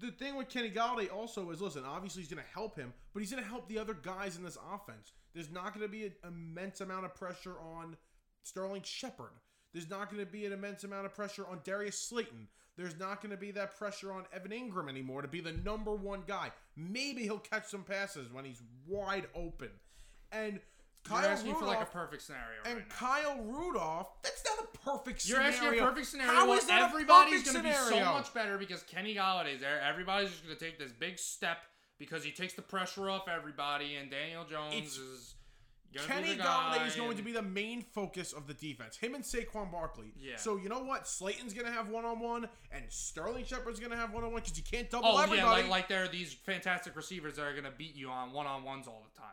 [0.00, 1.84] the thing with Kenny Golladay also is listen.
[1.84, 4.42] Obviously, he's going to help him, but he's going to help the other guys in
[4.42, 5.12] this offense.
[5.34, 7.96] There's not going to be an immense amount of pressure on
[8.42, 9.30] Sterling Shepard.
[9.72, 12.48] There's not going to be an immense amount of pressure on Darius Slayton.
[12.76, 15.94] There's not going to be that pressure on Evan Engram anymore to be the number
[15.94, 16.50] one guy.
[16.76, 19.70] Maybe he'll catch some passes when he's wide open.
[20.30, 20.60] And You're
[21.20, 22.58] Kyle asking Rudolph, for like a perfect scenario.
[22.66, 22.88] and right.
[22.90, 25.44] Kyle Rudolph, that's not a perfect scenario.
[25.46, 25.72] You're scenario.
[25.72, 26.32] asking a perfect scenario.
[26.32, 29.80] How is that everybody's going to be so much better because Kenny Golladay's there.
[29.80, 31.58] Everybody's just going to take this big step
[31.98, 35.35] because he takes the pressure off everybody, and Daniel Jones It's- is.
[36.06, 38.96] Kenny Golladay is going to be the main focus of the defense.
[38.96, 40.12] Him and Saquon Barkley.
[40.18, 40.36] Yeah.
[40.36, 41.06] So you know what?
[41.08, 44.32] Slayton's going to have one on one, and Sterling Shepard's going to have one on
[44.32, 45.62] one because you can't double Oh yeah, everybody.
[45.62, 48.64] like like there are these fantastic receivers that are gonna beat you on one on
[48.64, 49.30] ones all the time.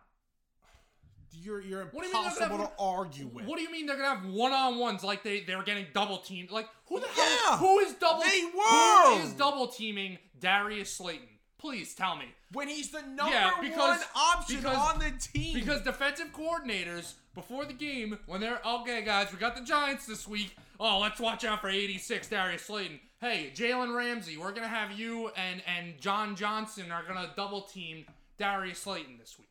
[1.41, 3.45] you're you're What do you impossible gonna argue with.
[3.45, 6.17] What do you mean they're gonna have one on ones like they they're getting double
[6.19, 6.51] teamed?
[6.51, 7.57] Like who the Yeah, hell?
[7.57, 8.21] Who is double?
[8.23, 9.23] they were!
[9.23, 11.27] is double teaming Darius Slayton?
[11.63, 12.25] Please tell me.
[12.51, 15.53] when he's the number Yeah, because- one option because- on the team.
[15.55, 20.27] Because defensive coordinators before the game, when they're okay, guys, we got the Giants this
[20.27, 20.55] week.
[20.79, 22.99] Oh, let's watch out for 86 Darius Slayton.
[23.21, 28.05] Hey, Jalen Ramsey, we're gonna have you and and John Johnson are gonna double team
[28.37, 29.47] Darius Slayton this week.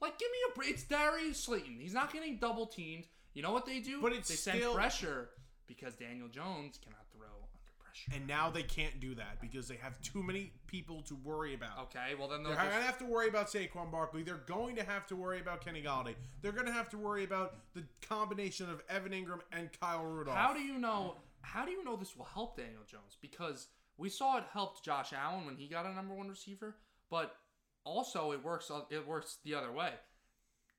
[0.00, 0.70] Like, give me a break.
[0.70, 1.78] It's Darius Slayton.
[1.78, 3.06] He's not getting double teamed.
[3.34, 4.00] You know what they do?
[4.00, 5.30] But it's they send still- pressure
[5.66, 7.01] because Daniel Jones cannot
[7.92, 8.18] throw under pressure.
[8.20, 11.78] and now they can't do that because they have too many people to worry about.
[11.80, 14.22] Okay, well then they'll They're going to have to worry about Saquon Barkley.
[14.22, 16.14] They're going to have to worry about Kenny Golladay.
[16.40, 20.36] They're going to have to worry about the combination of Evan Engram and Kyle Rudolph.
[20.36, 21.16] How do you know?
[21.42, 23.16] How do you know this will help Daniel Jones?
[23.20, 26.76] Because we saw it helped Josh Allen when he got a number one receiver,
[27.10, 27.34] but
[27.84, 28.70] also it works.
[28.90, 29.90] It works the other way.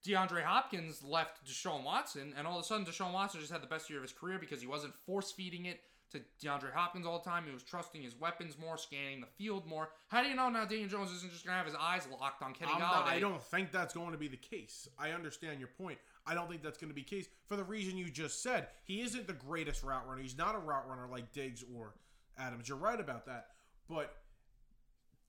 [0.05, 3.67] DeAndre Hopkins left Deshaun Watson, and all of a sudden Deshaun Watson just had the
[3.67, 5.79] best year of his career because he wasn't force feeding it
[6.13, 7.43] to DeAndre Hopkins all the time.
[7.45, 9.89] He was trusting his weapons more, scanning the field more.
[10.07, 12.53] How do you know now Daniel Jones isn't just gonna have his eyes locked on
[12.53, 12.79] Kenny Golladay?
[12.79, 14.87] not- I don't think that's going to be the case.
[14.97, 15.97] I understand your point.
[16.25, 18.67] I don't think that's going to be the case for the reason you just said.
[18.85, 20.21] He isn't the greatest route runner.
[20.21, 21.93] He's not a route runner like Diggs or
[22.37, 22.69] Adams.
[22.69, 23.47] You're right about that.
[23.89, 24.15] But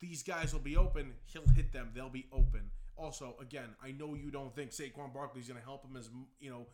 [0.01, 1.15] these guys will be open.
[1.25, 1.91] He'll hit them.
[1.95, 2.71] They'll be open.
[2.97, 6.51] Also, again, I know you don't think Saquon Barkley's going to help him as you
[6.51, 6.67] know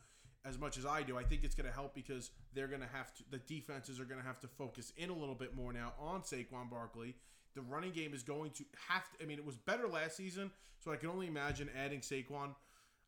[0.44, 1.18] as much as I do.
[1.18, 3.24] I think it's going to help because they're going to have to.
[3.30, 6.22] The defenses are going to have to focus in a little bit more now on
[6.22, 7.14] Saquon Barkley.
[7.54, 9.24] The running game is going to have to.
[9.24, 12.54] I mean, it was better last season, so I can only imagine adding Saquon.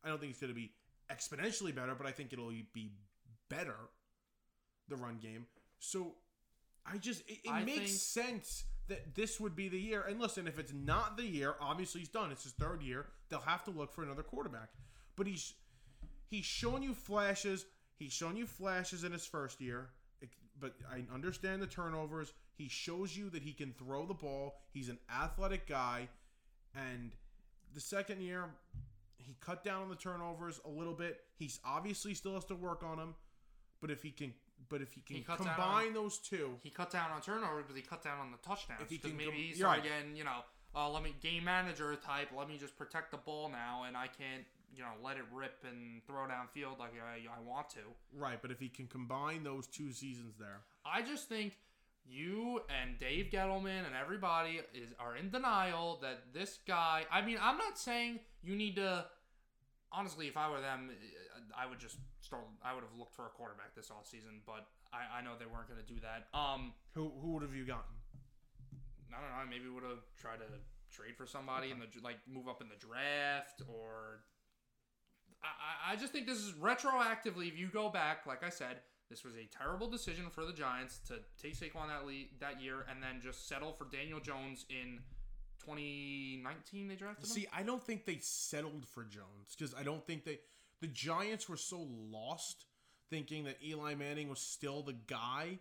[0.04, 0.72] I don't think it's going to be
[1.10, 2.92] exponentially better, but I think it'll be
[3.48, 3.76] better.
[4.88, 5.46] The run game.
[5.78, 6.14] So
[6.84, 10.02] I just it, it I makes sense that this would be the year.
[10.02, 12.32] And listen, if it's not the year, obviously he's done.
[12.32, 13.06] It's his third year.
[13.28, 14.70] They'll have to look for another quarterback.
[15.16, 15.54] But he's
[16.32, 17.66] he's shown you flashes.
[17.96, 19.90] He's shown you flashes in his first year.
[20.58, 22.32] But I understand the turnovers.
[22.54, 24.54] He shows you that he can throw the ball.
[24.72, 26.08] He's an athletic guy.
[26.74, 27.12] And
[27.74, 28.46] the second year,
[29.18, 31.20] he cut down on the turnovers a little bit.
[31.38, 33.14] He's obviously still has to work on them.
[33.80, 34.32] But if he can,
[34.68, 37.82] but if he can He combine those two, He cut down on turnovers, but he
[37.82, 38.80] cut down on the touchdowns.
[38.80, 39.80] If he can maybe he's right.
[39.80, 40.38] again, you know,
[40.74, 42.28] uh, let me game manager type.
[42.36, 44.44] Let me just protect the ball now, and I can't,
[44.74, 47.80] you know, let it rip and throw downfield like I, I want to.
[48.16, 48.40] right?
[48.40, 51.58] But if he can combine those two seasons there, I just think
[52.04, 57.04] you and Dave Gettleman and everybody is are in denial that this guy.
[57.10, 59.06] I mean, I'm not saying you need to.
[59.94, 60.90] Honestly, if I were them,
[61.56, 62.42] I would just start.
[62.64, 65.68] I would have looked for a quarterback this offseason, but I, I know they weren't
[65.68, 66.28] going to do that.
[66.36, 67.92] Um, who who would have you gotten?
[69.14, 69.50] I don't know.
[69.50, 70.46] Maybe would have tried to
[70.94, 74.24] trade for somebody in the like move up in the draft or.
[75.42, 77.48] I, I- I just think this is retroactively.
[77.48, 78.76] If you go back, like I said,
[79.10, 82.86] this was a terrible decision for the Giants to take Saquon that lead, that year
[82.88, 85.00] and then just settle for Daniel Jones in
[85.64, 86.88] 2019.
[86.88, 87.30] They drafted him.
[87.30, 90.38] See, I don't think they settled for Jones because I don't think they.
[90.80, 92.64] The Giants were so lost
[93.10, 95.58] thinking that Eli Manning was still the guy.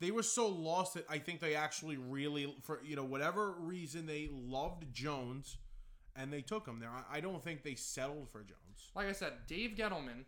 [0.00, 4.06] They were so lost that I think they actually really, for you know whatever reason,
[4.06, 5.56] they loved Jones,
[6.14, 6.90] and they took him there.
[6.90, 8.90] I, I don't think they settled for Jones.
[8.94, 10.24] like I said, Dave Gettleman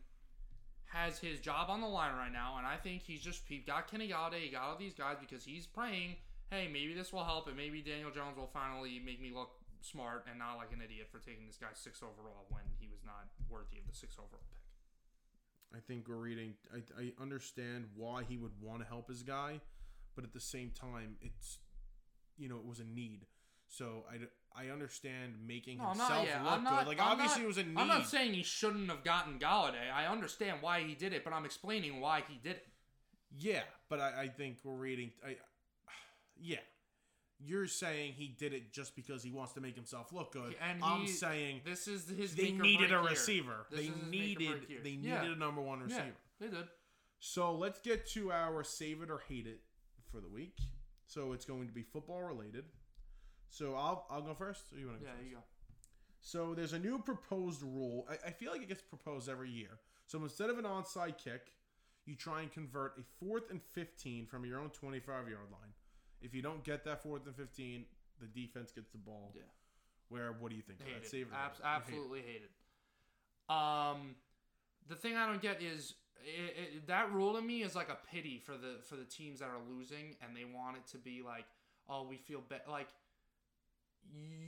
[0.86, 3.90] has his job on the line right now, and I think he's just he got
[3.90, 6.16] Kenny Golladay, he got all these guys because he's praying,
[6.50, 9.50] hey, maybe this will help, and maybe Daniel Jones will finally make me look
[9.80, 13.00] smart and not like an idiot for taking this guy six overall when he was
[13.04, 14.57] not worthy of the six overall pick.
[15.74, 16.54] I think we're reading.
[16.74, 19.60] I, I understand why he would want to help his guy,
[20.14, 21.58] but at the same time, it's
[22.36, 23.26] you know it was a need.
[23.68, 26.26] So I, I understand making No, himself not.
[26.26, 26.78] Yeah, look not.
[26.80, 26.88] good.
[26.88, 27.76] Like I'm obviously not- it was a need.
[27.76, 29.92] I'm not saying he shouldn't have gotten Golladay.
[29.94, 32.66] I understand why he did it, but I'm explaining why he did it.
[33.36, 35.10] yeah, but I, I think we're reading.
[35.24, 35.36] I,
[36.40, 36.58] yeah,
[37.40, 40.54] you're saying he did it just because he wants to make himself look good.
[40.60, 42.34] And I'm he- saying This is his.
[42.34, 43.66] they needed a receiver.
[43.70, 45.32] They is his make or needed they needed Yeah.
[45.32, 46.04] a number one receiver.
[46.06, 46.10] Yeah,
[46.40, 46.68] they did.
[47.20, 49.60] So let's get to our save it or hate it
[50.10, 50.58] for the week.
[51.06, 52.64] So it's going to be football related.
[53.50, 54.62] So I'll I'll go first.
[54.76, 55.28] You want to go Yeah, first?
[55.30, 55.42] you go.
[56.20, 58.06] So there's a new proposed rule.
[58.10, 59.78] I, I feel like it gets proposed every year.
[60.06, 61.52] So instead of an onside kick,
[62.04, 65.72] you try and convert a fourth and 15 from your own 25 yard line.
[66.20, 67.84] If you don't get that fourth and 15,
[68.20, 69.32] the defense gets the ball.
[69.34, 69.42] Yeah.
[70.08, 70.80] Where what do you think?
[70.80, 71.06] of Hate.
[71.06, 71.68] Save it or Abs- hate it?
[71.68, 71.92] You hate it.
[71.92, 73.54] absolutely hate it.
[73.54, 74.14] Um,
[74.88, 77.98] the thing I don't get is it, it, that rule to me is like a
[78.10, 81.22] pity for the for the teams that are losing, and they want it to be
[81.24, 81.44] like,
[81.88, 82.62] oh, we feel bad.
[82.68, 82.88] Like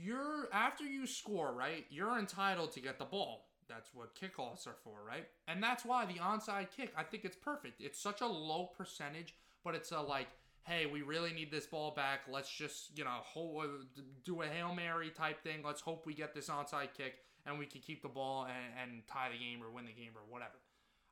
[0.03, 1.85] you're after you score, right?
[1.89, 3.47] You're entitled to get the ball.
[3.67, 5.27] That's what kickoffs are for, right?
[5.47, 7.79] And that's why the onside kick, I think it's perfect.
[7.79, 9.33] It's such a low percentage,
[9.63, 10.27] but it's a like,
[10.63, 12.21] hey, we really need this ball back.
[12.31, 13.63] Let's just, you know, ho-
[14.23, 15.61] do a Hail Mary type thing.
[15.65, 17.15] Let's hope we get this onside kick
[17.45, 20.11] and we can keep the ball and, and tie the game or win the game
[20.15, 20.53] or whatever.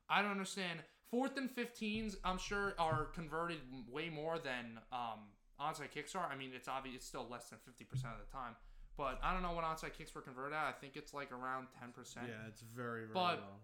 [0.08, 0.80] I don't understand.
[1.10, 3.58] Fourth and 15s, I'm sure, are converted
[3.90, 5.18] way more than um,
[5.60, 6.28] onside kicks are.
[6.32, 8.54] I mean, it's obvious it's still less than 50% of the time.
[8.96, 10.64] But I don't know what onside kicks were converted at.
[10.66, 12.16] I think it's like around 10%.
[12.16, 13.56] Yeah, it's very very But- low.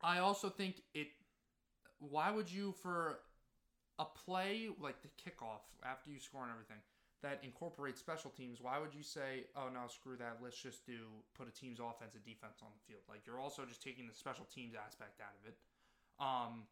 [0.00, 1.08] I also think it.
[1.98, 3.18] Why would you for
[3.98, 6.78] a play like the kickoff after you score and everything
[7.22, 8.62] that incorporates special teams?
[8.62, 10.38] Why would you say, "Oh no, screw that.
[10.42, 10.98] Let's just do
[11.34, 13.02] put a team's offense and defense on the field"?
[13.08, 15.56] Like you're also just taking the special teams aspect out of it.
[16.22, 16.70] Um,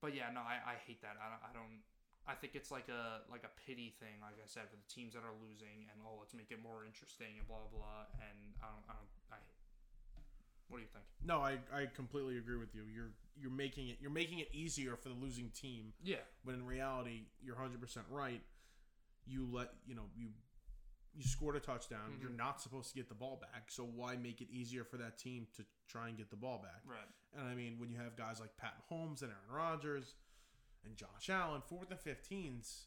[0.00, 1.16] but yeah, no, I, I hate that.
[1.20, 1.80] I don't, I don't.
[2.28, 5.16] I think it's like a like a pity thing, like I said, for the teams
[5.16, 8.04] that are losing, and oh, let's make it more interesting and blah blah.
[8.20, 9.38] And I don't, I don't, I.
[10.68, 11.02] What do you think?
[11.26, 12.86] No, I, I completely agree with you.
[12.86, 13.10] You're
[13.40, 17.26] you're making it you're making it easier for the losing team Yeah, when in reality
[17.42, 18.42] you're 100% right.
[19.26, 20.28] You let, you know, you
[21.14, 22.12] you scored a touchdown.
[22.16, 22.22] Mhm.
[22.22, 23.70] You're not supposed to get the ball back.
[23.70, 26.82] So why make it easier for that team to try and get the ball back?
[26.84, 27.08] right.
[27.36, 30.14] And I mean, when you have guys like Pat Mahomes and Aaron Rodgers
[30.84, 32.86] and Josh Allen, fourth and 15s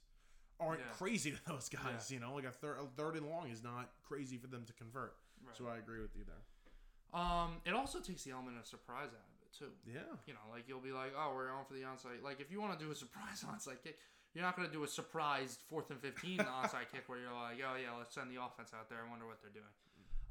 [0.60, 0.92] aren't Yeah.
[0.94, 2.10] crazy to those guys.
[2.12, 2.16] Yeah.
[2.16, 4.74] You know, like a, thir- a third and long is not crazy for them to
[4.74, 5.16] convert.
[5.46, 5.56] Right.
[5.58, 7.20] So I agree with you there.
[7.20, 9.72] Um, it also takes the element of surprise out of too.
[9.86, 10.00] Yeah.
[10.26, 12.24] You know, like you'll be like, oh, we're going for the onside.
[12.24, 13.98] Like if you want to do a surprise onside kick,
[14.34, 17.58] you're not going to do a surprised fourth and fifteen onside kick where you're like,
[17.62, 19.00] oh yeah, let's send the offense out there.
[19.06, 19.74] I wonder what they're doing.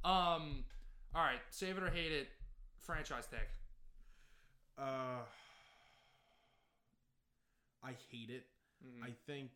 [0.04, 0.64] Um,
[1.14, 2.28] all right, save it or hate it,
[2.78, 3.46] franchise tag.
[4.78, 5.22] Uh,
[7.84, 8.46] I hate it.
[8.84, 9.04] Mhm.
[9.04, 9.50] I think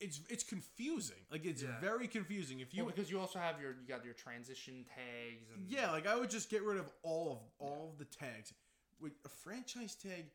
[0.00, 1.18] it's it's confusing.
[1.30, 1.78] Like it's Yeah.
[1.80, 2.60] very confusing.
[2.60, 5.90] If you Well, because you also have your you got your transition tags and yeah,
[5.90, 8.52] like I would just get rid of all of all of the tags.
[8.98, 10.26] With a franchise tag,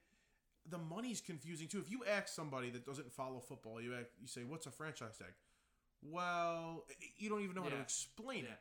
[0.68, 1.80] the money's confusing too.
[1.80, 5.18] If you ask somebody that doesn't follow football, you ask, you say, "What's a franchise
[5.18, 5.34] tag?"
[6.02, 6.86] Well,
[7.18, 8.52] you don't even know how to explain Yeah.
[8.54, 8.60] it.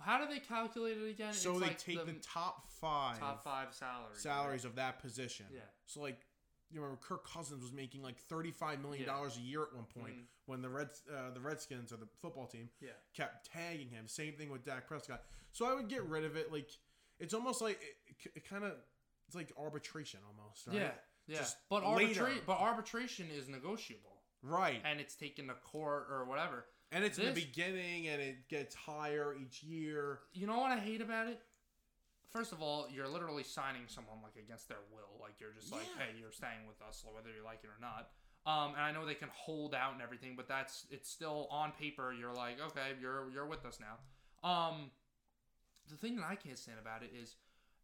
[0.00, 1.34] How do they calculate it again?
[1.34, 4.20] So It's they like take the, top five top five salaries.
[4.20, 5.46] salaries of that position.
[5.50, 5.62] Yeah.
[5.86, 6.24] So like
[6.70, 9.84] you remember Kirk Cousins was making like thirty five million dollars a year at one
[9.86, 10.24] point Mhm.
[10.46, 12.90] when the Reds uh, the Redskins or the football team Yeah.
[13.14, 14.06] kept tagging him.
[14.08, 15.24] Same thing with Dak Prescott.
[15.52, 16.52] So I would get rid of it.
[16.52, 16.70] Like
[17.18, 18.72] it's almost like it, it kind of
[19.26, 20.66] it's like arbitration almost.
[20.66, 20.76] Right?
[20.76, 20.90] Yeah.
[21.26, 21.38] Yeah.
[21.38, 22.24] Just but later.
[22.26, 24.80] arbitra- but arbitration is negotiable Right.
[24.84, 26.66] and it's taken to court or whatever.
[26.90, 30.20] And it's in the beginning and it gets higher each year.
[30.32, 31.42] You know what I hate about it?
[32.30, 35.18] First of all, you're literally signing someone like against their will.
[35.20, 36.04] Like you're just like, Yeah.
[36.04, 38.10] hey, you're staying with us, whether you like it or not.
[38.46, 41.72] Um, and I know they can hold out and everything, but that's it's still on
[41.72, 42.12] paper.
[42.12, 43.96] You're like, okay, you're you're with us now.
[44.48, 44.90] Um,
[45.90, 47.36] the thing that I can't stand about it is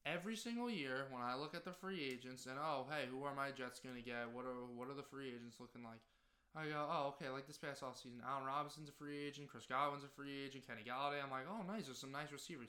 [0.06, 3.34] every single year when I look at the free agents and oh hey, who are
[3.34, 4.28] my Jets gonna get?
[4.32, 6.00] What are what are the free agents looking like?
[6.56, 10.04] I go, oh okay, like this past offseason, Allen Robinson's a free agent, Chris Godwin's
[10.04, 11.22] a free agent, Kenny Golladay.
[11.22, 12.68] I'm like, oh nice, there's some nice receivers.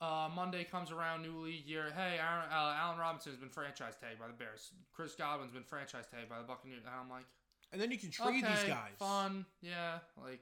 [0.00, 1.86] Uh, Monday comes around, new league year.
[1.96, 4.70] Hey, Aaron, uh, Allen Robinson has been franchise tagged by the Bears.
[4.92, 6.84] Chris Godwin's been franchise tagged by the Buccaneers.
[6.86, 7.24] And I'm like,
[7.72, 8.92] And then you can trade okay, these guys.
[8.98, 10.40] fun, yeah, like,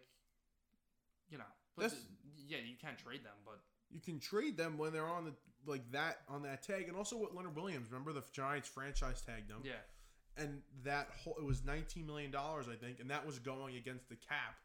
[1.31, 3.59] you know, but That's- th- yeah, you can trade them, but
[3.91, 5.35] You can trade them when they're on the
[5.65, 6.87] like that on that tag.
[6.89, 9.62] And also with Leonard Williams, remember the Giants franchise tagged him.
[9.65, 9.73] yeah,
[10.37, 14.09] and that whole it was 19 million dollars i think and that was going against
[14.11, 14.57] the cap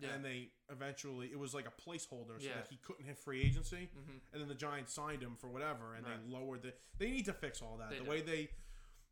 [0.00, 2.54] yeah, and they eventually it was like a placeholder so Yeah.
[2.56, 5.94] that he couldn't hit free agency hmm and then the giants signed him for whatever
[5.94, 6.16] and Right.
[6.26, 8.10] they lowered the they need to fix all that They the do.
[8.10, 8.50] way they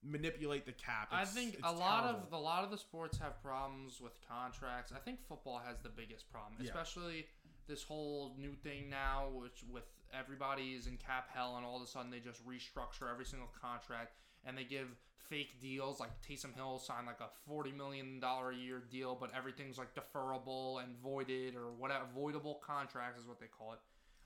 [0.02, 2.26] manipulate the cap I think a lot terrible.
[2.26, 4.92] of a lot of the sports have problems with contracts.
[4.92, 6.68] I think football has the biggest problem, Yeah.
[6.68, 7.26] especially
[7.66, 11.82] this whole new thing now, which with everybody is in cap hell, and all of
[11.82, 14.96] a sudden they just restructure every single contract and they give
[15.28, 16.00] fake deals.
[16.00, 19.94] Like Taysom Hill signed like a forty million dollar a year deal, but everything's like
[19.94, 22.04] deferrable and voided or whatever.
[22.16, 23.78] Voidable contracts is what they call it.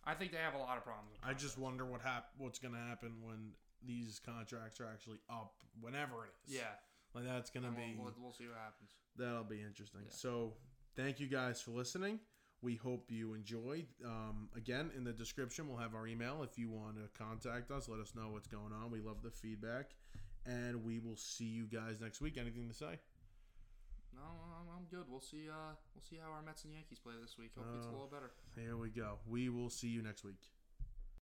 [0.04, 1.10] I think they have a lot of problems.
[1.12, 3.52] With i just wonder what hap- what's going to happen when
[3.86, 6.74] these contracts are actually up whenever it is yeah,
[7.14, 8.90] like that's going to be we'll, we'll, we'll see what happens.
[9.16, 10.02] That'll be interesting.
[10.04, 10.12] Yeah.
[10.14, 10.54] So,
[10.96, 12.18] thank you guys for listening.
[12.62, 13.86] We hope you enjoyed.
[14.04, 16.44] Um, again, in the description, we'll have our email.
[16.44, 18.90] If you want to contact us, let us know what's going on.
[18.90, 19.90] We love the feedback.
[20.46, 22.36] And we will see you guys next week.
[22.36, 22.98] Anything to say?
[24.14, 25.06] No, I'm, I'm good.
[25.08, 25.48] We'll see.
[25.48, 27.52] Uh, we'll see how our Mets and Yankees play this week.
[27.56, 27.92] Hopefully, it's a Oh.
[27.92, 28.30] little better.
[28.56, 29.18] Here we go.
[29.26, 30.40] We will see you next week.